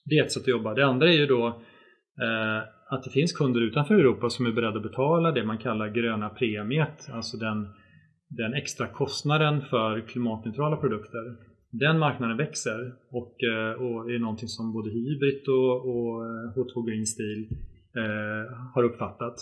Det 0.05 0.15
är 0.19 0.25
ett 0.25 0.33
sätt 0.33 0.43
att 0.43 0.49
jobba. 0.49 0.75
Det 0.75 0.87
andra 0.87 1.09
är 1.09 1.17
ju 1.17 1.27
då 1.27 1.47
eh, 2.25 2.59
att 2.91 3.05
det 3.05 3.11
finns 3.11 3.33
kunder 3.33 3.61
utanför 3.61 3.95
Europa 3.95 4.31
som 4.31 4.47
är 4.47 4.53
beredda 4.53 4.77
att 4.77 4.83
betala 4.83 5.33
det 5.33 5.45
man 5.45 5.59
kallar 5.59 5.89
gröna 5.89 6.29
premiet, 6.29 7.09
alltså 7.13 7.37
den, 7.37 7.69
den 8.29 8.55
extra 8.55 8.87
kostnaden 8.87 9.61
för 9.61 10.01
klimatneutrala 10.01 10.77
produkter 10.77 11.54
den 11.81 11.99
marknaden 11.99 12.37
växer 12.37 12.81
och, 13.11 13.35
eh, 13.53 13.73
och 13.83 14.11
är 14.11 14.19
någonting 14.19 14.49
som 14.49 14.73
både 14.73 14.91
Hybrid 14.91 15.49
och, 15.49 15.75
och 15.93 16.11
eh, 16.27 16.55
H2 16.57 16.87
Green 16.89 17.07
Steel 17.07 17.41
eh, 18.01 18.45
har 18.75 18.83
uppfattat. 18.83 19.37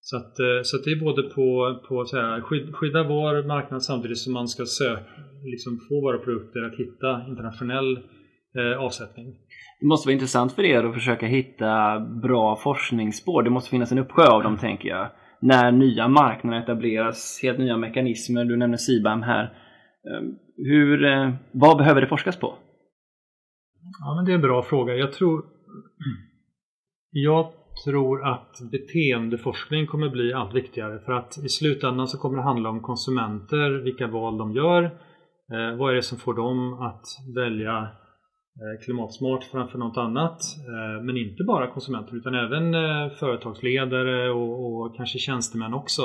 Så, 0.00 0.16
att, 0.16 0.38
eh, 0.38 0.60
så 0.62 0.76
att 0.76 0.84
det 0.84 0.90
är 0.90 1.00
både 1.00 1.22
på, 1.22 1.80
på 1.88 2.04
så 2.04 2.16
här, 2.16 2.40
skydda 2.72 3.02
vår 3.02 3.46
marknad 3.46 3.82
samtidigt 3.82 4.18
som 4.18 4.32
man 4.32 4.48
ska 4.48 4.64
söka, 4.66 5.04
liksom 5.44 5.78
få 5.88 6.00
våra 6.00 6.18
produkter 6.18 6.62
att 6.62 6.74
hitta 6.74 7.28
internationell 7.28 7.96
eh, 8.58 8.84
avsättning. 8.84 9.26
Det 9.80 9.86
måste 9.86 10.08
vara 10.08 10.14
intressant 10.14 10.52
för 10.52 10.62
er 10.62 10.84
att 10.84 10.94
försöka 10.94 11.26
hitta 11.26 12.00
bra 12.00 12.56
forskningsspår. 12.56 13.42
Det 13.42 13.50
måste 13.50 13.70
finnas 13.70 13.92
en 13.92 13.98
uppsjö 13.98 14.26
av 14.26 14.42
dem 14.42 14.58
tänker 14.58 14.88
jag. 14.88 15.08
När 15.40 15.72
nya 15.72 16.08
marknader 16.08 16.62
etableras, 16.62 17.40
helt 17.42 17.58
nya 17.58 17.76
mekanismer. 17.76 18.44
Du 18.44 18.56
nämner 18.56 18.76
CBAM 18.76 19.22
här. 19.22 19.44
Ehm, 20.10 20.34
hur, 20.64 21.04
eh, 21.04 21.32
vad 21.52 21.78
behöver 21.78 22.00
det 22.00 22.06
forskas 22.06 22.36
på? 22.36 22.54
Ja, 24.00 24.14
men 24.14 24.24
det 24.24 24.32
är 24.32 24.34
en 24.34 24.40
bra 24.40 24.62
fråga. 24.62 24.94
Jag 24.94 25.12
tror, 25.12 25.44
jag 27.10 27.52
tror 27.84 28.26
att 28.28 28.56
beteendeforskning 28.72 29.86
kommer 29.86 30.08
bli 30.08 30.32
allt 30.32 30.54
viktigare 30.54 31.00
för 31.00 31.12
att 31.12 31.38
i 31.44 31.48
slutändan 31.48 32.08
så 32.08 32.18
kommer 32.18 32.36
det 32.36 32.42
handla 32.42 32.68
om 32.68 32.80
konsumenter, 32.80 33.70
vilka 33.70 34.06
val 34.06 34.38
de 34.38 34.52
gör. 34.52 34.82
Eh, 35.52 35.76
vad 35.78 35.90
är 35.90 35.94
det 35.94 36.02
som 36.02 36.18
får 36.18 36.34
dem 36.34 36.72
att 36.72 37.04
välja 37.34 37.78
eh, 38.60 38.84
klimatsmart 38.84 39.44
framför 39.44 39.78
något 39.78 39.96
annat? 39.96 40.40
Eh, 40.72 41.04
men 41.04 41.16
inte 41.16 41.44
bara 41.44 41.66
konsumenter 41.66 42.16
utan 42.16 42.34
även 42.34 42.74
eh, 42.74 43.10
företagsledare 43.10 44.30
och, 44.30 44.66
och, 44.66 44.96
kanske 44.96 45.18
tjänstemän 45.18 45.74
också. 45.74 46.02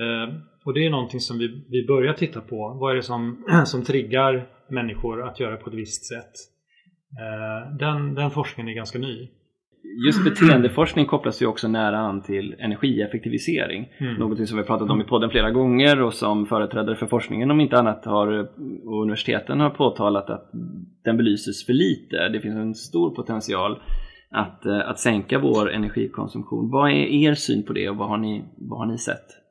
Eh, 0.00 0.34
och 0.64 0.74
det 0.74 0.86
är 0.86 0.90
någonting 0.90 1.20
som 1.20 1.38
vi, 1.38 1.64
vi 1.70 1.86
börjar 1.86 2.12
titta 2.12 2.40
på. 2.40 2.76
Vad 2.80 2.92
är 2.92 2.96
det 2.96 3.02
som, 3.02 3.44
som 3.64 3.84
triggar 3.84 4.46
människor 4.68 5.28
att 5.28 5.40
göra 5.40 5.56
på 5.56 5.70
ett 5.70 5.76
visst 5.76 6.04
sätt? 6.04 6.32
Eh, 7.20 7.76
den, 7.76 8.14
den 8.14 8.30
forskningen 8.30 8.72
är 8.72 8.76
ganska 8.76 8.98
ny. 8.98 9.28
Just 10.06 10.24
beteendeforskning 10.24 11.06
kopplas 11.06 11.42
ju 11.42 11.46
också 11.46 11.68
nära 11.68 11.98
an 11.98 12.22
till 12.22 12.54
energieffektivisering. 12.58 13.88
Mm. 13.98 14.14
Något 14.14 14.48
som 14.48 14.58
vi 14.58 14.64
pratat 14.64 14.90
om 14.90 15.00
i 15.00 15.04
podden 15.04 15.30
flera 15.30 15.50
gånger 15.50 16.02
och 16.02 16.14
som 16.14 16.46
företrädare 16.46 16.96
för 16.96 17.06
forskningen 17.06 17.50
om 17.50 17.60
inte 17.60 17.78
annat 17.78 18.04
har 18.04 18.48
och 18.86 19.02
universiteten 19.02 19.60
har 19.60 19.70
påtalat 19.70 20.30
att 20.30 20.50
den 21.04 21.16
belyses 21.16 21.66
för 21.66 21.72
lite. 21.72 22.28
Det 22.28 22.40
finns 22.40 22.56
en 22.56 22.74
stor 22.74 23.10
potential 23.10 23.82
att, 24.30 24.66
eh, 24.66 24.88
att 24.88 24.98
sänka 24.98 25.38
vår 25.38 25.70
energikonsumtion. 25.70 26.70
Vad 26.70 26.90
är 26.90 26.94
er 26.94 27.34
syn 27.34 27.62
på 27.62 27.72
det 27.72 27.88
och 27.88 27.96
vad 27.96 28.08
har 28.08 28.18
ni, 28.18 28.44
vad 28.56 28.78
har 28.78 28.86
ni 28.86 28.98
sett? 28.98 29.43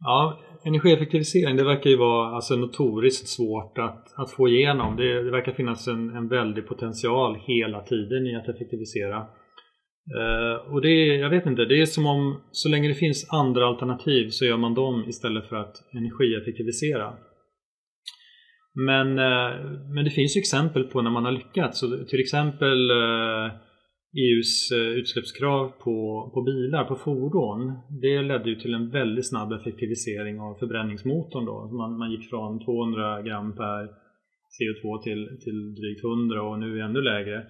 Ja, 0.00 0.40
energieffektivisering 0.64 1.56
det 1.56 1.64
verkar 1.64 1.90
ju 1.90 1.96
vara 1.96 2.34
alltså, 2.34 2.56
notoriskt 2.56 3.28
svårt 3.28 3.78
att, 3.78 4.14
att 4.16 4.30
få 4.30 4.48
igenom. 4.48 4.96
Det, 4.96 5.22
det 5.22 5.30
verkar 5.30 5.52
finnas 5.52 5.88
en, 5.88 6.10
en 6.16 6.28
väldig 6.28 6.66
potential 6.66 7.38
hela 7.46 7.80
tiden 7.82 8.26
i 8.26 8.36
att 8.36 8.48
effektivisera. 8.48 9.26
Uh, 10.16 10.72
och 10.72 10.80
det 10.80 10.88
är, 10.88 11.18
jag 11.18 11.30
vet 11.30 11.46
inte, 11.46 11.64
det 11.64 11.80
är 11.80 11.86
som 11.86 12.06
om 12.06 12.40
så 12.50 12.68
länge 12.68 12.88
det 12.88 12.94
finns 12.94 13.32
andra 13.32 13.66
alternativ 13.66 14.28
så 14.30 14.44
gör 14.44 14.56
man 14.56 14.74
dem 14.74 15.04
istället 15.08 15.48
för 15.48 15.56
att 15.56 15.76
energieffektivisera. 15.92 17.12
Men, 18.74 19.18
uh, 19.18 19.50
men 19.94 20.04
det 20.04 20.10
finns 20.10 20.36
exempel 20.36 20.84
på 20.84 21.02
när 21.02 21.10
man 21.10 21.24
har 21.24 21.32
lyckats. 21.32 21.80
Så 21.80 22.04
till 22.04 22.20
exempel 22.20 22.90
uh, 22.90 23.52
EUs 24.12 24.72
utsläppskrav 24.72 25.68
på, 25.68 26.30
på 26.34 26.42
bilar, 26.42 26.84
på 26.84 26.96
fordon. 26.96 27.78
Det 28.02 28.22
ledde 28.22 28.50
ju 28.50 28.56
till 28.56 28.74
en 28.74 28.90
väldigt 28.90 29.28
snabb 29.28 29.52
effektivisering 29.52 30.40
av 30.40 30.54
förbränningsmotorn. 30.54 31.44
Då. 31.44 31.70
Man, 31.72 31.98
man 31.98 32.10
gick 32.10 32.30
från 32.30 32.64
200 32.64 33.22
gram 33.22 33.56
per 33.56 33.82
CO2 34.56 35.02
till, 35.02 35.38
till 35.44 35.74
drygt 35.74 36.04
100 36.04 36.42
och 36.42 36.58
nu 36.58 36.78
är 36.78 36.84
ännu 36.84 37.00
lägre. 37.02 37.46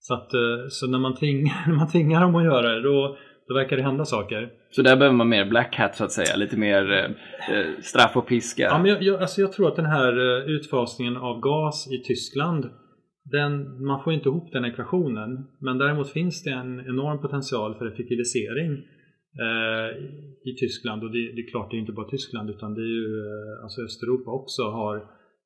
Så, 0.00 0.14
att, 0.14 0.34
eh, 0.34 0.68
så 0.68 0.86
när, 0.86 0.98
man 0.98 1.14
tvingar, 1.14 1.54
när 1.68 1.74
man 1.74 1.88
tvingar 1.88 2.20
dem 2.20 2.34
att 2.34 2.44
göra 2.44 2.74
det 2.74 2.82
då, 2.82 3.16
då 3.48 3.54
verkar 3.54 3.76
det 3.76 3.82
hända 3.82 4.04
saker. 4.04 4.50
Så 4.70 4.82
där 4.82 4.96
behöver 4.96 5.16
man 5.16 5.28
mer 5.28 5.44
black 5.44 5.76
hat 5.76 5.96
så 5.96 6.04
att 6.04 6.12
säga, 6.12 6.36
lite 6.36 6.56
mer 6.56 6.92
eh, 6.92 7.58
eh 7.58 7.66
straff 7.80 8.16
och 8.16 8.26
piska? 8.26 8.62
Ja, 8.62 8.78
men 8.78 8.90
jag, 8.90 9.02
jag, 9.02 9.20
alltså 9.20 9.40
jag 9.40 9.52
tror 9.52 9.68
att 9.68 9.76
den 9.76 9.86
här 9.86 10.12
eh, 10.12 10.50
utfasningen 10.50 11.16
av 11.16 11.40
gas 11.40 11.88
i 11.92 11.98
Tyskland 11.98 12.70
den, 13.30 13.84
man 13.86 14.04
får 14.04 14.12
inte 14.12 14.28
ihop 14.28 14.52
den 14.52 14.64
ekvationen. 14.64 15.46
Men 15.60 15.78
däremot 15.78 16.12
finns 16.12 16.42
det 16.42 16.50
en 16.50 16.80
enorm 16.80 17.20
potential 17.20 17.74
för 17.78 17.86
effektivisering 17.86 18.72
eh, 19.44 19.88
i 20.50 20.56
Tyskland. 20.58 21.04
Och 21.04 21.10
det, 21.10 21.32
det, 21.34 21.40
är 21.40 21.50
klart, 21.50 21.70
det 21.70 21.76
är 21.76 21.80
inte 21.80 21.92
bara 21.92 22.10
Tyskland 22.10 22.50
utan 22.50 22.74
det 22.74 22.80
är 22.80 22.94
ju 23.00 23.06
eh, 23.26 23.62
alltså 23.62 23.82
Östeuropa 23.82 24.30
också 24.30 24.62
har 24.62 25.04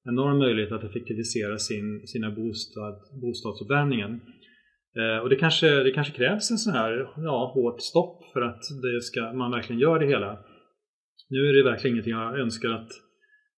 enorm 0.08 0.38
möjlighet 0.38 0.72
att 0.72 0.84
effektivisera 0.84 1.58
sin, 1.58 2.06
sina 2.06 2.30
bostad, 2.30 2.94
bostadsuppvärmningen. 3.22 4.20
Eh, 5.00 5.22
och 5.22 5.28
det 5.28 5.36
kanske, 5.36 5.82
det 5.82 5.90
kanske 5.90 6.16
krävs 6.16 6.50
en 6.50 6.58
sån 6.58 6.72
här 6.72 7.08
ja, 7.16 7.52
hårt 7.54 7.80
stopp 7.80 8.24
för 8.32 8.42
att 8.42 8.62
det 8.82 9.00
ska, 9.02 9.32
man 9.32 9.50
verkligen 9.50 9.80
gör 9.80 9.98
det 9.98 10.06
hela. 10.06 10.38
Nu 11.30 11.48
är 11.48 11.52
det 11.52 11.70
verkligen 11.70 11.94
ingenting 11.94 12.12
jag 12.12 12.38
önskar 12.38 12.70
att, 12.70 12.90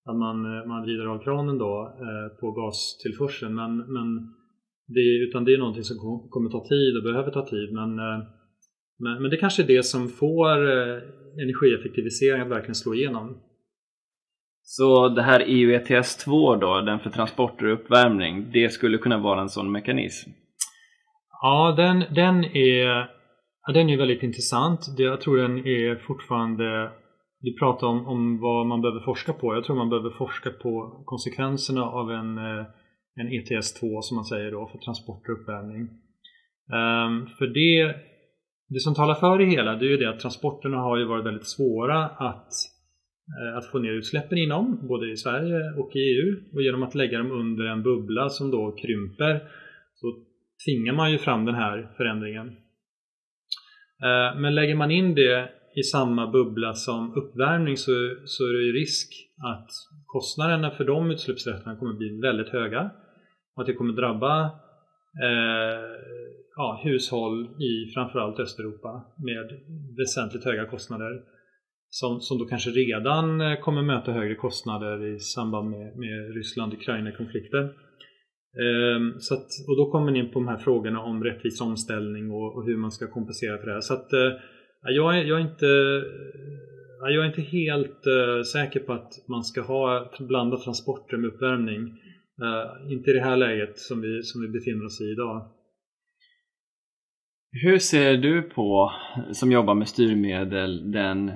att 0.05 0.17
man, 0.17 0.69
man 0.69 0.83
vrider 0.83 1.07
av 1.07 1.19
kranen 1.19 1.59
då 1.59 1.97
eh, 2.01 2.39
på 2.41 2.53
gastillförseln 2.53 3.55
men, 3.55 3.77
men 3.77 4.09
det, 4.87 5.29
utan 5.29 5.45
det 5.45 5.55
är 5.55 5.59
någonting 5.59 5.85
som 5.85 5.97
kommer 6.31 6.51
ta 6.51 6.69
tid 6.69 6.97
och 6.97 7.03
behöver 7.03 7.31
ta 7.31 7.47
tid 7.47 7.73
men, 7.73 7.99
eh, 7.99 8.19
men, 8.99 9.23
men 9.23 9.31
det 9.31 9.37
kanske 9.37 9.63
är 9.63 9.67
det 9.67 9.83
som 9.83 10.09
får 10.09 10.57
eh, 10.73 10.99
energieffektivisering 11.43 12.41
att 12.43 12.49
verkligen 12.49 12.75
slå 12.75 12.95
igenom. 12.95 13.41
Så 14.63 15.09
det 15.09 15.23
här 15.23 15.45
EU 15.47 15.71
ETS 15.71 16.17
2 16.17 16.57
då, 16.57 16.81
den 16.81 17.01
för 17.01 17.11
transporter 17.11 17.67
och 17.67 17.81
uppvärmning, 17.81 18.51
det 18.53 18.69
skulle 18.73 18.99
kunna 18.99 19.19
vara 19.19 19.41
en 19.41 19.49
sån 19.49 19.73
mekanism? 19.73 20.31
Ja, 21.43 21.75
den, 21.77 22.05
den, 22.15 22.45
är, 22.45 23.09
ja, 23.67 23.73
den 23.75 23.91
är 23.91 23.97
väldigt 23.97 24.23
intressant. 24.23 24.81
Jag 24.99 25.21
tror 25.21 25.37
den 25.37 25.59
är 25.59 25.97
fortfarande 25.97 26.91
du 27.45 27.53
pratar 27.59 27.87
om, 27.87 28.07
om 28.07 28.41
vad 28.41 28.67
man 28.67 28.81
behöver 28.81 29.01
forska 29.01 29.33
på. 29.33 29.55
Jag 29.55 29.65
tror 29.65 29.77
man 29.77 29.89
behöver 29.89 30.11
forska 30.11 30.51
på 30.51 31.03
konsekvenserna 31.05 31.83
av 31.83 32.11
en, 32.11 32.39
eh, 32.39 32.65
en 33.15 33.29
ETS2 33.29 34.01
som 34.01 34.15
man 34.15 34.25
säger 34.25 34.51
då 34.51 34.67
för 34.67 34.79
transport 34.79 35.29
och 35.29 35.41
uppvärmning. 35.41 35.81
Um, 36.79 37.27
för 37.39 37.47
det, 37.47 37.95
det 38.69 38.81
som 38.81 38.95
talar 38.95 39.15
för 39.15 39.39
det 39.39 39.45
hela 39.45 39.75
det 39.77 39.87
är 39.87 39.91
ju 39.91 39.97
det 39.97 40.11
att 40.11 40.21
transporterna 40.21 40.77
har 40.77 40.97
ju 40.97 41.05
varit 41.05 41.27
väldigt 41.27 41.47
svåra 41.47 42.05
att, 42.05 42.51
eh, 43.39 43.59
att 43.59 43.71
få 43.71 43.79
ner 43.79 43.93
utsläppen 43.93 44.39
inom, 44.39 44.89
både 44.89 45.13
i 45.13 45.17
Sverige 45.17 45.73
och 45.79 45.97
i 45.97 45.99
EU. 45.99 46.37
Och 46.53 46.63
genom 46.63 46.83
att 46.83 46.95
lägga 46.95 47.19
dem 47.19 47.33
under 47.33 47.65
en 47.65 47.83
bubbla 47.83 48.29
som 48.29 48.51
då 48.51 48.73
krymper 48.73 49.43
så 49.95 50.07
tvingar 50.67 50.93
man 50.93 51.13
ju 51.13 51.19
fram 51.19 51.45
den 51.45 51.55
här 51.55 51.89
förändringen. 51.97 52.47
Uh, 54.05 54.41
men 54.41 54.55
lägger 54.55 54.75
man 54.75 54.91
in 54.91 55.15
det 55.15 55.49
i 55.77 55.83
samma 55.83 56.31
bubbla 56.31 56.75
som 56.75 57.15
uppvärmning 57.17 57.77
så, 57.77 57.93
så 58.25 58.45
är 58.45 58.53
det 58.53 58.65
ju 58.65 58.73
risk 58.73 59.09
att 59.55 59.71
kostnaderna 60.07 60.71
för 60.71 60.85
de 60.85 61.11
utsläppsrätterna 61.11 61.77
kommer 61.77 61.93
bli 61.93 62.21
väldigt 62.21 62.49
höga 62.49 62.91
och 63.57 63.63
att 63.63 63.67
det 63.67 63.75
kommer 63.75 63.93
drabba 63.93 64.45
eh, 65.27 65.95
ja, 66.57 66.81
hushåll 66.85 67.47
i 67.47 67.93
framförallt 67.95 68.41
Östeuropa 68.41 69.05
med 69.19 69.47
väsentligt 69.99 70.45
höga 70.45 70.67
kostnader 70.67 71.23
som, 71.89 72.21
som 72.21 72.39
då 72.39 72.45
kanske 72.45 72.71
redan 72.71 73.41
eh, 73.41 73.61
kommer 73.61 73.83
möta 73.83 74.13
högre 74.13 74.35
kostnader 74.35 75.15
i 75.15 75.19
samband 75.19 75.71
med, 75.71 75.97
med 75.97 76.35
Ryssland-Ukraina-konflikten. 76.35 77.65
Eh, 78.65 79.19
så 79.19 79.35
att, 79.35 79.49
och 79.69 79.77
då 79.77 79.91
kommer 79.91 80.05
man 80.05 80.17
in 80.17 80.31
på 80.33 80.39
de 80.39 80.49
här 80.49 80.57
frågorna 80.57 81.01
om 81.01 81.25
rättvis 81.25 81.61
omställning 81.61 82.31
och, 82.31 82.57
och 82.57 82.65
hur 82.65 82.77
man 82.77 82.91
ska 82.91 83.07
kompensera 83.07 83.59
för 83.59 83.67
det 83.67 83.73
här. 83.73 83.81
Så 83.81 83.95
att, 83.95 84.13
eh, 84.13 84.31
jag 84.93 85.19
är, 85.19 85.25
jag 85.25 85.39
är 85.39 85.43
inte 85.43 85.67
jag 87.01 87.25
är 87.25 87.27
inte 87.27 87.43
helt 87.43 88.07
uh, 88.07 88.43
säker 88.43 88.81
på 88.81 88.93
att 88.93 89.29
man 89.29 89.45
ska 89.45 89.61
ha 89.61 90.13
blanda 90.21 90.57
transporter 90.57 91.17
med 91.17 91.31
uppvärmning. 91.31 92.01
Uh, 92.43 92.93
inte 92.93 93.11
i 93.11 93.15
det 93.15 93.21
här 93.21 93.37
läget 93.37 93.79
som 93.79 94.01
vi, 94.01 94.23
som 94.23 94.43
vi 94.43 94.49
befinner 94.49 94.85
oss 94.85 95.01
i 95.01 95.05
idag. 95.05 95.51
Hur 97.63 97.79
ser 97.79 98.17
du 98.17 98.43
på, 98.43 98.93
som 99.33 99.53
jobbar 99.53 99.75
med 99.75 99.89
styrmedel, 99.89 100.93
den 100.93 101.33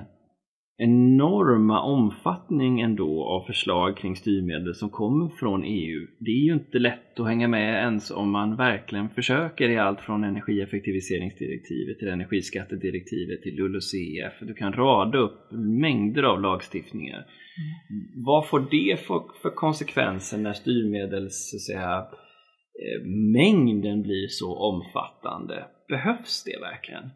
enorma 0.81 1.81
omfattning 1.81 2.81
ändå 2.81 3.25
av 3.25 3.43
förslag 3.43 3.97
kring 3.97 4.17
styrmedel 4.17 4.75
som 4.75 4.91
kommer 4.91 5.29
från 5.29 5.65
EU. 5.65 6.07
Det 6.19 6.31
är 6.31 6.45
ju 6.45 6.53
inte 6.53 6.79
lätt 6.79 7.21
att 7.21 7.27
hänga 7.27 7.49
med 7.49 7.75
ens 7.75 8.11
om 8.11 8.31
man 8.31 8.57
verkligen 8.57 9.09
försöker 9.09 9.69
i 9.69 9.79
allt 9.79 10.01
från 10.01 10.25
energieffektiviseringsdirektivet 10.25 11.99
till 11.99 12.09
energiskattedirektivet 12.09 13.43
till 13.43 13.55
LULUCF. 13.55 14.35
Du 14.41 14.55
kan 14.55 14.73
rada 14.73 15.19
upp 15.19 15.53
mängder 15.53 16.23
av 16.23 16.41
lagstiftningar. 16.41 17.19
Mm. 17.19 18.25
Vad 18.27 18.49
får 18.49 18.61
det 18.71 19.01
för, 19.01 19.23
för 19.43 19.51
konsekvenser 19.51 20.39
när 20.39 20.53
styrmedels 20.53 21.51
så 21.51 21.57
att 21.57 21.63
säga, 21.63 21.99
eh, 21.99 23.07
mängden 23.33 24.03
blir 24.03 24.29
så 24.29 24.59
omfattande? 24.59 25.65
Behövs 25.89 26.45
det 26.45 26.61
verkligen? 26.61 27.11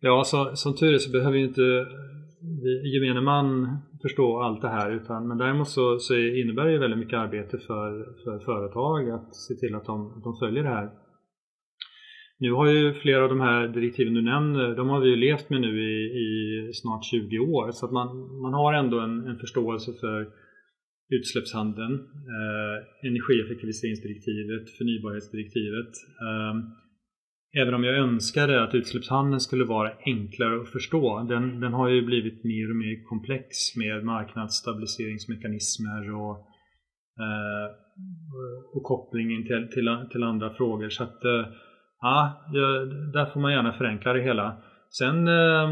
Ja, 0.00 0.24
så, 0.24 0.56
som 0.56 0.76
tur 0.76 0.94
är 0.94 0.98
så 0.98 1.10
behöver 1.10 1.38
ju 1.38 1.44
inte 1.44 1.86
gemene 2.94 3.20
man 3.20 3.76
förstå 4.02 4.42
allt 4.42 4.62
det 4.62 4.68
här 4.68 4.90
utan, 4.90 5.28
men 5.28 5.38
däremot 5.38 5.68
så, 5.68 5.98
så 5.98 6.16
innebär 6.16 6.66
det 6.66 6.78
väldigt 6.78 6.98
mycket 6.98 7.18
arbete 7.18 7.58
för, 7.58 8.04
för 8.24 8.38
företag 8.38 9.10
att 9.10 9.34
se 9.34 9.54
till 9.54 9.74
att 9.74 9.84
de, 9.84 10.20
de 10.24 10.38
följer 10.38 10.62
det 10.62 10.68
här. 10.68 10.90
Nu 12.38 12.52
har 12.52 12.66
ju 12.66 12.94
flera 12.94 13.22
av 13.22 13.28
de 13.28 13.40
här 13.40 13.68
direktiven 13.68 14.14
du 14.14 14.22
nämner, 14.22 14.76
de 14.76 14.88
har 14.88 15.00
vi 15.00 15.08
ju 15.08 15.16
levt 15.16 15.50
med 15.50 15.60
nu 15.60 15.82
i, 15.82 16.04
i 16.24 16.70
snart 16.74 17.04
20 17.04 17.38
år 17.38 17.70
så 17.70 17.86
att 17.86 17.92
man, 17.92 18.40
man 18.42 18.54
har 18.54 18.72
ändå 18.72 19.00
en, 19.00 19.26
en 19.26 19.38
förståelse 19.38 19.92
för 20.00 20.28
utsläppshandeln, 21.18 21.94
eh, 22.34 23.08
energieffektiviseringsdirektivet, 23.08 24.70
förnybarhetsdirektivet. 24.78 25.92
Eh, 26.26 26.81
Även 27.56 27.74
om 27.74 27.84
jag 27.84 27.98
önskade 27.98 28.64
att 28.64 28.74
utsläppshandeln 28.74 29.40
skulle 29.40 29.64
vara 29.64 29.92
enklare 30.06 30.60
att 30.60 30.68
förstå. 30.68 31.26
Den, 31.28 31.60
den 31.60 31.72
har 31.72 31.88
ju 31.88 32.06
blivit 32.06 32.44
mer 32.44 32.70
och 32.70 32.76
mer 32.76 33.04
komplex 33.08 33.76
med 33.76 34.04
marknadsstabiliseringsmekanismer 34.04 36.14
och, 36.14 36.36
eh, 37.22 37.66
och 38.74 38.82
kopplingen 38.82 39.46
till, 39.46 39.68
till, 39.74 40.08
till, 40.10 40.22
andra 40.22 40.50
frågor. 40.50 40.88
Så 40.88 41.02
att, 41.02 41.24
eh, 41.24 41.46
ja, 42.00 42.44
där 43.12 43.32
får 43.32 43.40
man 43.40 43.52
gärna 43.52 43.72
förenkla 43.72 44.12
det 44.12 44.22
hela. 44.22 44.62
Sen 44.90 45.28
eh, 45.28 45.70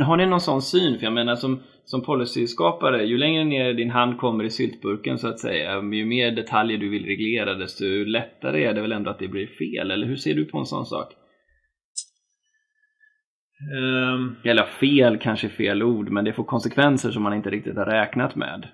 har 0.00 0.16
ni 0.16 0.26
någon 0.26 0.40
sån 0.40 0.62
syn? 0.62 0.98
För 0.98 1.04
jag 1.04 1.12
menar 1.12 1.36
som, 1.36 1.62
som 1.84 2.02
policyskapare, 2.02 3.04
ju 3.04 3.18
längre 3.18 3.44
ner 3.44 3.74
din 3.74 3.90
hand 3.90 4.18
kommer 4.18 4.44
i 4.44 4.50
syltburken 4.50 5.18
så 5.18 5.28
att 5.28 5.40
säga, 5.40 5.74
ju 5.74 6.06
mer 6.06 6.30
detaljer 6.30 6.78
du 6.78 6.88
vill 6.88 7.06
reglera 7.06 7.54
desto 7.54 7.84
lättare 8.04 8.64
är 8.64 8.74
det 8.74 8.80
väl 8.80 8.92
ändå 8.92 9.10
att 9.10 9.18
det 9.18 9.28
blir 9.28 9.46
fel? 9.46 9.90
Eller 9.90 10.06
hur 10.06 10.16
ser 10.16 10.34
du 10.34 10.44
på 10.44 10.58
en 10.58 10.66
sån 10.66 10.86
sak? 10.86 11.12
Um, 14.14 14.36
Eller 14.44 14.64
fel 14.64 15.18
kanske 15.18 15.46
är 15.46 15.50
fel 15.50 15.82
ord, 15.82 16.10
men 16.10 16.24
det 16.24 16.32
får 16.32 16.44
konsekvenser 16.44 17.10
som 17.10 17.22
man 17.22 17.34
inte 17.34 17.50
riktigt 17.50 17.76
har 17.76 17.86
räknat 17.86 18.36
med. 18.36 18.68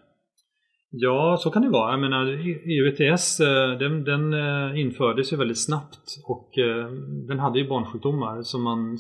Ja, 0.91 1.37
så 1.41 1.51
kan 1.51 1.63
det 1.63 1.69
vara. 1.69 1.91
Jag 1.91 2.01
menar, 2.01 2.27
EU 2.71 2.87
ETS 2.87 3.41
eh, 3.41 3.79
den, 3.79 4.05
den 4.05 4.33
eh, 4.33 4.81
infördes 4.81 5.33
ju 5.33 5.37
väldigt 5.37 5.65
snabbt 5.65 6.07
och 6.25 6.59
eh, 6.59 6.91
den 7.29 7.39
hade 7.39 7.59
ju 7.59 7.69
barnsjukdomar 7.69 8.43
som 8.43 8.63
man 8.63 8.99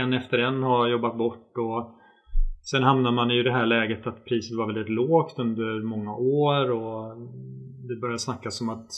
en 0.00 0.12
efter 0.12 0.38
en 0.38 0.62
har 0.62 0.88
jobbat 0.88 1.18
bort 1.18 1.52
och 1.58 1.94
sen 2.70 2.82
hamnar 2.82 3.12
man 3.12 3.30
i 3.30 3.42
det 3.42 3.52
här 3.52 3.66
läget 3.66 4.06
att 4.06 4.24
priset 4.24 4.56
var 4.56 4.66
väldigt 4.66 4.88
lågt 4.88 5.38
under 5.38 5.82
många 5.82 6.14
år 6.14 6.70
och 6.70 7.16
det 7.88 8.00
började 8.00 8.18
snackas 8.18 8.60
om 8.60 8.68
att 8.68 8.90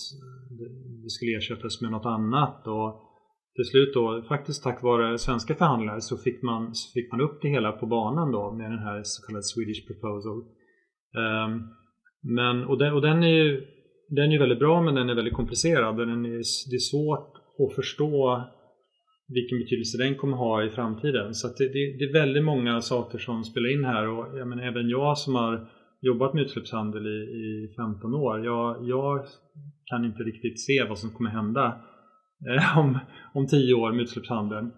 det 1.02 1.10
skulle 1.10 1.36
ersättas 1.36 1.80
med 1.80 1.90
något 1.90 2.06
annat 2.06 2.66
och 2.66 3.04
till 3.54 3.64
slut 3.64 3.94
då, 3.94 4.22
faktiskt 4.28 4.62
tack 4.62 4.82
vare 4.82 5.18
svenska 5.18 5.54
förhandlare 5.54 6.00
så 6.00 6.16
fick 6.16 6.42
man, 6.42 6.74
så 6.74 6.92
fick 6.92 7.12
man 7.12 7.20
upp 7.20 7.42
det 7.42 7.48
hela 7.48 7.72
på 7.72 7.86
banan 7.86 8.32
då 8.32 8.52
med 8.52 8.70
den 8.70 8.78
här 8.78 9.00
så 9.04 9.26
kallade 9.26 9.42
Swedish 9.42 9.86
Proposal. 9.86 10.38
Um, 11.22 11.77
men, 12.22 12.64
och 12.64 12.78
den, 12.78 12.92
och 12.94 13.02
den 13.02 13.22
är 13.22 13.28
ju 13.28 13.66
den 14.08 14.32
är 14.32 14.38
väldigt 14.38 14.58
bra 14.58 14.82
men 14.82 14.94
den 14.94 15.10
är 15.10 15.14
väldigt 15.14 15.34
komplicerad. 15.34 15.96
Den 15.96 16.24
är, 16.24 16.30
det 16.70 16.76
är 16.76 16.90
svårt 16.90 17.32
att 17.58 17.74
förstå 17.74 18.42
vilken 19.28 19.58
betydelse 19.58 19.98
den 19.98 20.14
kommer 20.14 20.36
ha 20.36 20.64
i 20.64 20.70
framtiden. 20.70 21.34
Så 21.34 21.48
det, 21.48 21.68
det, 21.68 21.98
det, 21.98 22.04
är 22.04 22.12
väldigt 22.12 22.44
många 22.44 22.80
saker 22.80 23.18
som 23.18 23.44
spelar 23.44 23.72
in 23.72 23.84
här 23.84 24.08
och 24.08 24.38
jag 24.38 24.48
menar, 24.48 24.62
även 24.62 24.88
jag 24.88 25.18
som 25.18 25.34
har 25.34 25.68
jobbat 26.00 26.34
med 26.34 26.42
utsläppshandel 26.42 27.06
i, 27.06 27.18
i 27.42 27.74
15 27.76 28.14
år, 28.14 28.44
jag, 28.44 28.88
jag 28.88 29.26
kan 29.84 30.04
inte 30.04 30.22
riktigt 30.22 30.60
se 30.60 30.84
vad 30.88 30.98
som 30.98 31.10
kommer 31.10 31.30
hända 31.30 31.80
eh, 32.50 32.78
om, 32.78 32.98
om 33.34 33.46
10 33.46 33.74
år 33.74 33.92
med 33.92 34.02
utsläppshandeln. 34.02 34.70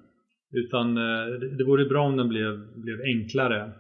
Utan 0.53 0.97
eh, 0.97 1.27
det, 1.41 1.57
det 1.59 1.65
vore 1.65 1.85
bra 1.85 2.07
om 2.07 2.17
den 2.17 2.29
blev, 2.29 2.53
blev 2.75 3.01
enklare. 3.01 3.73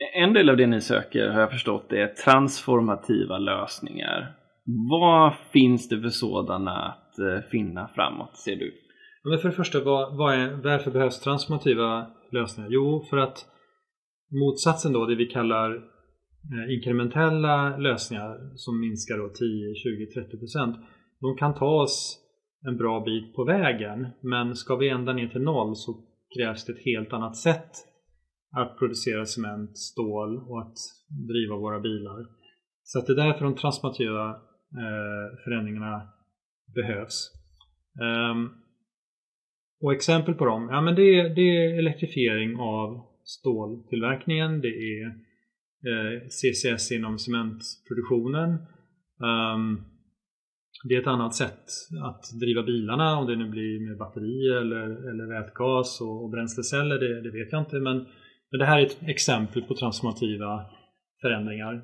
En 0.00 0.32
del 0.32 0.50
av 0.50 0.56
det 0.56 0.66
ni 0.66 0.80
söker 0.80 1.28
har 1.28 1.40
jag 1.40 1.50
förstått 1.50 1.92
är 1.92 2.06
transformativa 2.06 3.38
lösningar. 3.38 4.36
Vad 4.90 5.34
finns 5.52 5.88
det 5.88 6.00
för 6.00 6.08
sådana 6.08 6.72
att 6.72 7.18
eh, 7.18 7.50
finna 7.50 7.88
framåt, 7.88 8.36
ser 8.36 8.56
du? 8.56 8.72
Men 9.24 9.38
för 9.38 9.48
det 9.48 9.54
första, 9.54 9.84
vad, 9.84 10.16
vad 10.16 10.34
är, 10.34 10.50
varför 10.62 10.90
behövs 10.90 11.20
transformativa 11.20 12.06
lösningar? 12.32 12.70
Jo, 12.70 13.06
för 13.10 13.16
att 13.16 13.46
motsatsen 14.30 14.92
då, 14.92 15.06
det 15.06 15.14
vi 15.14 15.26
kallar 15.26 15.76
eh, 15.76 16.74
inkrementella 16.76 17.76
lösningar 17.76 18.56
som 18.56 18.80
minskar 18.80 19.18
då 19.18 19.28
10, 19.28 19.74
20, 19.74 20.06
30 20.06 20.38
procent. 20.38 20.76
De 21.20 21.36
kan 21.36 21.54
ta 21.54 21.82
oss 21.82 22.18
en 22.66 22.76
bra 22.76 23.00
bit 23.00 23.34
på 23.34 23.44
vägen 23.44 24.06
men 24.22 24.56
ska 24.56 24.76
vi 24.76 24.88
ända 24.88 25.12
ner 25.12 25.28
till 25.28 25.42
noll 25.42 25.76
så 25.76 26.04
krävs 26.36 26.64
det 26.64 26.72
ett 26.72 26.84
helt 26.84 27.12
annat 27.12 27.36
sätt 27.36 27.89
att 28.52 28.78
producera 28.78 29.26
cement, 29.26 29.78
stål 29.78 30.38
och 30.38 30.60
att 30.60 30.76
driva 31.28 31.56
våra 31.56 31.80
bilar. 31.80 32.26
Så 32.82 32.98
att 32.98 33.06
det 33.06 33.12
är 33.12 33.26
därför 33.26 33.44
de 33.44 33.56
transformativa 33.56 34.30
eh, 34.72 35.38
förändringarna 35.44 36.08
behövs. 36.74 37.30
Um, 38.32 38.50
och 39.80 39.92
exempel 39.92 40.34
på 40.34 40.44
dem, 40.44 40.68
ja 40.70 40.80
men 40.80 40.94
det 40.94 41.02
är, 41.02 41.34
det 41.34 41.40
är 41.40 41.78
elektrifiering 41.78 42.56
av 42.56 43.06
ståltillverkningen, 43.24 44.60
det 44.60 44.68
är 44.68 45.06
eh, 45.86 46.20
CCS 46.28 46.92
inom 46.92 47.18
cementproduktionen. 47.18 48.50
Um, 49.18 49.84
det 50.84 50.94
är 50.94 51.00
ett 51.00 51.06
annat 51.06 51.34
sätt 51.34 51.64
att 52.02 52.40
driva 52.40 52.62
bilarna, 52.62 53.18
om 53.18 53.26
det 53.26 53.36
nu 53.36 53.48
blir 53.48 53.88
med 53.88 53.98
batteri 53.98 54.48
eller, 54.48 55.08
eller 55.10 55.26
vätgas 55.26 56.00
och, 56.00 56.24
och 56.24 56.30
bränsleceller, 56.30 56.98
det, 56.98 57.20
det, 57.20 57.30
vet 57.30 57.52
jag 57.52 57.60
inte. 57.60 57.80
Men, 57.80 58.06
men 58.50 58.58
det 58.58 58.66
här 58.66 58.80
är 58.80 58.86
ett 58.86 58.98
exempel 59.02 59.62
på 59.62 59.74
transformativa 59.74 60.66
förändringar. 61.22 61.82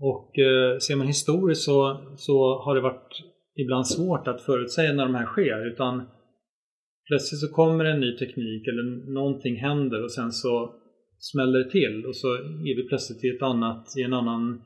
Och 0.00 0.38
eh, 0.38 0.78
ser 0.78 0.96
man 0.96 1.06
historiskt 1.06 1.62
så, 1.62 2.00
så 2.16 2.62
har 2.64 2.74
det 2.74 2.80
varit 2.80 3.22
ibland 3.56 3.86
svårt 3.86 4.28
att 4.28 4.42
förutsäga 4.42 4.92
när 4.92 5.04
de 5.04 5.14
här 5.14 5.26
sker. 5.26 5.72
Utan 5.72 6.08
plötsligt 7.08 7.40
så 7.40 7.54
kommer 7.54 7.84
en 7.84 8.00
ny 8.00 8.16
teknik 8.16 8.68
eller 8.68 9.12
någonting 9.14 9.56
händer 9.56 10.04
och 10.04 10.12
sen 10.12 10.32
så 10.32 10.74
smäller 11.18 11.58
det 11.58 11.70
till 11.70 12.06
och 12.06 12.16
så 12.16 12.34
är 12.34 12.76
vi 12.76 12.88
plötsligt 12.88 13.24
i, 13.24 13.28
ett 13.28 13.42
annat, 13.42 13.86
i 13.98 14.02
en 14.02 14.12
annan 14.12 14.62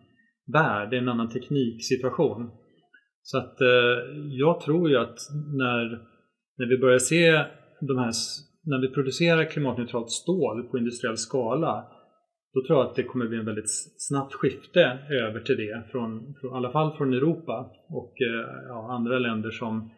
värld, 0.52 0.94
i 0.94 0.96
en 0.96 1.08
annan 1.08 1.30
tekniksituation. 1.30 2.50
Så 3.22 3.38
att 3.38 3.60
eh, 3.60 3.96
jag 4.30 4.60
tror 4.60 4.90
ju 4.90 4.96
att 4.96 5.18
när, 5.62 5.84
när 6.58 6.66
vi 6.66 6.78
börjar 6.78 6.98
se 6.98 7.44
de 7.80 7.98
här, 7.98 8.12
när 8.66 8.80
vi 8.80 8.88
producerar 8.88 9.50
klimatneutralt 9.50 10.10
stål 10.10 10.62
på 10.62 10.78
industriell 10.78 11.16
skala 11.16 11.84
då 12.54 12.66
tror 12.66 12.78
jag 12.78 12.86
att 12.86 12.96
det 12.96 13.02
kommer 13.02 13.26
bli 13.26 13.38
en 13.38 13.44
väldigt 13.44 13.70
snabbt 13.98 14.34
skifte 14.34 14.98
över 15.10 15.40
till 15.40 15.56
det, 15.56 15.84
från, 15.92 16.34
från, 16.40 16.52
i 16.52 16.56
alla 16.56 16.72
fall 16.72 16.96
från 16.96 17.14
Europa 17.14 17.70
och 17.88 18.14
eh, 18.20 18.46
ja, 18.68 18.92
andra 18.92 19.18
länder 19.18 19.50
som 19.50 19.90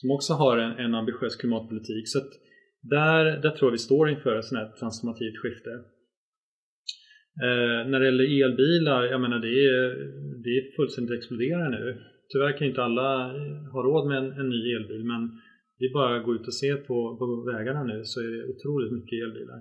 som 0.00 0.10
också 0.10 0.32
har 0.32 0.58
en, 0.58 0.72
en 0.84 0.94
ambitiös 0.94 1.36
klimatpolitik. 1.36 2.08
Så 2.08 2.18
där, 2.82 3.24
där 3.24 3.50
tror 3.50 3.68
jag 3.68 3.72
vi 3.72 3.88
står 3.88 4.10
inför 4.10 4.38
ett 4.38 4.44
sånt 4.44 4.60
här 4.60 4.72
transformativt 4.80 5.38
skifte. 5.42 5.70
Eh, 7.46 7.80
när 7.90 8.00
det 8.00 8.06
gäller 8.06 8.44
elbilar, 8.44 9.02
jag 9.04 9.20
menar 9.20 9.38
det 9.38 9.56
är, 9.76 9.82
det 10.44 10.52
är 10.58 10.76
fullständigt 10.76 11.18
exploderar 11.18 11.68
nu. 11.70 11.84
Tyvärr 12.32 12.58
kan 12.58 12.66
inte 12.66 12.82
alla 12.82 13.32
ha 13.72 13.80
råd 13.82 14.08
med 14.08 14.18
en, 14.18 14.32
en 14.40 14.48
ny 14.48 14.74
elbil 14.76 15.04
men 15.04 15.22
det 15.78 15.84
är 15.84 15.92
bara 15.92 16.16
att 16.16 16.24
gå 16.24 16.34
ut 16.34 16.46
och 16.46 16.54
se 16.54 16.74
på, 16.74 17.16
på 17.18 17.50
vägarna 17.52 17.84
nu 17.84 18.04
så 18.04 18.20
är 18.20 18.30
det 18.32 18.44
otroligt 18.52 18.92
mycket 18.92 19.22
elbilar. 19.24 19.60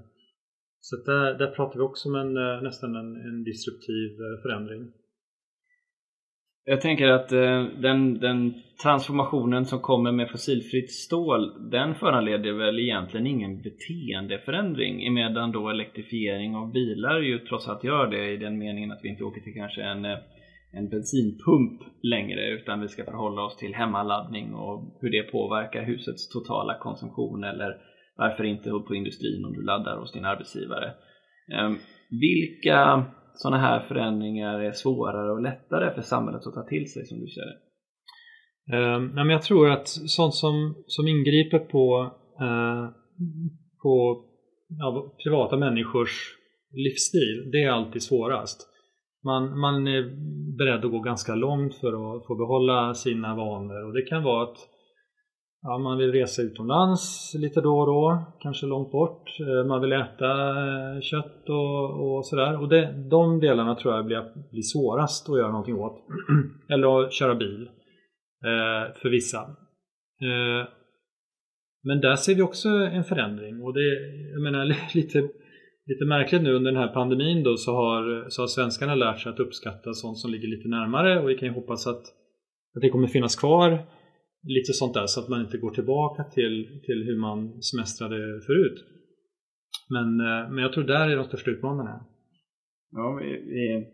Så 0.80 0.96
där, 0.96 1.38
där 1.38 1.48
pratar 1.48 1.80
vi 1.80 1.86
också 1.86 2.10
om 2.10 2.16
en, 2.16 2.38
eh, 2.38 2.62
nästan 2.62 2.96
en, 2.96 3.16
en 3.16 3.44
disruptiv 3.44 4.10
eh, 4.12 4.42
förändring. 4.44 4.92
Jag 6.66 6.82
tänker 6.82 7.08
att 7.08 7.32
eh, 7.32 7.66
den, 7.82 8.20
den, 8.20 8.54
transformationen 8.84 9.66
som 9.66 9.80
kommer 9.80 10.12
med 10.12 10.32
fossilfritt 10.32 10.92
stål 10.92 11.70
den 11.72 11.96
föranleder 11.96 12.52
väl 12.52 12.80
egentligen 12.80 13.28
ingen 13.28 13.62
beteendeförändring 13.62 15.08
emedan 15.08 15.52
då 15.52 15.70
elektrifiering 15.70 16.56
av 16.56 16.72
bilar 16.72 17.20
ju 17.20 17.40
trots 17.40 17.68
allt 17.68 17.84
gör 17.84 18.08
det 18.08 18.32
i 18.32 18.38
den 18.38 18.58
meningen 18.58 18.92
att 18.92 19.00
vi 19.04 19.10
inte 19.10 19.24
åker 19.24 19.42
till 19.42 19.54
kanske 19.54 19.82
en, 19.82 20.06
en 20.78 20.90
bensinpump 20.90 21.82
längre 22.04 22.50
utan 22.50 22.82
vi 22.82 22.88
ska 22.88 23.06
förhålla 23.06 23.42
oss 23.42 23.58
till 23.58 23.76
hemmaladdning 23.76 24.54
och 24.54 24.98
hur 25.02 25.12
det 25.12 25.32
påverkar 25.32 25.84
husets 25.84 26.30
totala 26.30 26.78
konsumtion 26.80 27.44
eller 27.44 27.78
varför 28.18 28.44
inte 28.44 28.70
på 28.70 28.96
industrin 28.96 29.46
om 29.46 29.54
du 29.54 29.62
laddar 29.62 29.98
hos 29.98 30.12
din 30.12 30.26
arbetsgivare. 30.26 30.94
Ehm, 31.54 31.78
vilka 32.10 33.06
sådana 33.34 33.58
här 33.58 33.80
förändringar 33.80 34.60
är 34.60 34.72
svårare 34.72 35.32
och 35.32 35.42
lättare 35.42 35.94
för 35.94 36.02
samhället 36.02 36.48
att 36.48 36.54
ta 36.54 36.68
till 36.68 36.92
sig 36.92 37.06
som 37.06 37.20
du 37.20 37.28
ser 37.28 37.46
det? 37.46 37.58
Ehm, 38.76 39.30
jag 39.30 39.42
tror 39.42 39.72
att 39.72 39.88
sånt 39.88 40.34
som, 40.34 40.84
som 40.88 41.08
ingriper 41.08 41.60
på, 41.60 42.12
eh, 42.40 42.90
på 43.84 44.26
ja, 44.80 45.16
privata 45.24 45.58
människors 45.58 46.36
livsstil, 46.72 47.50
det 47.52 47.64
är 47.64 47.70
alltid 47.70 48.04
svårast. 48.04 48.75
Man, 49.26 49.60
man 49.60 49.88
är 49.88 50.04
beredd 50.58 50.86
att 50.86 50.92
gå 50.92 51.00
ganska 51.00 51.36
långt 51.36 51.76
för 51.76 51.88
att 51.88 52.26
få 52.28 52.36
behålla 52.36 52.94
sina 52.94 53.36
vanor 53.36 53.86
och 53.86 53.94
det 53.94 54.02
kan 54.02 54.24
vara 54.24 54.44
att 54.44 54.58
Ja, 55.68 55.78
man 55.78 55.98
vill 55.98 56.12
resa 56.12 56.42
utomlands 56.42 57.34
lite 57.36 57.62
då 57.62 57.80
och 57.80 57.86
då, 57.86 58.26
kanske 58.40 58.66
långt 58.66 58.92
bort. 58.92 59.40
Eh, 59.40 59.68
man 59.68 59.82
vill 59.82 59.92
äta 59.92 60.32
eh, 60.50 61.02
kött 61.02 61.50
och, 61.50 62.16
och 62.18 62.26
sådär. 62.26 62.62
Och 62.62 62.70
det, 62.70 63.10
de 63.10 63.40
delarna 63.40 63.76
tror 63.76 63.96
jag 63.96 64.06
blir, 64.06 64.52
blir 64.52 64.62
svårast 64.62 65.30
att 65.30 65.38
göra 65.38 65.52
någonting 65.52 65.76
åt. 65.76 65.98
Eller 66.70 67.02
att 67.02 67.14
köra 67.14 67.36
bil 67.36 67.70
eh, 68.44 68.94
för 69.02 69.10
vissa. 69.10 69.40
Eh, 70.22 70.68
men 71.84 72.02
där 72.02 72.16
ser 72.16 72.36
vi 72.36 72.42
också 72.42 72.70
en 72.70 73.04
förändring 73.04 73.62
och 73.62 73.74
det 73.74 73.90
jag 74.34 74.42
menar 74.42 74.66
lite, 74.96 75.30
lite 75.88 76.06
märkligt 76.06 76.42
nu 76.42 76.54
under 76.54 76.72
den 76.72 76.82
här 76.82 76.94
pandemin 76.94 77.44
då 77.44 77.58
så 77.58 77.72
har, 77.72 78.30
så 78.30 78.42
har 78.42 78.48
svenskarna 78.48 78.96
lärt 78.96 79.20
sig 79.20 79.32
att 79.32 79.40
uppskatta 79.40 79.94
sånt 79.94 80.18
som 80.18 80.32
ligger 80.32 80.48
lite 80.48 80.68
närmare 80.68 81.20
och 81.22 81.30
vi 81.30 81.38
kan 81.38 81.48
ju 81.48 81.54
hoppas 81.54 81.88
att, 81.88 82.04
att 82.76 82.82
det 82.82 82.90
kommer 82.90 83.08
finnas 83.08 83.36
kvar 83.36 83.86
lite 84.48 84.74
sånt 84.74 84.94
där 84.94 85.06
så 85.06 85.20
att 85.20 85.30
man 85.30 85.42
inte 85.42 85.58
går 85.58 85.72
tillbaka 85.72 86.24
till, 86.24 86.82
till 86.86 87.04
hur 87.04 87.18
man 87.18 87.62
semestrade 87.62 88.42
förut. 88.46 88.86
Men, 89.90 90.20
eh, 90.20 90.50
men 90.52 90.58
jag 90.58 90.74
tror 90.74 90.84
där 90.84 91.10
är 91.10 91.16
de 91.16 91.26
största 91.26 91.52
utmaningarna. 91.52 92.06
Ja, 92.92 93.20
vi, 93.22 93.28
vi, 93.28 93.76
eh, 93.76 93.86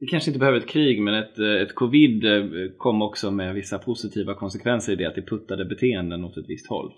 vi, 0.00 0.06
kanske 0.06 0.30
inte 0.30 0.38
behöver 0.38 0.58
ett 0.58 0.68
krig 0.68 1.02
men 1.02 1.14
ett, 1.14 1.38
eh, 1.38 1.62
ett 1.62 1.74
covid 1.74 2.22
kom 2.78 3.02
också 3.02 3.30
med 3.30 3.54
vissa 3.54 3.78
positiva 3.78 4.34
konsekvenser 4.34 4.92
i 4.92 4.96
det 4.96 5.06
att 5.06 5.14
det 5.14 5.30
puttade 5.30 5.64
beteenden 5.64 6.24
åt 6.24 6.36
ett 6.36 6.48
visst 6.48 6.68
håll. 6.68 6.92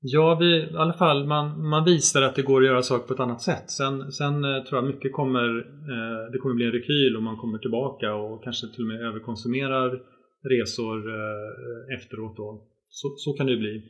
Ja, 0.00 0.36
vi, 0.40 0.56
i 0.56 0.76
alla 0.76 0.92
fall 0.92 1.26
man, 1.26 1.68
man 1.68 1.84
visar 1.84 2.22
att 2.22 2.34
det 2.34 2.42
går 2.42 2.60
att 2.60 2.66
göra 2.66 2.82
saker 2.82 3.06
på 3.06 3.14
ett 3.14 3.20
annat 3.20 3.42
sätt. 3.42 3.70
Sen, 3.70 4.12
sen 4.12 4.44
eh, 4.44 4.62
tror 4.64 4.82
jag 4.82 4.94
mycket 4.94 5.12
kommer, 5.12 5.58
eh, 5.92 6.32
det 6.32 6.38
kommer 6.38 6.54
bli 6.54 6.66
en 6.66 6.72
rekyl 6.72 7.16
och 7.16 7.22
man 7.22 7.36
kommer 7.36 7.58
tillbaka 7.58 8.14
och 8.14 8.44
kanske 8.44 8.66
till 8.66 8.84
och 8.84 8.88
med 8.88 9.00
överkonsumerar 9.00 9.88
resor 10.52 10.98
eh, 11.14 11.98
efteråt 11.98 12.36
då. 12.36 12.68
Så, 12.88 13.14
så 13.16 13.32
kan 13.32 13.46
det 13.46 13.52
ju 13.52 13.58
bli. 13.58 13.82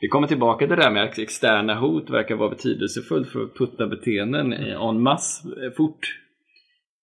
Vi 0.00 0.08
kommer 0.08 0.26
tillbaka 0.26 0.66
till 0.66 0.76
det 0.76 0.82
där 0.82 0.90
med 0.90 1.04
att 1.04 1.18
externa 1.18 1.74
hot 1.80 2.10
verkar 2.10 2.36
vara 2.36 2.50
betydelsefullt 2.50 3.28
för 3.28 3.44
att 3.44 3.54
putta 3.54 3.86
beteenden 3.86 4.52
en 4.52 5.02
masse 5.02 5.48
eh, 5.48 5.72
fort. 5.76 6.20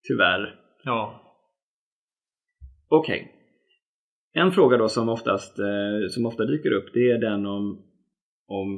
Tyvärr. 0.08 0.54
Ja. 0.84 1.22
Okej. 2.88 3.20
Okay. 3.20 4.42
En 4.42 4.52
fråga 4.52 4.76
då 4.76 4.88
som, 4.88 5.08
oftast, 5.08 5.58
eh, 5.58 6.08
som 6.10 6.26
ofta 6.26 6.44
dyker 6.44 6.72
upp 6.72 6.90
det 6.94 7.10
är 7.10 7.18
den 7.18 7.46
om, 7.46 7.91
om 8.52 8.68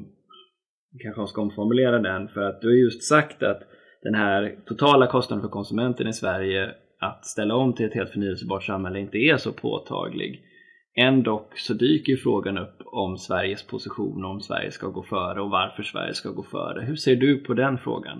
kanske 1.02 1.20
man 1.20 1.28
ska 1.28 1.42
omformulera 1.42 1.98
den 1.98 2.28
för 2.28 2.40
att 2.40 2.60
du 2.60 2.68
har 2.68 2.74
just 2.74 3.02
sagt 3.02 3.42
att 3.42 3.62
den 4.02 4.14
här 4.14 4.56
totala 4.66 5.06
kostnaden 5.06 5.42
för 5.42 5.48
konsumenten 5.48 6.08
i 6.08 6.12
Sverige 6.12 6.74
att 7.00 7.26
ställa 7.26 7.54
om 7.54 7.74
till 7.74 7.86
ett 7.86 7.94
helt 7.94 8.10
förnyelsebart 8.10 8.64
samhälle 8.64 9.00
inte 9.00 9.18
är 9.18 9.36
så 9.36 9.52
påtaglig. 9.52 10.42
Ändå 10.96 11.48
så 11.54 11.74
dyker 11.74 12.12
ju 12.12 12.16
frågan 12.16 12.58
upp 12.58 12.78
om 12.86 13.16
Sveriges 13.16 13.66
position, 13.66 14.24
om 14.24 14.40
Sverige 14.40 14.70
ska 14.70 14.88
gå 14.88 15.02
före 15.02 15.40
och 15.40 15.50
varför 15.50 15.82
Sverige 15.82 16.14
ska 16.14 16.30
gå 16.30 16.42
före. 16.42 16.84
Hur 16.84 16.96
ser 16.96 17.16
du 17.16 17.44
på 17.44 17.54
den 17.54 17.78
frågan? 17.78 18.18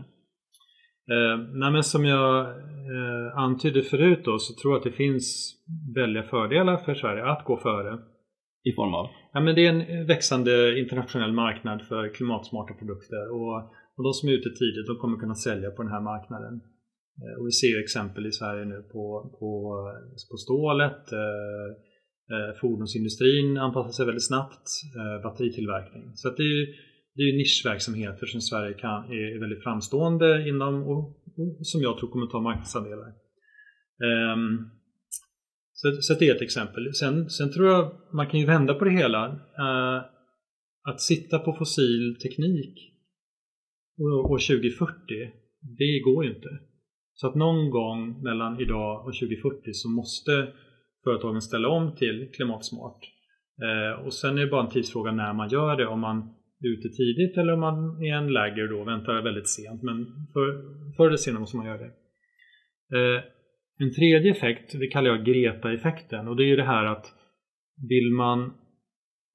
Eh, 1.11 1.39
nej 1.53 1.73
men 1.73 1.83
som 1.83 2.05
jag 2.05 2.41
eh, 2.95 3.39
antydde 3.39 3.83
förut 3.83 4.21
då 4.25 4.39
så 4.39 4.55
tror 4.55 4.73
jag 4.73 4.79
att 4.79 4.85
det 4.85 4.93
finns 4.93 5.55
väldiga 5.95 6.23
fördelar 6.23 6.77
för 6.77 6.95
Sverige 6.95 7.25
att 7.25 7.45
gå 7.45 7.57
före. 7.57 7.99
I 8.65 8.73
form 8.73 8.95
av? 8.95 9.24
Ja, 9.35 9.41
men 9.41 9.55
det 9.55 9.67
är 9.67 9.73
en 9.73 10.07
växande 10.07 10.79
internationell 10.79 11.33
marknad 11.33 11.83
för 11.83 12.15
klimatsmarta 12.15 12.75
produkter 12.75 13.25
och, 13.37 13.55
och 13.97 14.05
de 14.07 14.13
som 14.13 14.29
är 14.29 14.33
ute 14.33 14.51
tidigt 14.61 14.87
de 14.87 14.97
kommer 14.97 15.19
kunna 15.19 15.35
sälja 15.35 15.71
på 15.71 15.83
den 15.83 15.93
här 15.93 16.01
marknaden. 16.01 16.55
Eh, 17.21 17.35
och 17.39 17.47
vi 17.47 17.53
ser 17.53 17.81
exempel 17.81 18.27
i 18.27 18.33
Sverige 18.33 18.65
nu 18.65 18.79
på, 18.93 19.05
på, 19.39 19.51
på 20.31 20.37
stålet, 20.37 21.13
eh, 21.13 21.69
eh, 22.35 22.51
fordonsindustrin 22.61 23.57
anpassar 23.57 23.93
sig 23.93 24.07
väldigt 24.07 24.29
snabbt, 24.33 24.67
eh, 24.99 25.23
batteritillverkning. 25.23 26.05
Så 26.15 26.29
att 26.29 26.37
det 26.37 26.43
är, 26.43 26.67
det 27.17 27.23
är 27.23 27.37
nischverksamheter 27.37 28.27
som 28.27 28.41
Sverige 28.41 28.75
kan, 28.75 28.99
är 29.05 29.41
väldigt 29.41 29.63
framstående 29.63 30.49
inom 30.49 30.75
och, 30.83 31.03
och 31.39 31.67
som 31.71 31.81
jag 31.81 31.99
tror 31.99 32.11
kommer 32.11 32.27
ta 32.27 32.41
marknadsandelar. 32.41 33.11
Um, 34.09 34.71
så, 35.85 36.03
så 36.03 36.15
det 36.15 36.29
är 36.29 36.35
ett 36.35 36.43
exempel. 36.43 36.95
Sen, 36.95 37.31
sen 37.31 37.53
tror 37.53 37.69
jag 37.69 37.93
man 38.13 38.27
kan 38.27 38.41
ju 38.41 38.47
vända 38.47 38.75
på 38.75 38.85
det 38.85 38.91
hela. 38.91 39.29
Uh, 39.29 40.05
att 40.89 41.01
sitta 41.01 41.39
på 41.39 41.53
fossil 41.53 42.17
teknik 42.23 42.91
år 44.01 44.39
2040, 44.39 44.97
det 45.79 46.01
går 46.05 46.25
ju 46.25 46.31
inte. 46.31 46.49
Så 47.15 47.27
att 47.29 47.35
någon 47.35 47.71
gång 47.71 48.23
mellan 48.23 48.61
idag 48.61 49.07
och 49.07 49.15
2040 49.15 49.73
så 49.73 49.89
måste 49.89 50.53
företagen 51.05 51.43
ställa 51.43 51.69
om 51.69 51.97
till 51.97 52.31
klimatsmart. 52.35 53.01
Eh, 53.63 54.07
och 54.07 54.15
sen 54.15 54.39
är 54.39 54.45
det 54.45 54.51
bara 54.51 54.65
en 54.65 54.71
tidsfråga 54.71 55.13
när 55.13 55.33
man 55.33 55.49
gör 55.49 55.77
det. 55.77 55.87
Om 55.87 56.01
man 56.01 56.19
är 56.61 56.69
ute 56.69 56.89
tidigt 56.89 57.37
eller 57.39 57.53
om 57.53 57.61
man 57.61 58.05
är 58.05 58.15
en 58.15 58.33
lägger 58.33 58.69
då 58.69 58.85
väntar 58.85 59.23
väldigt 59.23 59.49
sent. 59.49 59.83
Men 59.83 60.07
för, 60.33 60.47
förr 60.97 61.07
eller 61.07 61.17
senare 61.17 61.41
måste 61.41 61.57
man 61.57 61.67
göra 61.67 61.79
det. 61.79 61.93
Eh, 62.97 63.23
en 63.79 63.95
tredje 63.95 64.31
effekt, 64.31 64.73
det 64.73 64.87
kallar 64.87 65.11
jag 65.11 65.25
Greta-effekten 65.25 66.29
och 66.29 66.37
det 66.37 66.43
är 66.45 66.47
ju 66.47 66.57
det 66.57 66.65
här 66.65 66.85
att 66.85 67.07
vill 67.89 68.11
man, 68.13 68.53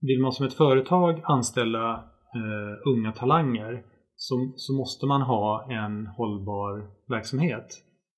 vill 0.02 0.22
man 0.22 0.32
som 0.32 0.46
ett 0.46 0.54
företag 0.54 1.22
anställa 1.24 1.94
eh, 2.36 2.88
unga 2.88 3.12
talanger 3.12 3.84
så, 4.16 4.54
så 4.56 4.74
måste 4.74 5.06
man 5.06 5.22
ha 5.22 5.72
en 5.72 6.08
hållbar 6.08 6.90
verksamhet. 7.10 7.68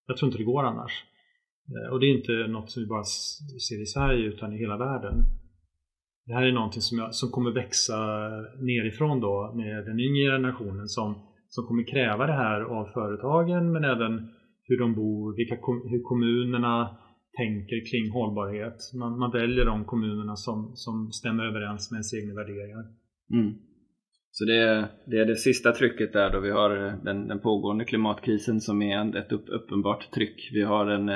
Jag 0.07 0.17
tror 0.17 0.27
inte 0.27 0.37
det 0.37 0.53
går 0.53 0.63
annars. 0.63 1.05
Eh, 1.67 1.93
och 1.93 1.99
det 1.99 2.05
är 2.05 2.17
inte 2.17 2.31
något 2.31 2.71
som 2.71 2.83
vi 2.83 2.87
bara 2.87 3.03
ser 3.67 3.81
i 3.81 3.85
Sverige 3.85 4.25
utan 4.25 4.53
i 4.53 4.57
hela 4.57 4.77
världen. 4.77 5.23
Det 6.25 6.33
här 6.33 6.43
är 6.43 6.51
någonting 6.51 6.81
som, 6.81 6.97
jag, 6.97 7.15
som 7.15 7.31
kommer 7.31 7.51
växa 7.51 7.97
nerifrån 8.59 9.19
då 9.19 9.53
med 9.55 9.85
den 9.85 9.99
yngre 9.99 10.31
generationen 10.31 10.87
som, 10.87 11.15
som 11.49 11.65
kommer 11.67 11.87
kräva 11.87 12.27
det 12.27 12.33
här 12.33 12.61
av 12.61 12.85
företagen 12.85 13.71
men 13.71 13.83
även 13.83 14.29
hur 14.67 14.77
de 14.79 14.95
bor, 14.95 15.35
vilka, 15.35 15.55
hur 15.91 16.01
kommunerna 16.01 16.97
tänker 17.37 17.79
kring 17.91 18.11
hållbarhet. 18.11 18.77
Man, 18.99 19.19
man 19.19 19.31
väljer 19.31 19.65
de 19.65 19.85
kommunerna 19.85 20.35
som, 20.35 20.71
som 20.75 21.11
stämmer 21.11 21.43
överens 21.43 21.91
med 21.91 21.97
ens 21.97 22.13
egna 22.13 22.33
värderingar. 22.33 22.83
Mm. 23.33 23.53
Så 24.31 24.45
det 24.45 24.57
är, 24.57 24.87
det 25.05 25.17
är 25.17 25.25
det 25.25 25.35
sista 25.35 25.71
trycket 25.71 26.13
där 26.13 26.29
då 26.29 26.39
vi 26.39 26.51
har 26.51 26.69
den, 27.03 27.27
den 27.27 27.39
pågående 27.39 27.85
klimatkrisen 27.85 28.61
som 28.61 28.81
är 28.81 29.17
ett 29.17 29.31
upp, 29.31 29.45
uppenbart 29.47 30.11
tryck. 30.11 30.49
Vi 30.53 30.61
har 30.61 30.87
en, 30.87 31.09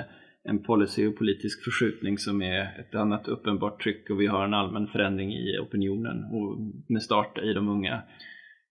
en 0.43 0.63
policy 0.63 1.07
och 1.07 1.17
politisk 1.17 1.63
förskjutning 1.63 2.17
som 2.17 2.41
är 2.41 2.79
ett 2.79 2.95
annat 2.95 3.27
uppenbart 3.27 3.83
tryck 3.83 4.09
och 4.09 4.21
vi 4.21 4.27
har 4.27 4.45
en 4.45 4.53
allmän 4.53 4.87
förändring 4.87 5.33
i 5.33 5.57
opinionen 5.59 6.17
och 6.23 6.59
med 6.89 7.01
start 7.01 7.37
i 7.37 7.53
de 7.53 7.69
unga. 7.69 8.01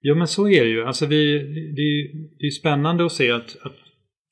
Jo 0.03 0.15
men 0.15 0.27
så 0.27 0.49
är 0.49 0.65
det 0.65 0.71
ju. 0.71 0.85
Alltså 0.85 1.07
vi, 1.07 1.39
det, 1.77 2.19
det 2.39 2.47
är 2.47 2.51
spännande 2.51 3.07
att 3.07 3.13
se 3.13 3.31
att, 3.31 3.57
att 3.63 3.84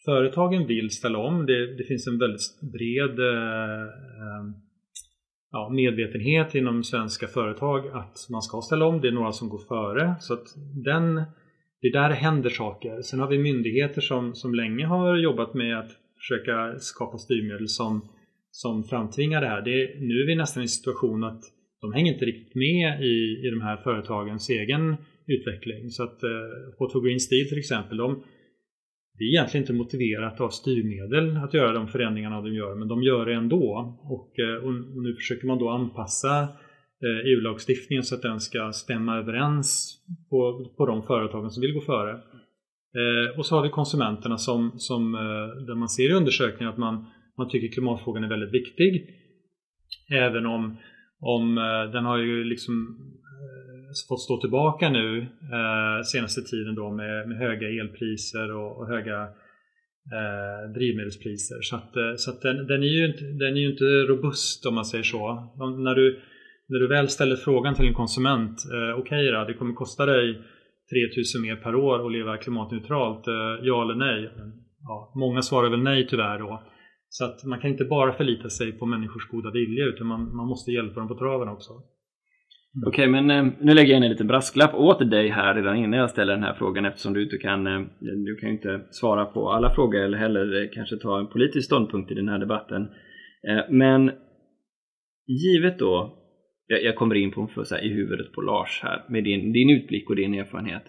företagen 0.05 0.67
vill 0.67 0.91
ställa 0.91 1.19
om. 1.19 1.47
Det, 1.47 1.77
det 1.77 1.85
finns 1.85 2.07
en 2.07 2.19
väldigt 2.19 2.61
bred 2.61 3.19
eh, 3.19 3.83
eh, 4.23 4.45
ja, 5.53 5.69
medvetenhet 5.69 6.55
inom 6.55 6.85
svenska 6.85 7.27
företag 7.27 7.89
att 7.89 8.27
man 8.31 8.43
ska 8.43 8.61
ställa 8.61 8.85
om. 8.85 9.01
Det 9.01 9.09
är 9.09 9.13
några 9.13 9.33
som 9.33 9.49
går 9.49 9.63
före. 9.69 10.15
Så 10.21 10.35
att 10.35 10.47
den, 10.85 11.15
det 11.81 11.89
är 11.89 11.93
där 11.93 12.09
det 12.09 12.15
händer 12.15 12.51
saker. 12.51 13.03
Sen 13.03 13.21
har 13.21 13.29
vi 13.29 13.39
myndigheter 13.39 14.01
som, 14.01 14.35
som 14.35 14.55
länge 14.55 14.87
har 14.87 15.17
jobbat 15.17 15.55
med 15.55 15.79
att 15.79 15.91
försöka 16.19 16.79
skapa 16.79 17.19
styrmedel 17.19 17.69
som, 17.69 18.09
som 18.51 18.85
framtvingar 18.85 19.41
det 19.41 19.49
här. 19.49 19.63
Det, 19.63 20.01
nu 20.01 20.23
är 20.23 20.27
vi 20.27 20.35
nästan 20.37 20.61
i 20.61 20.65
en 20.65 20.69
situation 20.69 21.25
att 21.25 21.43
de 21.81 21.93
hänger 21.93 22.13
inte 22.13 22.25
riktigt 22.25 22.55
med 22.55 23.03
i, 23.03 23.47
i 23.47 23.51
de 23.51 23.61
här 23.61 23.77
företagens 23.77 24.49
egen 24.51 24.97
utveckling. 25.27 25.91
Så 25.91 26.03
att 26.03 26.23
eh, 26.23 26.29
H2 26.79 27.05
Green 27.07 27.21
Steel 27.21 27.49
till 27.49 27.59
exempel, 27.59 27.97
de, 27.97 28.23
det 29.23 29.27
är 29.27 29.29
egentligen 29.29 29.63
inte 29.63 29.73
motiverat 29.73 30.41
av 30.41 30.49
styrmedel 30.49 31.37
att 31.37 31.55
göra 31.55 31.73
de 31.73 31.89
förändringarna 31.89 32.41
de 32.41 32.55
gör, 32.55 32.75
men 32.75 32.89
de 32.89 33.03
gör 33.03 33.27
det 33.27 33.35
ändå. 33.35 33.99
Och, 34.03 34.39
eh, 34.39 34.65
och 34.65 34.73
nu 35.03 35.15
försöker 35.15 35.47
man 35.47 35.59
då 35.59 35.71
anpassa 35.71 36.43
eh, 37.05 37.19
EU-lagstiftningen 37.27 38.05
så 38.05 38.15
att 38.15 38.23
den 38.23 38.41
ska 38.41 38.73
stämma 38.73 39.19
överens 39.19 39.99
på, 40.31 40.73
på 40.77 40.87
de 40.87 41.03
företagen 41.03 41.51
som 41.51 41.61
vill 41.61 41.75
gå 41.75 41.81
före. 41.81 42.11
Eh, 42.11 43.39
och 43.39 43.47
så 43.47 43.57
har 43.57 43.63
vi 43.63 43.69
konsumenterna 43.69 44.39
som, 44.39 44.73
som 44.77 45.13
där 45.67 45.75
man 45.75 45.89
ser 45.89 46.11
i 46.11 46.15
undersökningar 46.15 46.73
att 46.73 46.79
man, 46.79 47.07
man 47.39 47.49
tycker 47.49 47.75
klimatfrågan 47.75 48.25
är 48.25 48.29
väldigt 48.29 48.55
viktig. 48.55 49.07
Även 50.11 50.47
om, 50.47 50.77
om 51.21 51.55
den 51.93 52.05
har 52.05 52.19
ju 52.19 52.45
liksom 52.45 52.99
fått 54.09 54.21
stå 54.21 54.41
tillbaka 54.41 54.91
nu 54.91 55.21
eh, 55.57 56.03
senaste 56.05 56.43
tiden 56.43 56.75
då 56.75 56.91
med, 56.91 57.29
med 57.29 57.39
höga 57.39 57.69
elpriser 57.69 58.57
och, 58.57 58.79
och 58.79 58.87
höga 58.87 59.23
eh, 60.17 60.73
drivmedelspriser. 60.75 61.63
Så, 61.63 61.77
att, 61.77 61.97
eh, 61.97 62.15
så 62.17 62.31
att 62.31 62.43
den, 62.43 62.67
den, 62.67 62.83
är 62.83 62.87
ju 62.87 63.07
inte, 63.07 63.25
den 63.25 63.57
är 63.57 63.61
ju 63.61 63.71
inte 63.71 63.85
robust 63.85 64.67
om 64.67 64.75
man 64.75 64.85
säger 64.85 65.05
så. 65.05 65.53
När 65.79 65.95
du, 65.95 66.21
när 66.69 66.79
du 66.79 66.89
väl 66.89 67.09
ställer 67.09 67.37
frågan 67.37 67.75
till 67.75 67.87
en 67.87 67.95
konsument, 67.95 68.57
eh, 68.73 68.99
okej 68.99 69.29
okay 69.29 69.45
det 69.47 69.55
kommer 69.55 69.75
kosta 69.75 70.07
dig 70.07 70.41
3000 71.15 71.43
mer 71.43 71.57
per 71.57 71.75
år 71.75 72.07
att 72.07 72.13
leva 72.13 72.37
klimatneutralt, 72.37 73.29
eh, 73.29 73.35
ja 73.63 73.83
eller 73.83 73.95
nej? 73.95 74.31
Ja, 74.83 75.13
många 75.15 75.43
svarar 75.43 75.71
väl 75.71 75.83
nej 75.83 76.07
tyvärr 76.11 76.39
då. 76.39 76.63
Så 77.09 77.25
att 77.25 77.45
man 77.45 77.61
kan 77.61 77.71
inte 77.71 77.85
bara 77.85 78.13
förlita 78.13 78.51
sig 78.51 78.73
på 78.73 78.87
människors 78.87 79.29
goda 79.29 79.51
vilja 79.51 79.85
utan 79.85 80.07
man, 80.07 80.37
man 80.37 80.47
måste 80.47 80.71
hjälpa 80.71 81.01
dem 81.01 81.09
på 81.09 81.19
traven 81.19 81.49
också. 81.49 81.73
Mm. 82.77 82.89
Okej, 82.89 83.09
okay, 83.09 83.23
men 83.23 83.31
eh, 83.31 83.53
nu 83.61 83.75
lägger 83.75 83.91
jag 83.91 83.97
in 83.97 84.03
en 84.03 84.11
liten 84.11 84.27
brasklapp 84.27 84.75
åt 84.75 85.11
dig 85.11 85.29
här 85.29 85.55
redan 85.55 85.77
innan 85.77 85.99
jag 85.99 86.11
ställer 86.11 86.33
den 86.33 86.43
här 86.43 86.55
frågan 86.55 86.85
eftersom 86.85 87.13
du 87.13 87.23
inte 87.23 87.37
kan, 87.37 87.67
eh, 87.67 87.81
du 88.01 88.37
kan 88.41 88.51
inte 88.51 88.81
svara 88.91 89.25
på 89.25 89.51
alla 89.51 89.75
frågor 89.75 90.01
eller 90.01 90.19
heller 90.19 90.63
eh, 90.63 90.69
kanske 90.75 90.97
ta 90.97 91.21
en 91.21 91.27
politisk 91.27 91.67
ståndpunkt 91.67 92.11
i 92.11 92.15
den 92.15 92.29
här 92.29 92.39
debatten. 92.39 92.83
Eh, 93.49 93.65
men 93.71 94.11
givet 95.27 95.79
då, 95.79 96.19
jag 96.67 96.97
kommer 96.97 97.15
in 97.15 97.31
på 97.31 97.47
för, 97.47 97.65
så 97.65 97.75
här, 97.75 97.85
i 97.85 97.89
huvudet 97.89 98.33
på 98.33 98.41
Lars 98.41 98.81
här 98.83 99.05
med 99.09 99.25
din, 99.25 99.53
din 99.53 99.71
utblick 99.71 100.11
och 100.11 100.17
din 100.17 100.35
erfarenhet. 100.35 100.85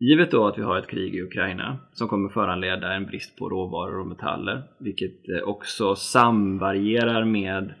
Givet 0.00 0.30
då 0.30 0.46
att 0.46 0.58
vi 0.58 0.62
har 0.62 0.78
ett 0.78 0.88
krig 0.88 1.14
i 1.14 1.22
Ukraina 1.22 1.78
som 1.92 2.08
kommer 2.08 2.28
föranleda 2.28 2.92
en 2.92 3.06
brist 3.06 3.38
på 3.38 3.48
råvaror 3.48 4.00
och 4.00 4.06
metaller, 4.06 4.62
vilket 4.80 5.28
eh, 5.28 5.48
också 5.48 5.94
samvarierar 5.94 7.24
med 7.24 7.74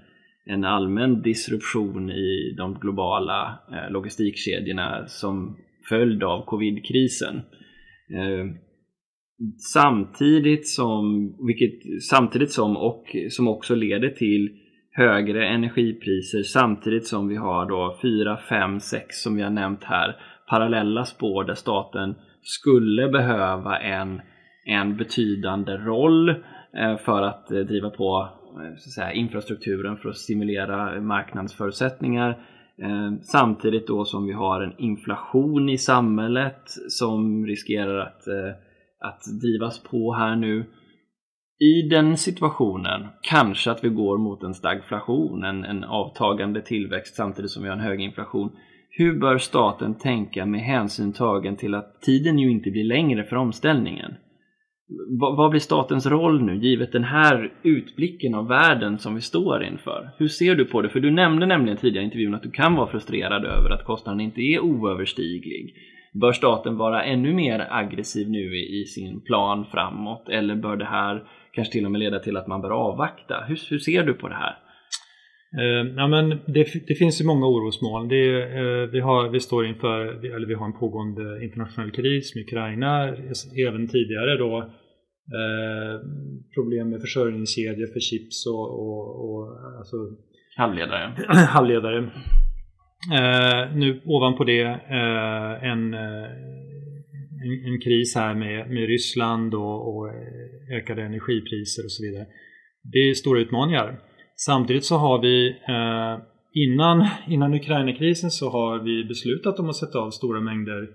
en 0.46 0.64
allmän 0.64 1.22
disruption 1.22 2.10
i 2.10 2.54
de 2.56 2.74
globala 2.74 3.58
eh, 3.72 3.92
logistikkedjorna 3.92 5.06
som 5.06 5.56
följd 5.88 6.22
av 6.22 6.44
covidkrisen. 6.44 7.36
Eh, 8.10 8.46
samtidigt 9.72 10.68
som, 10.68 11.34
vilket, 11.46 12.02
samtidigt 12.10 12.52
som 12.52 12.76
och 12.76 13.16
som 13.30 13.48
också 13.48 13.74
leder 13.74 14.08
till 14.10 14.60
högre 14.90 15.48
energipriser 15.48 16.42
samtidigt 16.42 17.06
som 17.06 17.28
vi 17.28 17.36
har 17.36 17.66
då 17.66 17.98
4, 18.02 18.38
5, 18.48 18.80
6 18.80 19.22
som 19.22 19.36
vi 19.36 19.42
har 19.42 19.50
nämnt 19.50 19.84
här 19.84 20.16
parallella 20.50 21.04
spår 21.04 21.44
där 21.44 21.54
staten 21.54 22.14
skulle 22.42 23.08
behöva 23.08 23.78
en, 23.78 24.20
en 24.64 24.96
betydande 24.96 25.72
roll 25.72 26.28
eh, 26.28 26.96
för 27.04 27.22
att 27.22 27.48
driva 27.48 27.90
på 27.90 28.28
Eh, 28.60 28.76
så 28.76 28.90
säga, 28.90 29.12
infrastrukturen 29.12 29.96
för 29.96 30.08
att 30.08 30.16
stimulera 30.16 31.00
marknadsförutsättningar 31.00 32.30
eh, 32.78 33.12
samtidigt 33.22 33.86
då 33.86 34.04
som 34.04 34.26
vi 34.26 34.32
har 34.32 34.60
en 34.60 34.74
inflation 34.78 35.68
i 35.68 35.78
samhället 35.78 36.62
som 36.88 37.46
riskerar 37.46 37.98
att, 37.98 38.26
eh, 38.26 38.54
att 39.00 39.22
drivas 39.42 39.82
på 39.82 40.14
här 40.14 40.36
nu. 40.36 40.64
I 41.58 41.88
den 41.88 42.16
situationen, 42.16 43.06
kanske 43.22 43.70
att 43.70 43.84
vi 43.84 43.88
går 43.88 44.18
mot 44.18 44.42
en 44.42 44.54
stagflation, 44.54 45.44
en, 45.44 45.64
en 45.64 45.84
avtagande 45.84 46.62
tillväxt 46.62 47.14
samtidigt 47.14 47.50
som 47.50 47.62
vi 47.62 47.68
har 47.68 47.76
en 47.76 47.82
hög 47.82 48.00
inflation. 48.00 48.50
Hur 48.90 49.20
bör 49.20 49.38
staten 49.38 49.94
tänka 49.94 50.46
med 50.46 50.60
hänsyn 50.60 51.12
tagen 51.12 51.56
till 51.56 51.74
att 51.74 52.02
tiden 52.02 52.38
ju 52.38 52.50
inte 52.50 52.70
blir 52.70 52.84
längre 52.84 53.24
för 53.24 53.36
omställningen? 53.36 54.14
Vad, 55.20 55.36
vad 55.36 55.50
blir 55.50 55.60
statens 55.60 56.06
roll 56.06 56.42
nu 56.42 56.56
givet 56.56 56.92
den 56.92 57.04
här 57.04 57.52
utblicken 57.62 58.34
av 58.34 58.48
världen 58.48 58.98
som 58.98 59.14
vi 59.14 59.20
står 59.20 59.64
inför? 59.64 60.10
Hur 60.16 60.28
ser 60.28 60.54
du 60.54 60.64
på 60.64 60.82
det? 60.82 60.88
För 60.88 61.00
du 61.00 61.10
nämnde 61.10 61.46
nämligen 61.46 61.78
tidigare 61.78 62.02
i 62.02 62.04
intervjun 62.04 62.34
att 62.34 62.42
du 62.42 62.50
kan 62.50 62.74
vara 62.74 62.86
frustrerad 62.86 63.44
över 63.44 63.70
att 63.70 63.84
kostnaden 63.84 64.20
inte 64.20 64.40
är 64.40 64.60
oöverstiglig. 64.60 65.74
Bör 66.12 66.32
staten 66.32 66.76
vara 66.76 67.04
ännu 67.04 67.34
mer 67.34 67.66
aggressiv 67.70 68.30
nu 68.30 68.56
i, 68.56 68.80
i 68.80 68.84
sin 68.84 69.20
plan 69.20 69.66
framåt 69.70 70.28
eller 70.28 70.54
bör 70.54 70.76
det 70.76 70.84
här 70.84 71.24
kanske 71.52 71.72
till 71.72 71.84
och 71.84 71.92
med 71.92 71.98
leda 71.98 72.18
till 72.18 72.36
att 72.36 72.46
man 72.46 72.60
bör 72.60 72.70
avvakta? 72.70 73.44
Hur, 73.48 73.60
hur 73.70 73.78
ser 73.78 74.02
du 74.02 74.14
på 74.14 74.28
det 74.28 74.34
här? 74.34 74.56
Uh, 75.58 75.94
ja, 75.96 76.06
men 76.06 76.28
det, 76.28 76.86
det, 76.86 76.94
finns 76.94 77.20
ju 77.20 77.24
många 77.24 77.46
orosmoln. 77.46 78.12
Uh, 78.12 78.90
vi, 78.90 79.00
har, 79.00 79.28
vi 79.28 79.40
står 79.40 79.66
inför, 79.66 80.24
eller 80.36 80.46
vi 80.46 80.54
har 80.54 80.66
en 80.66 80.78
pågående 80.78 81.44
internationell 81.44 81.90
kris 81.90 82.34
med 82.34 82.44
Ukraina, 82.44 83.08
även 83.68 83.88
tidigare 83.88 84.36
då 84.38 84.58
uh, 84.58 86.00
problem 86.54 86.90
med 86.90 87.00
försörjningskedjor 87.00 87.86
för 87.86 88.00
chips 88.00 88.46
och, 88.46 88.66
och, 88.80 89.30
och 89.30 89.48
alltså, 89.78 89.96
halvledare. 90.56 91.12
halvledare. 91.28 92.10
nu 93.74 94.00
ovanpå 94.04 94.44
det 94.44 94.62
en, 95.62 95.94
en, 95.94 95.94
en, 97.64 97.80
kris 97.84 98.14
här 98.16 98.34
med, 98.34 98.70
med 98.70 98.86
Ryssland 98.86 99.54
och, 99.54 99.96
och 99.96 100.10
ökade 100.72 101.02
energipriser 101.02 101.84
och 101.84 101.92
så 101.92 102.02
vidare. 102.02 102.26
Det 102.92 102.98
är 102.98 103.14
stora 103.14 103.40
utmaningar. 103.40 104.00
Samtidigt 104.36 104.84
så 104.84 104.96
har 104.96 105.22
vi 105.22 105.48
eh, 105.48 106.24
innan, 106.52 107.06
innan 107.28 107.54
Ukraina-krisen 107.54 108.30
så 108.30 108.50
har 108.50 108.78
vi 108.78 109.04
beslutat 109.04 109.58
om 109.58 109.68
att 109.68 109.76
sätta 109.76 109.98
av 109.98 110.10
stora 110.10 110.40
mängder 110.40 110.88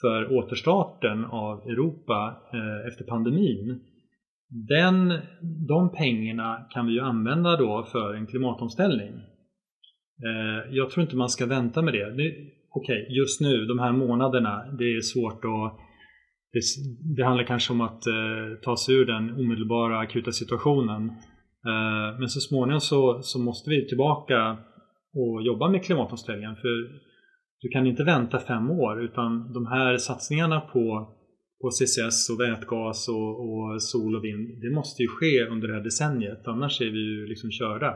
för 0.00 0.38
återstarten 0.38 1.24
av 1.24 1.60
Europa 1.60 2.36
eh, 2.52 2.88
efter 2.88 3.04
pandemin. 3.04 3.80
Den, 4.68 5.08
de 5.68 5.92
pengarna 5.92 6.66
kan 6.70 6.86
vi 6.86 6.92
ju 6.92 7.00
använda 7.00 7.56
då 7.56 7.88
för 7.92 8.14
en 8.14 8.26
klimatomställning. 8.26 9.12
Eh, 10.24 10.74
jag 10.74 10.90
tror 10.90 11.02
inte 11.02 11.16
man 11.16 11.28
ska 11.28 11.46
vänta 11.46 11.82
med 11.82 11.94
det. 11.94 12.10
det 12.16 12.34
Okej, 12.72 13.02
okay, 13.02 13.16
just 13.16 13.40
nu, 13.40 13.64
de 13.66 13.78
här 13.78 13.92
månaderna, 13.92 14.64
det 14.78 14.84
är 14.84 15.00
svårt 15.00 15.44
att 15.44 15.78
det, 16.52 16.60
det 17.16 17.24
handlar 17.24 17.44
kanske 17.44 17.72
om 17.72 17.80
att 17.80 18.06
eh, 18.06 18.58
ta 18.62 18.76
sig 18.76 18.94
ur 18.94 19.06
den 19.06 19.30
omedelbara 19.30 19.98
akuta 19.98 20.32
situationen. 20.32 21.12
Eh, 21.66 22.18
men 22.18 22.28
så 22.28 22.40
småningom 22.40 22.80
så, 22.80 23.22
så 23.22 23.38
måste 23.38 23.70
vi 23.70 23.88
tillbaka 23.88 24.56
och 25.14 25.42
jobba 25.42 25.68
med 25.68 25.84
klimatomställningen. 25.84 26.56
För 26.56 27.00
du 27.60 27.68
kan 27.68 27.86
inte 27.86 28.04
vänta 28.04 28.38
fem 28.38 28.70
år 28.70 29.04
utan 29.04 29.52
de 29.52 29.66
här 29.66 29.96
satsningarna 29.96 30.60
på, 30.60 31.08
på 31.60 31.70
CCS 31.70 32.30
och 32.30 32.40
vätgas 32.40 33.08
och, 33.08 33.48
och 33.48 33.82
sol 33.82 34.16
och 34.16 34.24
vind 34.24 34.62
det 34.62 34.70
måste 34.70 35.02
ju 35.02 35.08
ske 35.08 35.46
under 35.46 35.68
det 35.68 35.74
här 35.74 35.84
decenniet 35.84 36.48
annars 36.48 36.80
är 36.80 36.90
vi 36.90 36.98
ju 36.98 37.26
liksom 37.26 37.50
körda. 37.50 37.90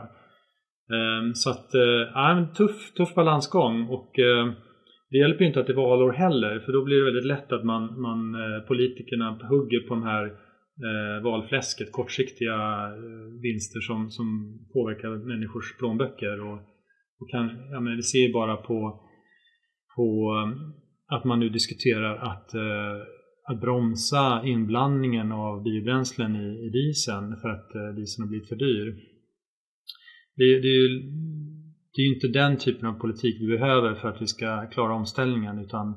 Eh, 0.95 1.33
så 1.33 1.49
att, 1.49 1.73
eh, 1.75 2.03
ja, 2.13 2.31
en 2.31 2.53
tuff, 2.53 2.93
tuff 2.93 3.15
balansgång 3.15 3.87
och 3.89 4.11
det 5.09 5.17
hjälper 5.17 5.41
ju 5.41 5.47
inte 5.47 5.59
att 5.59 5.67
det 5.67 5.73
är 5.73 5.87
valår 5.87 6.11
heller 6.11 6.59
för 6.59 6.71
då 6.71 6.83
blir 6.83 6.97
det 6.97 7.05
väldigt 7.05 7.25
lätt 7.25 7.51
att 7.51 7.63
man, 7.63 8.01
man 8.01 8.35
politikerna 8.67 9.39
hugger 9.49 9.79
på 9.79 9.93
de 9.93 10.03
här 10.03 10.44
eh, 10.87 11.23
valfläsket, 11.23 11.91
kortsiktiga 11.91 12.55
eh, 12.87 13.41
vinster 13.41 13.79
som, 13.79 14.11
som 14.11 14.59
påverkar 14.73 15.09
människors 15.09 15.77
plånböcker. 15.77 16.41
Och, 16.41 16.59
och 17.19 17.29
kan, 17.29 17.45
ja, 17.71 17.79
men 17.79 17.95
vi 17.95 18.01
ser 18.01 18.19
ju 18.19 18.33
bara 18.33 18.55
på, 18.57 19.01
på 19.95 20.07
eh, 20.35 21.15
att 21.15 21.23
man 21.23 21.39
nu 21.39 21.49
diskuterar 21.49 22.15
att, 22.15 22.53
eh, 22.53 22.97
att 23.43 23.61
bromsa 23.61 24.41
inblandningen 24.45 25.31
av 25.31 25.63
biobränslen 25.63 26.35
i, 26.35 26.67
i 26.67 26.69
dieseln 26.69 27.37
för 27.41 27.49
att 27.49 27.75
eh, 27.75 27.95
dieseln 27.95 28.23
har 28.23 28.29
blivit 28.29 28.49
för 28.49 28.55
dyr. 28.55 28.95
Det, 30.37 30.61
det, 30.61 30.67
är 30.67 30.81
ju, 30.81 30.99
det 31.93 32.01
är 32.01 32.13
inte 32.13 32.27
den 32.27 32.57
typen 32.57 32.89
av 32.89 32.93
politik 32.93 33.41
vi 33.41 33.47
behöver 33.47 33.95
för 33.95 34.09
att 34.09 34.21
vi 34.21 34.27
ska 34.27 34.69
klara 34.69 34.93
omställningen 34.93 35.59
utan 35.59 35.87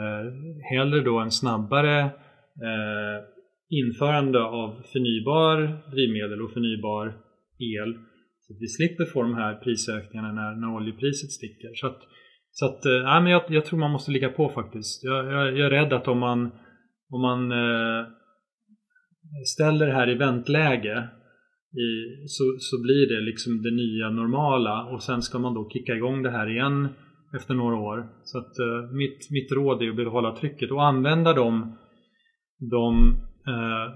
eh, 0.00 0.32
hellre 0.72 1.00
då 1.00 1.18
en 1.18 1.30
snabbare 1.30 2.00
eh, 2.00 3.24
införande 3.70 4.42
av 4.42 4.82
förnybar 4.92 5.56
drivmedel 5.90 6.42
och 6.42 6.52
förnybar 6.52 7.06
el 7.58 7.94
så 8.40 8.52
att 8.52 8.60
vi 8.60 8.66
slipper 8.66 9.04
få 9.04 9.22
de 9.22 9.34
här 9.34 9.54
prisökningarna 9.54 10.32
när, 10.32 10.56
när 10.56 10.74
oljepriset 10.76 11.30
sticker. 11.30 11.74
Så 11.74 11.86
att, 11.86 11.98
så 12.50 12.66
att 12.66 12.86
äh, 12.86 13.22
men 13.22 13.26
jag, 13.26 13.42
jag 13.48 13.64
tror 13.64 13.78
man 13.78 13.90
måste 13.90 14.10
ligga 14.10 14.28
på 14.28 14.48
faktiskt. 14.48 15.04
Jag, 15.04 15.26
jag, 15.26 15.58
jag 15.58 15.66
är 15.66 15.70
rädd 15.70 15.92
att 15.92 16.08
om 16.08 16.18
man, 16.18 16.50
om 17.10 17.20
man 17.20 17.52
äh, 17.52 18.06
ställer 19.46 19.86
det 19.86 19.92
här 19.92 20.10
i 20.10 20.14
väntläge 20.14 21.08
i, 21.86 21.88
så, 22.26 22.44
så 22.58 22.82
blir 22.82 23.08
det 23.08 23.20
liksom 23.20 23.62
det 23.62 23.70
nya 23.70 24.10
normala 24.10 24.84
och 24.84 25.02
sen 25.02 25.22
ska 25.22 25.38
man 25.38 25.54
då 25.54 25.70
kicka 25.70 25.94
igång 25.94 26.22
det 26.22 26.30
här 26.30 26.50
igen 26.50 26.88
efter 27.36 27.54
några 27.54 27.76
år. 27.76 28.08
Så 28.24 28.38
att 28.38 28.58
äh, 28.58 28.92
mitt, 28.92 29.30
mitt 29.30 29.52
råd 29.52 29.82
är 29.82 29.90
att 29.90 29.96
behålla 29.96 30.36
trycket 30.36 30.70
och 30.70 30.84
använda 30.84 31.32
de, 31.32 31.78
de 32.70 33.16
Eh, 33.46 33.94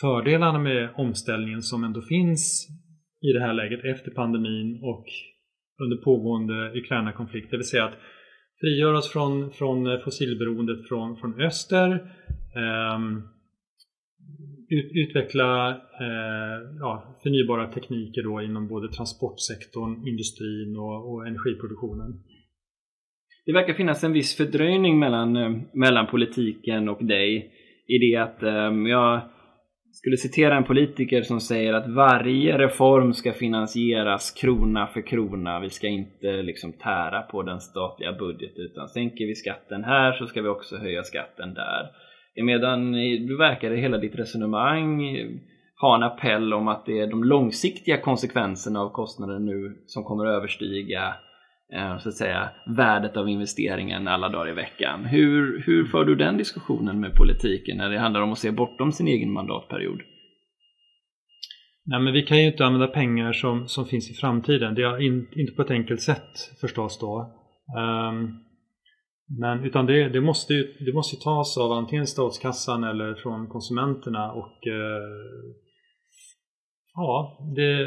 fördelarna 0.00 0.58
med 0.58 0.88
omställningen 0.96 1.62
som 1.62 1.84
ändå 1.84 2.02
finns 2.02 2.68
i 3.20 3.32
det 3.32 3.40
här 3.40 3.52
läget 3.52 3.84
efter 3.84 4.10
pandemin 4.10 4.80
och 4.82 5.04
under 5.82 5.96
pågående 5.96 6.72
Ukraina-konflikt. 6.78 7.50
Det 7.50 7.56
vill 7.56 7.68
säga 7.68 7.84
att 7.84 7.98
frigöra 8.60 8.98
oss 8.98 9.12
från, 9.12 9.50
från 9.50 10.00
fossilberoendet 10.04 10.88
från, 10.88 11.16
från 11.16 11.40
öster. 11.40 11.92
Eh, 12.56 12.98
ut, 14.70 14.90
utveckla 14.94 15.68
eh, 16.00 16.58
ja, 16.80 17.18
förnybara 17.22 17.72
tekniker 17.72 18.22
då 18.22 18.42
inom 18.42 18.68
både 18.68 18.88
transportsektorn, 18.88 20.08
industrin 20.08 20.76
och, 20.76 21.12
och 21.12 21.26
energiproduktionen. 21.26 22.22
Det 23.46 23.52
verkar 23.52 23.74
finnas 23.74 24.04
en 24.04 24.12
viss 24.12 24.36
fördröjning 24.36 24.98
mellan, 24.98 25.36
eh, 25.36 25.50
mellan 25.74 26.06
politiken 26.06 26.88
och 26.88 27.04
dig 27.04 27.52
i 27.94 27.98
det 27.98 28.16
att 28.16 28.42
um, 28.42 28.86
jag 28.86 29.20
skulle 29.92 30.16
citera 30.16 30.56
en 30.56 30.64
politiker 30.64 31.22
som 31.22 31.40
säger 31.40 31.72
att 31.72 31.88
varje 31.88 32.58
reform 32.58 33.12
ska 33.12 33.32
finansieras 33.32 34.30
krona 34.30 34.86
för 34.86 35.06
krona. 35.06 35.60
Vi 35.60 35.70
ska 35.70 35.88
inte 35.88 36.42
liksom 36.42 36.72
tära 36.72 37.22
på 37.22 37.42
den 37.42 37.60
statliga 37.60 38.12
budgeten 38.12 38.64
utan 38.64 38.88
sänker 38.88 39.26
vi 39.26 39.34
skatten 39.34 39.84
här 39.84 40.12
så 40.12 40.26
ska 40.26 40.42
vi 40.42 40.48
också 40.48 40.76
höja 40.76 41.02
skatten 41.02 41.54
där. 41.54 41.90
Medan 42.44 42.92
du 43.26 43.36
verkar 43.36 43.70
i 43.70 43.80
hela 43.80 43.98
ditt 43.98 44.18
resonemang 44.18 45.16
eh, 45.16 45.28
ha 45.80 45.96
en 45.96 46.02
appell 46.02 46.54
om 46.54 46.68
att 46.68 46.86
det 46.86 47.00
är 47.00 47.06
de 47.06 47.24
långsiktiga 47.24 48.00
konsekvenserna 48.00 48.80
av 48.80 48.90
kostnaden 48.90 49.46
nu 49.46 49.76
som 49.86 50.04
kommer 50.04 50.26
överstiga 50.26 51.14
Eh, 51.72 51.98
så 51.98 52.08
att 52.08 52.14
säga, 52.14 52.50
värdet 52.66 53.16
av 53.16 53.28
investeringen 53.28 54.08
alla 54.08 54.28
dagar 54.28 54.50
i 54.50 54.54
veckan. 54.54 55.04
Hur, 55.04 55.62
hur 55.66 55.84
för 55.84 56.04
du 56.04 56.14
den 56.14 56.36
diskussionen 56.36 57.00
med 57.00 57.14
politiken 57.14 57.76
när 57.76 57.90
det 57.90 57.98
handlar 57.98 58.20
om 58.20 58.32
att 58.32 58.38
se 58.38 58.50
bortom 58.50 58.92
sin 58.92 59.08
egen 59.08 59.32
mandatperiod? 59.32 60.00
Nej, 61.84 62.00
men 62.00 62.12
vi 62.12 62.22
kan 62.22 62.38
ju 62.38 62.46
inte 62.46 62.66
använda 62.66 62.86
pengar 62.86 63.32
som, 63.32 63.68
som 63.68 63.86
finns 63.86 64.10
i 64.10 64.14
framtiden. 64.14 64.74
Det 64.74 64.82
är 64.82 65.02
in, 65.02 65.28
inte 65.36 65.52
på 65.52 65.62
ett 65.62 65.70
enkelt 65.70 66.00
sätt 66.00 66.58
förstås 66.60 66.98
då. 66.98 67.36
Um, 67.78 68.44
men 69.40 69.64
utan 69.64 69.86
det, 69.86 70.08
det, 70.08 70.20
måste 70.20 70.54
ju, 70.54 70.74
det 70.86 70.92
måste 70.92 71.16
ju 71.16 71.20
tas 71.20 71.58
av 71.58 71.72
antingen 71.72 72.06
statskassan 72.06 72.84
eller 72.84 73.14
från 73.14 73.48
konsumenterna 73.48 74.32
och 74.32 74.66
uh, 74.66 75.54
ja, 76.94 77.38
det, 77.56 77.86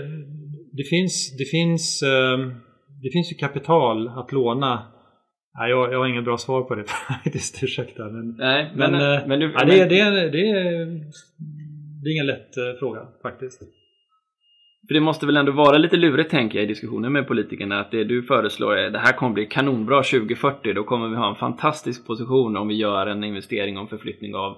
det 0.71 0.83
finns, 0.89 1.37
det 1.37 1.45
finns 1.45 2.03
uh, 2.03 2.57
det 3.03 3.09
finns 3.09 3.31
ju 3.31 3.35
kapital 3.35 4.07
att 4.07 4.31
låna. 4.31 4.87
Nej, 5.59 5.69
jag, 5.69 5.93
jag 5.93 5.99
har 5.99 6.07
inget 6.07 6.23
bra 6.23 6.37
svar 6.37 6.61
på 6.61 6.75
det 6.75 6.83
faktiskt, 7.07 7.63
ursäkta. 7.63 8.03
Men, 8.03 8.35
Nej, 8.37 8.71
men, 8.75 8.91
men, 8.91 9.21
äh, 9.21 9.27
men, 9.27 9.39
du, 9.39 9.53
ja, 9.53 9.65
det, 9.65 9.85
det, 9.85 9.85
det, 9.85 10.29
det, 10.29 10.49
är, 10.49 10.85
det 12.03 12.09
är 12.09 12.13
ingen 12.13 12.25
lätt 12.25 12.57
äh, 12.57 12.79
fråga 12.79 13.07
faktiskt. 13.21 13.61
För 14.87 14.93
det 14.93 14.99
måste 14.99 15.25
väl 15.25 15.37
ändå 15.37 15.51
vara 15.51 15.77
lite 15.77 15.97
lurigt 15.97 16.31
tänker 16.31 16.57
jag 16.57 16.63
i 16.63 16.67
diskussionen 16.67 17.13
med 17.13 17.27
politikerna 17.27 17.79
att 17.79 17.91
det 17.91 18.03
du 18.03 18.23
föreslår 18.23 18.77
är 18.77 18.89
det 18.89 18.99
här 18.99 19.13
kommer 19.13 19.33
bli 19.33 19.45
kanonbra 19.45 20.03
2040. 20.03 20.73
Då 20.73 20.83
kommer 20.83 21.07
vi 21.07 21.15
ha 21.15 21.29
en 21.29 21.35
fantastisk 21.35 22.07
position 22.07 22.57
om 22.57 22.67
vi 22.67 22.75
gör 22.75 23.07
en 23.07 23.23
investering 23.23 23.77
och 23.77 23.89
förflyttning 23.89 24.35
av 24.35 24.57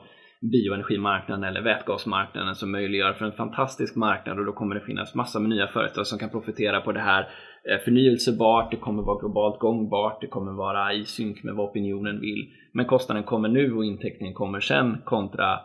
bioenergimarknaden 0.52 1.44
eller 1.44 1.62
vätgasmarknaden 1.62 2.56
som 2.56 2.72
möjliggör 2.72 3.14
för 3.14 3.26
en 3.26 3.32
fantastisk 3.32 3.96
marknad 3.96 4.40
och 4.40 4.46
då 4.46 4.54
kommer 4.54 4.76
det 4.76 4.82
finnas 4.82 5.16
massor 5.16 5.40
med 5.40 5.50
nya 5.50 5.68
företag 5.68 6.08
som 6.08 6.20
kan 6.20 6.30
profitera 6.30 6.82
på 6.82 6.92
det 6.92 7.00
här 7.00 7.22
eh, 7.22 7.28
förnyelsebart, 7.84 8.72
det 8.72 8.78
kommer 8.78 9.04
vara 9.04 9.20
globalt 9.20 9.60
gångbart, 9.60 10.22
det 10.22 10.28
kommer 10.28 10.52
vara 10.52 10.94
i 10.94 11.06
synk 11.06 11.44
med 11.44 11.56
vad 11.56 11.70
opinionen 11.70 12.22
vill. 12.22 12.50
Men 12.74 12.86
kostnaden 12.86 13.24
kommer 13.24 13.50
nu 13.50 13.74
och 13.74 13.86
intäkten 13.86 14.34
kommer 14.34 14.60
sen 14.60 14.98
kontra 15.06 15.60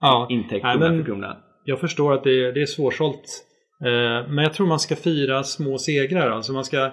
ja, 0.00 0.26
intäkt 0.30 0.62
krona 0.62 0.88
för 0.88 1.04
krona. 1.04 1.36
Jag 1.64 1.80
förstår 1.80 2.12
att 2.12 2.24
det 2.24 2.44
är, 2.44 2.52
det 2.52 2.62
är 2.62 2.66
svårsålt. 2.66 3.44
Eh, 3.84 4.28
men 4.28 4.38
jag 4.38 4.52
tror 4.52 4.66
man 4.66 4.78
ska 4.78 4.96
fira 4.96 5.42
små 5.42 5.78
segrar. 5.78 6.30
Alltså 6.30 6.52
man 6.52 6.64
ska 6.64 6.90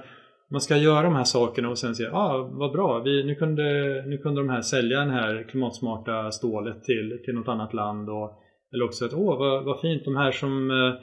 man 0.51 0.61
ska 0.61 0.77
göra 0.77 1.03
de 1.03 1.15
här 1.15 1.23
sakerna 1.23 1.69
och 1.69 1.77
sen 1.77 1.95
säga 1.95 2.13
ah, 2.13 2.49
vad 2.51 2.71
bra, 2.71 2.99
vi, 2.99 3.23
nu, 3.23 3.35
kunde, 3.35 3.63
nu 4.07 4.17
kunde 4.17 4.41
de 4.41 4.49
här 4.49 4.61
sälja 4.61 4.99
den 4.99 5.09
här 5.09 5.47
klimatsmarta 5.49 6.31
stålet 6.31 6.83
till, 6.83 7.19
till 7.25 7.33
något 7.33 7.47
annat 7.47 7.73
land. 7.73 8.09
Och, 8.09 8.31
eller 8.73 8.85
också 8.85 9.05
att 9.05 9.13
åh 9.13 9.39
vad, 9.39 9.63
vad 9.63 9.79
fint, 9.79 10.05
de 10.05 10.15
här 10.15 10.31
som, 10.31 10.71
eh, 10.71 10.93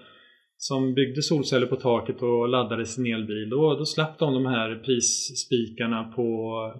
som 0.62 0.94
byggde 0.94 1.22
solceller 1.22 1.66
på 1.66 1.76
taket 1.76 2.22
och 2.22 2.48
laddade 2.48 2.86
sin 2.86 3.14
elbil, 3.14 3.50
då, 3.50 3.74
då 3.74 3.84
slapp 3.84 4.18
de 4.18 4.34
de 4.34 4.46
här 4.46 4.82
prisspikarna 4.84 6.12
på, 6.16 6.22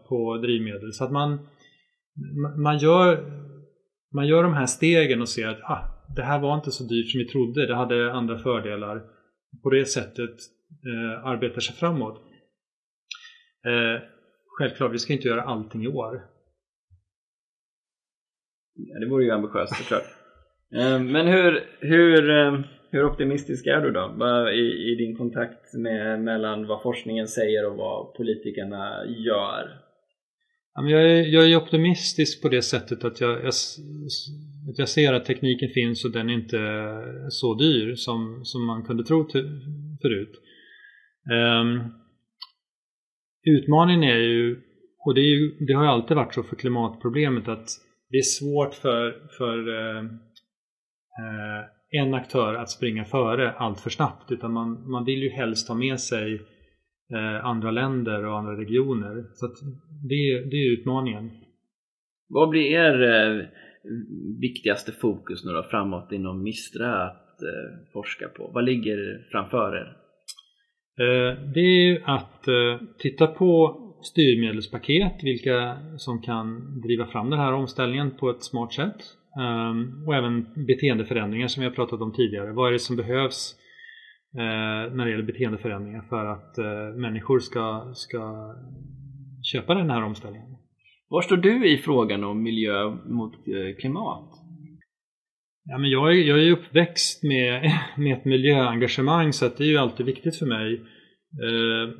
på 0.09 0.37
drivmedel. 0.37 0.93
Så 0.93 1.05
att 1.05 1.13
man, 1.13 1.49
man, 2.63 2.79
gör, 2.79 3.25
man 4.15 4.27
gör 4.27 4.43
de 4.43 4.55
här 4.55 4.67
stegen 4.67 5.21
och 5.21 5.29
ser 5.29 5.49
att 5.49 5.61
ah, 5.63 6.07
det 6.17 6.23
här 6.23 6.41
var 6.41 6.55
inte 6.55 6.71
så 6.71 6.85
dyrt 6.85 7.11
som 7.11 7.19
vi 7.19 7.29
trodde, 7.29 7.67
det 7.67 7.75
hade 7.75 8.13
andra 8.13 8.39
fördelar. 8.39 9.03
På 9.63 9.71
det 9.71 9.85
sättet 9.85 10.37
eh, 10.87 11.27
arbetar 11.27 11.61
sig 11.61 11.77
framåt. 11.77 12.19
Eh, 13.67 14.03
självklart, 14.59 14.93
vi 14.93 14.99
ska 14.99 15.13
inte 15.13 15.29
göra 15.29 15.43
allting 15.43 15.85
i 15.85 15.89
år. 15.89 16.23
Ja, 18.75 18.99
det 19.01 19.11
vore 19.11 19.25
ju 19.25 19.31
ambitiöst 19.31 19.77
såklart. 19.77 20.05
eh, 20.75 20.99
men 21.03 21.27
hur, 21.27 21.63
hur, 21.81 22.31
eh, 22.31 22.61
hur 22.91 23.05
optimistisk 23.05 23.67
är 23.67 23.81
du 23.81 23.91
då 23.91 24.51
i, 24.51 24.93
i 24.93 24.95
din 24.95 25.17
kontakt 25.17 25.75
med, 25.75 26.21
mellan 26.21 26.67
vad 26.67 26.83
forskningen 26.83 27.29
säger 27.29 27.71
och 27.71 27.77
vad 27.77 28.15
politikerna 28.15 29.05
gör? 29.07 29.81
Jag 30.75 31.03
är, 31.03 31.23
jag 31.23 31.51
är 31.51 31.57
optimistisk 31.57 32.43
på 32.43 32.49
det 32.49 32.63
sättet 32.63 33.05
att 33.05 33.21
jag, 33.21 33.31
jag, 33.31 33.53
att 34.71 34.79
jag 34.79 34.89
ser 34.89 35.13
att 35.13 35.25
tekniken 35.25 35.69
finns 35.69 36.05
och 36.05 36.13
den 36.13 36.31
är 36.31 36.35
inte 36.35 36.59
så 37.29 37.55
dyr 37.55 37.95
som, 37.95 38.41
som 38.45 38.67
man 38.67 38.83
kunde 38.83 39.05
tro 39.05 39.25
till, 39.25 39.61
förut. 40.03 40.41
Um, 41.31 41.93
utmaningen 43.45 44.03
är 44.03 44.17
ju, 44.17 44.61
och 45.07 45.15
det, 45.15 45.21
är 45.21 45.25
ju, 45.25 45.51
det 45.67 45.73
har 45.73 45.83
ju 45.83 45.91
alltid 45.91 46.17
varit 46.17 46.35
så 46.35 46.43
för 46.43 46.57
klimatproblemet, 46.57 47.49
att 47.49 47.69
det 48.09 48.17
är 48.17 48.23
svårt 48.23 48.75
för, 48.75 49.29
för 49.39 49.69
uh, 49.69 50.03
uh, 51.21 51.65
en 51.91 52.15
aktör 52.15 52.55
att 52.55 52.71
springa 52.71 53.05
före 53.05 53.53
allt 53.53 53.81
för 53.81 53.91
snabbt. 53.91 54.33
Utan 54.33 54.53
man, 54.53 54.91
man 54.91 55.05
vill 55.05 55.23
ju 55.23 55.31
helst 55.31 55.69
ha 55.69 55.75
med 55.75 56.01
sig 56.01 56.35
uh, 57.15 57.45
andra 57.45 57.71
länder 57.71 58.27
och 58.27 58.39
andra 58.39 58.61
regioner. 58.61 59.25
Så 59.35 59.47
det, 60.09 60.51
det 60.51 60.57
är 60.57 60.73
utmaningen. 60.73 61.31
Vad 62.29 62.49
blir 62.49 62.63
er 62.63 63.51
viktigaste 64.41 64.93
fokus 64.93 65.45
nu 65.45 65.53
då 65.53 65.63
framåt 65.63 66.13
inom 66.13 66.43
Mistra 66.43 67.07
att 67.07 67.37
forska 67.93 68.29
på? 68.29 68.51
Vad 68.55 68.65
ligger 68.65 69.27
framför 69.31 69.77
er? 69.77 69.97
Eh, 71.01 71.39
det 71.55 71.61
är 71.61 71.89
ju 71.89 72.03
att 72.05 72.49
eh, 72.49 72.87
titta 72.99 73.27
på 73.27 73.77
styrmedelspaket, 74.03 75.13
vilka 75.23 75.79
som 75.97 76.23
kan 76.23 76.81
driva 76.81 77.07
fram 77.07 77.31
den 77.31 77.39
här 77.39 77.53
omställningen 77.53 78.11
på 78.11 78.31
ett 78.31 78.43
smart 78.43 78.73
sätt. 78.73 79.17
Ehm, 79.39 80.07
och 80.07 80.15
även 80.15 80.67
beteendeförändringar 80.67 81.49
som 81.49 81.61
vi 81.61 81.69
har 81.69 81.75
pratat 81.75 82.01
om 82.01 82.13
tidigare. 82.13 82.53
Vad 82.53 82.69
är 82.69 82.73
det 82.73 82.79
som 82.79 82.97
behövs 82.97 83.55
eh, 84.35 84.95
när 84.95 85.05
det 85.05 85.11
gäller 85.11 85.25
beteendeförändringar 85.25 86.03
för 86.03 86.27
att 86.27 86.57
människor 86.97 87.39
ska, 87.39 87.93
ska 87.95 88.55
köpa 89.53 89.75
den 89.75 89.91
här 89.91 90.03
omställningen? 90.03 90.57
Var 91.09 91.23
står 91.23 91.37
du 91.37 91.67
i 91.67 91.79
frågan 91.79 92.25
om 92.25 92.43
miljö 92.43 92.91
mot 92.91 93.33
klimat? 93.81 94.41
Ja, 95.65 95.79
men 95.79 95.91
jag, 95.91 96.11
är, 96.11 96.15
jag 96.15 96.39
är 96.39 96.53
uppväxt 96.53 97.23
med, 97.23 97.73
med 97.97 98.19
ett 98.19 98.25
miljöengagemang 98.25 99.33
så 99.33 99.49
det 99.49 99.65
är 99.65 99.69
ju 99.69 99.77
alltid 99.77 100.07
viktigt 100.07 100.37
för 100.37 100.47
mig. 100.47 100.75
Eh, 101.45 101.95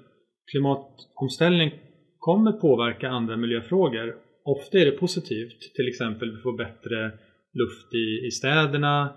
klimatomställning 0.51 1.71
kommer 2.19 2.53
påverka 2.53 3.09
andra 3.09 3.37
miljöfrågor. 3.37 4.17
Ofta 4.45 4.79
är 4.79 4.85
det 4.85 4.93
positivt, 4.93 5.75
till 5.75 5.89
exempel 5.89 6.31
vi 6.31 6.43
får 6.43 6.57
bättre 6.57 7.13
luft 7.55 7.95
i, 7.95 8.27
i 8.27 8.31
städerna, 8.31 9.15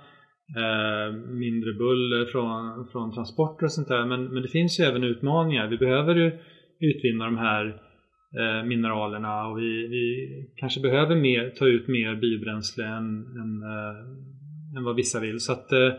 eh, 0.58 1.16
mindre 1.16 1.74
buller 1.74 2.26
från, 2.26 2.88
från 2.92 3.14
transporter 3.14 3.66
och 3.66 3.72
sånt 3.72 3.88
där. 3.88 4.06
Men, 4.06 4.24
men 4.26 4.42
det 4.42 4.48
finns 4.48 4.80
ju 4.80 4.84
även 4.84 5.04
utmaningar. 5.04 5.68
Vi 5.68 5.78
behöver 5.78 6.16
ju 6.16 6.32
utvinna 6.80 7.26
de 7.26 7.38
här 7.38 7.66
eh, 8.40 8.66
mineralerna 8.66 9.48
och 9.48 9.58
vi, 9.60 9.88
vi 9.88 10.26
kanske 10.56 10.82
behöver 10.82 11.16
mer, 11.16 11.50
ta 11.50 11.68
ut 11.68 11.88
mer 11.88 12.16
biobränsle 12.16 12.86
än, 12.86 13.26
än 13.42 13.64
eh, 13.64 14.24
än 14.78 14.84
vad 14.84 14.96
vissa 14.96 15.20
vill. 15.20 15.40
Så 15.40 15.52
att, 15.52 15.72
eh, 15.72 15.94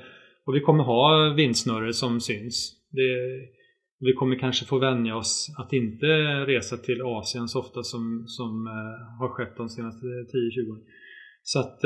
och 0.46 0.54
vi 0.54 0.60
kommer 0.60 0.84
ha 0.84 1.34
vindsnurror 1.36 1.92
som 1.92 2.20
syns. 2.20 2.72
Det, 2.90 3.40
vi 4.00 4.12
kommer 4.12 4.38
kanske 4.38 4.64
få 4.64 4.78
vänja 4.78 5.16
oss 5.16 5.54
att 5.58 5.72
inte 5.72 6.06
resa 6.46 6.76
till 6.76 7.02
Asien 7.02 7.48
så 7.48 7.60
ofta 7.60 7.82
som, 7.82 8.24
som 8.26 8.66
uh, 8.66 9.20
har 9.20 9.28
skett 9.28 9.56
de 9.56 9.68
senaste 9.68 10.06
10-20 10.06 10.70
åren. 10.70 10.82
Så 11.42 11.58
att 11.58 11.80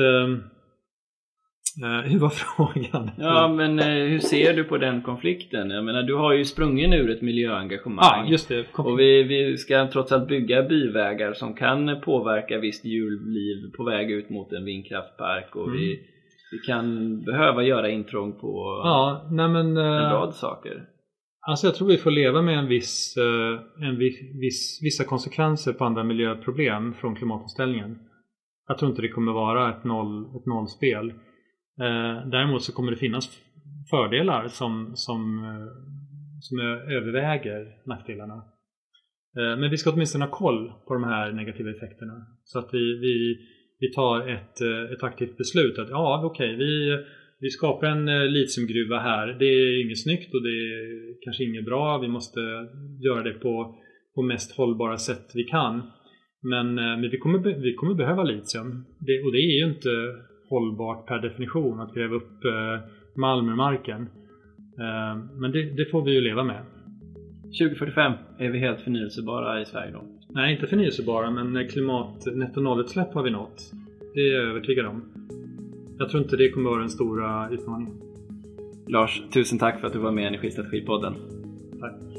hur 2.04 2.18
var 2.18 2.28
frågan? 2.28 3.10
Ja, 3.18 3.48
men 3.48 3.78
hur 3.78 4.18
ser 4.18 4.54
du 4.54 4.64
på 4.64 4.78
den 4.78 5.02
konflikten? 5.02 5.70
Jag 5.70 5.84
menar, 5.84 6.02
du 6.02 6.14
har 6.14 6.32
ju 6.32 6.44
sprungen 6.44 6.92
ur 6.92 7.10
ett 7.10 7.22
miljöengagemang. 7.22 8.24
Ja, 8.24 8.30
just 8.30 8.48
det. 8.48 8.66
Och 8.72 8.98
vi, 8.98 9.22
vi 9.22 9.56
ska 9.56 9.88
trots 9.92 10.12
allt 10.12 10.28
bygga 10.28 10.62
byvägar 10.62 11.32
som 11.32 11.54
kan 11.54 12.00
påverka 12.00 12.58
visst 12.58 12.84
djurliv 12.84 13.72
på 13.76 13.84
väg 13.84 14.10
ut 14.10 14.30
mot 14.30 14.52
en 14.52 14.64
vindkraftpark. 14.64 15.56
Och 15.56 15.66
mm. 15.66 15.78
vi, 15.78 16.00
vi 16.52 16.58
kan 16.58 17.20
behöva 17.24 17.62
göra 17.62 17.88
intrång 17.90 18.32
på 18.32 18.80
ja, 18.84 19.26
nej 19.30 19.48
men, 19.48 19.76
en 19.76 19.76
eh, 19.76 20.10
rad 20.10 20.34
saker. 20.34 20.84
Alltså 21.48 21.66
jag 21.66 21.74
tror 21.74 21.88
vi 21.88 21.96
får 21.96 22.10
leva 22.10 22.42
med 22.42 22.58
en 22.58 22.66
viss, 22.66 23.16
eh, 23.16 23.88
en 23.88 23.98
viss, 24.40 24.80
vissa 24.82 25.04
konsekvenser 25.04 25.72
på 25.72 25.84
andra 25.84 26.04
miljöproblem 26.04 26.94
från 26.94 27.16
klimatomställningen. 27.16 27.98
Jag 28.68 28.78
tror 28.78 28.90
inte 28.90 29.02
det 29.02 29.08
kommer 29.08 29.32
vara 29.32 29.70
ett, 29.70 29.84
noll, 29.84 30.36
ett 30.36 30.46
nollspel. 30.46 31.10
Eh, 31.80 32.28
däremot 32.30 32.62
så 32.62 32.72
kommer 32.72 32.90
det 32.90 32.96
finnas 32.96 33.30
fördelar 33.90 34.48
som, 34.48 34.92
som, 34.94 35.44
eh, 35.44 35.66
som 36.40 36.58
överväger 36.96 37.86
nackdelarna. 37.86 38.44
Men 39.34 39.70
vi 39.70 39.76
ska 39.76 39.90
åtminstone 39.90 40.24
ha 40.24 40.32
koll 40.32 40.72
på 40.86 40.94
de 40.94 41.04
här 41.04 41.32
negativa 41.32 41.70
effekterna. 41.70 42.26
Så 42.44 42.58
att 42.58 42.68
vi, 42.72 42.98
vi 42.98 43.36
vi 43.80 43.92
tar 43.92 44.28
ett, 44.28 44.60
ett 44.92 45.02
aktivt 45.02 45.36
beslut 45.36 45.78
att 45.78 45.90
ja, 45.90 46.22
okej, 46.24 46.54
okay, 46.54 46.56
vi, 46.56 47.04
vi 47.40 47.50
skapar 47.50 47.86
en 47.86 48.08
eh, 48.08 48.26
litiumgruva 48.26 48.98
här. 48.98 49.26
Det 49.26 49.44
är 49.44 49.84
inget 49.84 50.02
snyggt 50.02 50.34
och 50.34 50.42
det 50.42 50.48
är 50.48 51.14
kanske 51.24 51.44
inget 51.44 51.64
bra. 51.64 51.98
Vi 51.98 52.08
måste 52.08 52.40
göra 53.04 53.22
det 53.22 53.32
på, 53.32 53.74
på 54.14 54.22
mest 54.22 54.56
hållbara 54.56 54.96
sätt 54.96 55.30
vi 55.34 55.44
kan. 55.44 55.82
Men, 56.42 56.78
eh, 56.78 56.84
men 56.84 57.10
vi, 57.10 57.18
kommer, 57.18 57.38
vi 57.38 57.74
kommer 57.74 57.94
behöva 57.94 58.22
litium. 58.22 58.84
Det, 58.98 59.22
och 59.22 59.32
det 59.32 59.38
är 59.38 59.58
ju 59.60 59.74
inte 59.74 59.90
hållbart 60.50 61.06
per 61.06 61.18
definition 61.18 61.80
att 61.80 61.94
gräva 61.94 62.14
upp 62.14 62.44
malm 63.16 63.48
ur 63.48 63.54
marken. 63.54 64.08
Men 65.40 65.52
det, 65.52 65.62
det 65.62 65.90
får 65.90 66.04
vi 66.04 66.12
ju 66.12 66.20
leva 66.20 66.44
med. 66.44 66.64
2045 67.60 68.12
är 68.38 68.50
vi 68.50 68.58
helt 68.58 68.80
förnyelsebara 68.80 69.60
i 69.60 69.64
Sverige 69.64 69.92
då? 69.92 70.02
Nej, 70.28 70.54
inte 70.54 70.66
förnyelsebara, 70.66 71.30
men 71.30 71.68
klimat 71.68 72.26
netto 72.34 72.60
nollutsläpp 72.60 73.14
har 73.14 73.22
vi 73.22 73.30
nått. 73.30 73.72
Det 74.14 74.20
är 74.20 74.34
jag 74.34 74.44
övertygad 74.44 74.86
om. 74.86 75.17
Jag 75.98 76.10
tror 76.10 76.22
inte 76.22 76.36
det 76.36 76.50
kommer 76.50 76.70
vara 76.70 76.80
den 76.80 76.90
stora 76.90 77.50
utmaningen. 77.50 77.94
Lars, 78.86 79.22
tusen 79.32 79.58
tack 79.58 79.80
för 79.80 79.86
att 79.86 79.92
du 79.92 79.98
var 79.98 80.12
med 80.12 80.24
i 80.24 80.26
Energistrategipodden. 80.26 81.14
Tack. 81.80 82.17